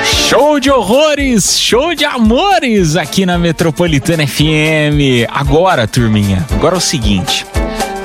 Show 0.05 0.61
de 0.61 0.71
horrores, 0.71 1.59
show 1.59 1.95
de 1.95 2.05
amores 2.05 2.97
aqui 2.97 3.25
na 3.25 3.39
Metropolitana 3.39 4.27
FM. 4.27 5.25
Agora, 5.27 5.89
turminha, 5.89 6.45
agora 6.53 6.75
é 6.75 6.79
o 6.79 6.83
seguinte. 6.83 7.47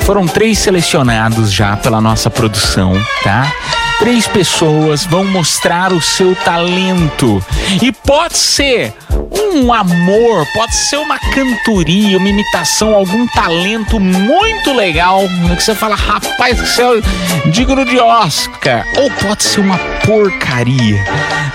Foram 0.06 0.26
três 0.26 0.58
selecionados 0.58 1.52
já 1.52 1.76
pela 1.76 2.00
nossa 2.00 2.30
produção, 2.30 2.94
tá? 3.26 3.52
Três 4.00 4.26
pessoas 4.26 5.04
vão 5.04 5.26
mostrar 5.26 5.92
o 5.92 6.02
seu 6.02 6.34
talento. 6.34 7.44
E 7.82 7.92
pode 7.92 8.38
ser 8.38 8.94
um 9.40 9.74
amor, 9.74 10.46
pode 10.54 10.76
ser 10.76 10.98
uma 10.98 11.20
cantoria, 11.20 12.18
uma 12.18 12.30
imitação, 12.30 12.94
algum 12.94 13.28
talento 13.28 14.00
muito 14.00 14.74
legal. 14.74 15.22
Que 15.56 15.64
você 15.64 15.76
fala, 15.76 15.96
rapaz, 15.96 16.60
isso 16.60 16.82
é 16.82 17.50
digno 17.50 17.86
de 17.86 18.00
Oscar. 18.00 18.86
Ou 18.98 19.10
pode 19.12 19.44
ser 19.44 19.60
uma 19.60 19.78
porcaria. 20.06 21.04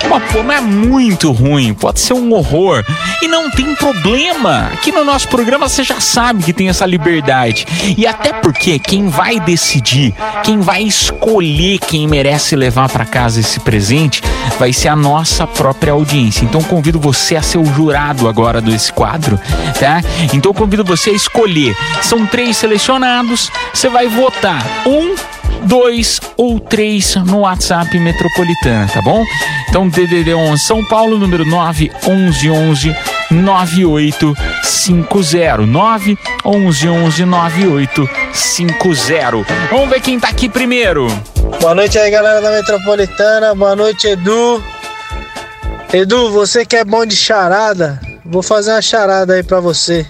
Uma 0.04 0.20
porra 0.20 0.54
é 0.54 0.60
muito 0.60 1.30
ruim, 1.30 1.72
pode 1.74 2.00
ser 2.00 2.14
um 2.14 2.32
horror. 2.32 2.84
E 3.22 3.28
não 3.28 3.50
tem 3.50 3.74
problema. 3.74 4.70
Aqui 4.72 4.90
no 4.90 5.04
nosso 5.04 5.28
programa 5.28 5.68
você 5.68 5.82
já 5.82 6.00
sabe 6.00 6.42
que 6.42 6.52
tem 6.52 6.68
essa 6.68 6.84
liberdade. 6.84 7.66
E 7.96 8.06
até 8.06 8.32
porque 8.32 8.78
quem 8.78 9.08
vai 9.08 9.38
decidir, 9.40 10.14
quem 10.42 10.60
vai 10.60 10.82
escolher 10.82 11.78
quem 11.78 12.06
merece 12.06 12.56
levar 12.56 12.88
para 12.88 13.04
casa 13.04 13.40
esse 13.40 13.60
presente, 13.60 14.22
vai 14.58 14.72
ser 14.72 14.88
a 14.88 14.96
nossa 14.96 15.46
própria 15.46 15.92
audiência. 15.92 16.44
Então 16.44 16.62
convido 16.62 16.98
você 16.98 17.36
a 17.36 17.42
ser 17.42 17.58
o 17.58 17.71
jurado 17.72 18.28
agora 18.28 18.60
desse 18.60 18.92
quadro, 18.92 19.40
tá? 19.78 20.02
Então 20.32 20.52
convido 20.52 20.84
você 20.84 21.10
a 21.10 21.14
escolher. 21.14 21.76
São 22.02 22.26
três 22.26 22.56
selecionados, 22.56 23.52
você 23.72 23.88
vai 23.88 24.08
votar 24.08 24.64
um 24.86 25.14
dois 25.64 26.20
ou 26.36 26.60
três 26.60 27.16
no 27.16 27.40
WhatsApp 27.40 27.98
Metropolitana, 27.98 28.86
tá 28.92 29.02
bom? 29.02 29.24
Então 29.68 29.88
DDD 29.88 30.32
11 30.34 30.62
São 30.62 30.84
Paulo, 30.84 31.18
número 31.18 31.44
9 31.44 31.90
11 32.06 32.50
11 32.50 32.96
9850 33.30 35.66
9 35.66 36.18
11 36.44 36.88
11 36.88 37.24
9850. 37.24 39.52
Vamos 39.70 39.88
ver 39.88 40.00
quem 40.00 40.20
tá 40.20 40.28
aqui 40.28 40.48
primeiro. 40.48 41.06
Boa 41.60 41.74
noite 41.74 41.98
aí, 41.98 42.10
galera 42.10 42.40
da 42.40 42.50
Metropolitana. 42.50 43.54
Boa 43.54 43.76
noite, 43.76 44.08
Edu. 44.08 44.62
Edu, 45.92 46.30
você 46.30 46.64
que 46.64 46.74
é 46.74 46.84
bom 46.84 47.04
de 47.04 47.14
charada, 47.14 48.00
vou 48.24 48.42
fazer 48.42 48.72
uma 48.72 48.80
charada 48.80 49.34
aí 49.34 49.42
pra 49.42 49.60
você. 49.60 50.06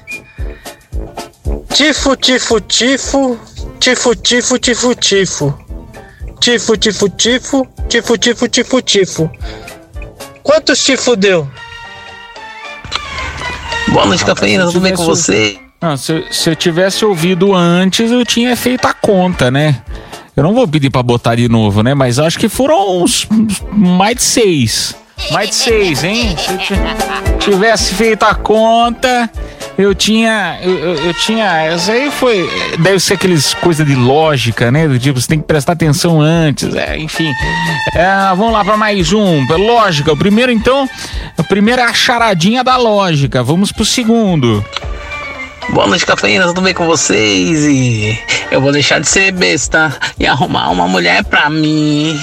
Tifo, 1.74 2.14
tifo, 2.14 2.60
tifo, 2.60 3.36
tifo, 3.80 4.14
tifo, 4.14 4.58
tifo, 4.60 4.94
tifo. 4.94 5.58
Tifo, 6.38 6.76
tifo, 6.76 7.08
tifo, 7.08 7.68
tifo, 7.88 8.18
tifo, 8.18 8.48
tifo, 8.48 8.82
tifo. 8.82 9.30
Quantos 10.44 10.84
tifo 10.84 11.16
deu? 11.16 11.50
Boa 13.88 14.06
noite, 14.06 14.24
cafeína, 14.24 14.66
tudo 14.66 14.80
bem 14.80 14.94
com 14.94 15.04
você? 15.04 15.58
Ah, 15.80 15.96
se, 15.96 16.24
se 16.30 16.48
eu 16.48 16.54
tivesse 16.54 17.04
ouvido 17.04 17.52
antes, 17.52 18.08
eu 18.12 18.24
tinha 18.24 18.56
feito 18.56 18.86
a 18.86 18.94
conta, 18.94 19.50
né? 19.50 19.82
Eu 20.36 20.44
não 20.44 20.54
vou 20.54 20.66
pedir 20.68 20.90
pra 20.90 21.02
botar 21.02 21.34
de 21.34 21.48
novo, 21.48 21.82
né? 21.82 21.92
Mas 21.92 22.20
acho 22.20 22.38
que 22.38 22.48
foram 22.48 23.02
uns, 23.02 23.26
uns 23.28 23.60
mais 23.72 24.16
de 24.16 24.22
seis. 24.22 25.01
Mais 25.30 25.50
de 25.50 25.54
seis, 25.54 26.04
hein? 26.04 26.34
Se 26.36 26.50
eu 26.52 26.58
ti- 26.58 26.74
tivesse 27.38 27.94
feito 27.94 28.22
a 28.24 28.34
conta, 28.34 29.30
eu 29.78 29.94
tinha. 29.94 30.58
Eu, 30.62 30.76
eu, 30.78 30.94
eu 31.06 31.14
tinha. 31.14 31.46
Essa 31.62 31.92
aí 31.92 32.10
foi. 32.10 32.48
Deve 32.78 32.98
ser 33.00 33.14
aqueles 33.14 33.54
coisa 33.54 33.84
de 33.84 33.94
lógica, 33.94 34.70
né? 34.70 34.86
Do 34.88 34.98
tipo, 34.98 35.20
você 35.20 35.28
tem 35.28 35.40
que 35.40 35.46
prestar 35.46 35.72
atenção 35.72 36.20
antes. 36.20 36.74
É, 36.74 36.98
enfim. 36.98 37.32
É, 37.94 38.34
vamos 38.36 38.52
lá 38.52 38.64
pra 38.64 38.76
mais 38.76 39.12
um. 39.12 39.46
Lógica. 39.46 40.12
O 40.12 40.16
primeiro, 40.16 40.50
então. 40.52 40.88
O 41.38 41.44
primeiro 41.44 41.82
a 41.82 41.92
charadinha 41.94 42.62
da 42.64 42.76
lógica. 42.76 43.42
Vamos 43.42 43.72
pro 43.72 43.84
segundo. 43.84 44.64
Boa 45.70 45.86
noite, 45.86 46.04
cafeína, 46.04 46.46
tudo 46.48 46.60
bem 46.60 46.74
com 46.74 46.86
vocês? 46.86 47.64
E 47.64 48.18
eu 48.50 48.60
vou 48.60 48.72
deixar 48.72 49.00
de 49.00 49.08
ser 49.08 49.32
besta 49.32 49.96
e 50.18 50.26
arrumar 50.26 50.68
uma 50.70 50.86
mulher 50.86 51.24
pra 51.24 51.48
mim. 51.48 52.18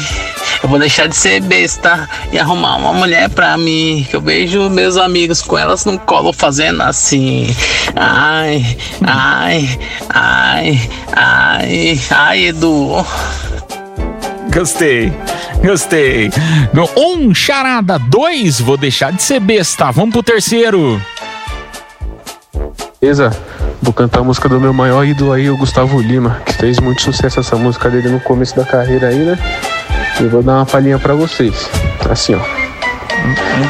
Eu 0.61 0.69
vou 0.69 0.77
deixar 0.77 1.07
de 1.07 1.15
ser 1.15 1.41
besta 1.41 2.07
e 2.31 2.37
arrumar 2.37 2.75
uma 2.75 2.93
mulher 2.93 3.29
pra 3.29 3.57
mim. 3.57 4.05
Que 4.07 4.15
eu 4.15 4.21
vejo 4.21 4.69
meus 4.69 4.97
amigos 4.97 5.41
com 5.41 5.57
elas 5.57 5.83
no 5.85 5.97
colo 5.97 6.31
fazendo 6.31 6.83
assim. 6.83 7.47
Ai, 7.95 8.77
ai, 9.05 9.79
ai, 10.09 10.89
ai, 11.13 12.01
ai, 12.11 12.45
Edu. 12.47 13.05
Gostei, 14.53 15.13
gostei. 15.63 16.29
Um 16.95 17.33
charada, 17.33 17.97
dois, 17.97 18.59
vou 18.59 18.77
deixar 18.77 19.11
de 19.11 19.23
ser 19.23 19.39
besta. 19.39 19.91
Vamos 19.91 20.11
pro 20.11 20.21
terceiro. 20.21 21.01
Beleza? 23.02 23.32
Vou 23.82 23.93
cantar 23.93 24.20
a 24.20 24.24
música 24.26 24.50
do 24.50 24.60
meu 24.60 24.74
maior 24.74 25.06
ídolo 25.06 25.32
aí, 25.32 25.50
o 25.50 25.56
Gustavo 25.56 26.02
Lima, 26.02 26.41
que 26.45 26.54
fez 26.54 26.80
muito 26.82 27.02
sucesso 27.02 27.39
essa 27.39 27.56
música 27.56 27.89
dele 27.89 28.10
no 28.10 28.20
começo 28.20 28.54
da 28.58 28.66
carreira 28.66 29.08
aí, 29.08 29.20
né? 29.20 29.39
E 30.20 30.24
vou 30.26 30.43
dar 30.43 30.58
uma 30.58 30.66
palhinha 30.66 31.00
pra 31.00 31.14
vocês. 31.14 31.70
Assim, 32.10 32.36
ó. 32.36 32.39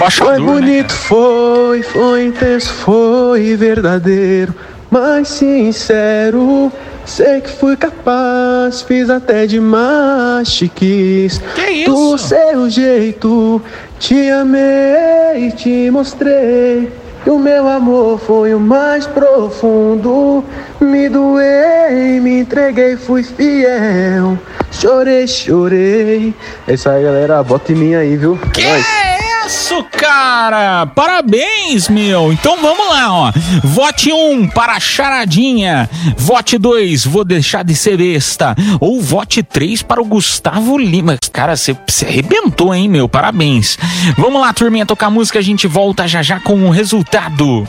Foi 0.09 0.39
bonito, 0.39 0.91
foi, 0.91 1.83
foi 1.83 2.25
intenso, 2.25 2.73
foi 2.73 3.55
verdadeiro, 3.55 4.51
mas 4.89 5.27
sincero. 5.27 6.71
Sei 7.05 7.39
que 7.41 7.51
fui 7.51 7.77
capaz, 7.77 8.81
fiz 8.81 9.11
até 9.11 9.45
demais, 9.45 10.51
te 10.51 10.67
quis. 10.67 11.39
Do 11.85 12.17
seu 12.17 12.67
jeito, 12.67 13.61
te 13.99 14.29
amei, 14.31 15.51
te 15.55 15.91
mostrei. 15.91 16.91
Que 17.23 17.29
o 17.29 17.37
meu 17.37 17.67
amor 17.67 18.19
foi 18.19 18.53
o 18.53 18.59
mais 18.59 19.05
profundo. 19.05 20.43
Me 20.79 21.09
doei, 21.09 22.19
me 22.21 22.39
entreguei, 22.39 22.95
fui 22.95 23.23
fiel. 23.23 24.37
Chorei, 24.71 25.27
chorei. 25.27 26.33
É 26.67 26.73
isso 26.73 26.89
aí, 26.89 27.03
galera. 27.03 27.43
Bota 27.43 27.71
em 27.71 27.75
mim 27.75 27.95
aí, 27.95 28.15
viu? 28.15 28.39
Que 28.53 28.61
é 28.61 29.18
isso, 29.49 29.83
cara! 29.91 30.85
Parabéns, 30.85 31.89
meu! 31.89 32.31
Então 32.31 32.61
vamos 32.61 32.87
lá, 32.87 33.11
ó. 33.11 33.33
Vote 33.63 34.13
1 34.13 34.31
um 34.31 34.47
para 34.47 34.73
a 34.73 34.79
charadinha. 34.79 35.89
Vote 36.15 36.55
2, 36.59 37.05
vou 37.05 37.25
deixar 37.25 37.63
de 37.63 37.75
ser 37.75 37.97
besta. 37.97 38.55
Ou 38.79 39.01
vote 39.01 39.41
3 39.41 39.81
para 39.81 39.99
o 39.99 40.05
Gustavo 40.05 40.77
Lima. 40.77 41.17
Cara, 41.33 41.55
você 41.55 41.75
arrebentou, 42.05 42.75
hein, 42.75 42.87
meu? 42.87 43.09
Parabéns. 43.09 43.75
Vamos 44.15 44.39
lá, 44.39 44.53
turminha, 44.53 44.85
tocar 44.85 45.09
música. 45.09 45.39
A 45.39 45.43
gente 45.43 45.65
volta 45.65 46.07
já 46.07 46.21
já 46.21 46.39
com 46.39 46.67
o 46.67 46.69
resultado. 46.69 47.67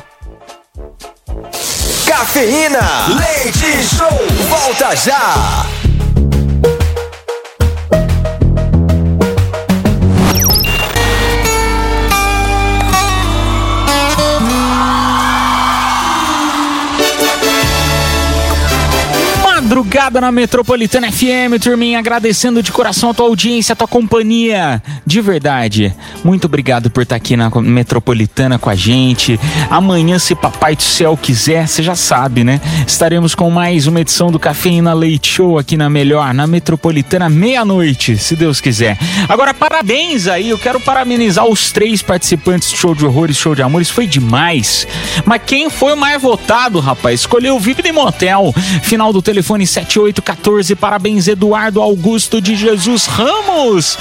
Cafeína, 2.07 3.07
leite 3.09 3.97
show, 3.97 4.49
volta 4.51 4.95
já. 4.95 5.80
Madrugada 19.91 20.21
na 20.21 20.31
Metropolitana 20.31 21.11
FM, 21.11 21.61
turminha, 21.61 21.99
agradecendo 21.99 22.63
de 22.63 22.71
coração 22.71 23.11
a 23.11 23.15
tua 23.15 23.27
audiência, 23.27 23.73
a 23.73 23.77
tua 23.77 23.89
companhia. 23.89 24.81
De 25.05 25.21
verdade, 25.21 25.93
muito 26.23 26.45
obrigado 26.45 26.89
por 26.89 27.03
estar 27.03 27.17
aqui 27.17 27.37
na 27.37 27.51
Metropolitana 27.51 28.57
com 28.57 28.71
a 28.71 28.77
gente. 28.77 29.39
Amanhã, 29.69 30.17
se 30.17 30.37
Papai 30.37 30.77
do 30.77 30.83
Céu 30.85 31.17
quiser, 31.17 31.67
você 31.67 31.83
já 31.83 31.97
sabe, 31.97 32.45
né? 32.45 32.61
Estaremos 32.87 33.35
com 33.35 33.51
mais 33.51 33.89
uma 33.89 34.01
edição 34.01 34.31
do 34.31 34.39
Cafeína 34.39 34.95
Leite 34.95 35.29
Show 35.29 35.59
aqui 35.59 35.77
na 35.77 35.91
Melhor, 35.91 36.33
na 36.33 36.47
Metropolitana, 36.47 37.29
meia-noite, 37.29 38.17
se 38.17 38.37
Deus 38.37 38.61
quiser. 38.61 38.97
Agora, 39.29 39.53
parabéns 39.53 40.29
aí, 40.29 40.51
eu 40.51 40.59
quero 40.59 40.79
parabenizar 40.79 41.47
os 41.47 41.73
três 41.73 42.01
participantes 42.01 42.71
do 42.71 42.77
Show 42.77 42.95
de 42.95 43.05
Horrores, 43.05 43.37
Show 43.37 43.57
de 43.57 43.63
Amores, 43.63 43.91
foi 43.91 44.07
demais. 44.07 44.87
Mas 45.25 45.43
quem 45.45 45.69
foi 45.69 45.95
o 45.95 45.97
mais 45.97 46.23
votado, 46.23 46.79
rapaz? 46.79 47.19
Escolheu 47.19 47.57
o 47.57 47.61
VIP 47.61 47.83
de 47.83 47.91
Motel, 47.91 48.55
final 48.85 49.13
do 49.13 49.21
telefone 49.21 49.67
7814. 49.85 50.75
Parabéns, 50.75 51.29
Eduardo 51.29 51.81
Augusto 51.81 52.41
de 52.41 52.55
Jesus 52.55 53.07
Ramos. 53.07 53.99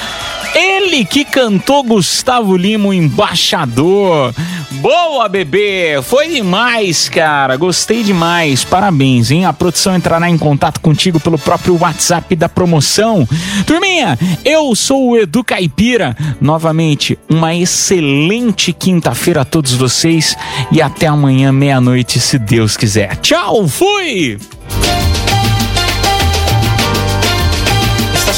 Ele 0.55 1.05
que 1.05 1.23
cantou 1.23 1.83
Gustavo 1.83 2.57
Lima, 2.57 2.95
embaixador. 2.95 4.33
Boa, 4.71 5.27
bebê! 5.27 5.99
Foi 6.03 6.27
demais, 6.27 7.09
cara. 7.09 7.57
Gostei 7.57 8.03
demais. 8.03 8.63
Parabéns, 8.63 9.29
hein? 9.29 9.45
A 9.45 9.53
produção 9.53 9.95
entrará 9.95 10.29
em 10.29 10.37
contato 10.37 10.79
contigo 10.79 11.19
pelo 11.19 11.37
próprio 11.37 11.77
WhatsApp 11.79 12.35
da 12.35 12.47
promoção. 12.47 13.27
Turminha, 13.65 14.17
eu 14.45 14.73
sou 14.75 15.09
o 15.09 15.17
Edu 15.17 15.43
Caipira. 15.43 16.15
Novamente, 16.39 17.17
uma 17.29 17.53
excelente 17.55 18.71
quinta-feira 18.71 19.41
a 19.41 19.45
todos 19.45 19.73
vocês 19.73 20.35
e 20.71 20.81
até 20.81 21.07
amanhã, 21.07 21.51
meia-noite, 21.51 22.19
se 22.19 22.39
Deus 22.39 22.77
quiser. 22.77 23.17
Tchau, 23.17 23.67
fui! 23.67 24.37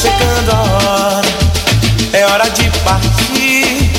Chegando 0.01 0.51
a 0.51 0.61
hora, 0.61 1.27
é 2.11 2.25
hora 2.25 2.49
de 2.49 2.67
partir. 2.79 3.91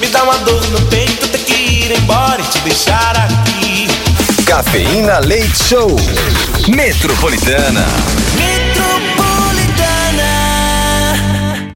Me 0.00 0.06
dá 0.06 0.22
uma 0.22 0.38
dor 0.38 0.64
no 0.68 0.80
peito, 0.86 1.26
ter 1.26 1.38
que 1.38 1.54
ir 1.54 1.98
embora 1.98 2.40
e 2.40 2.44
te 2.44 2.60
deixar 2.60 3.16
aqui. 3.16 3.88
Cafeína 4.46 5.18
Leite 5.18 5.64
Show, 5.64 5.96
Metropolitana. 6.68 7.84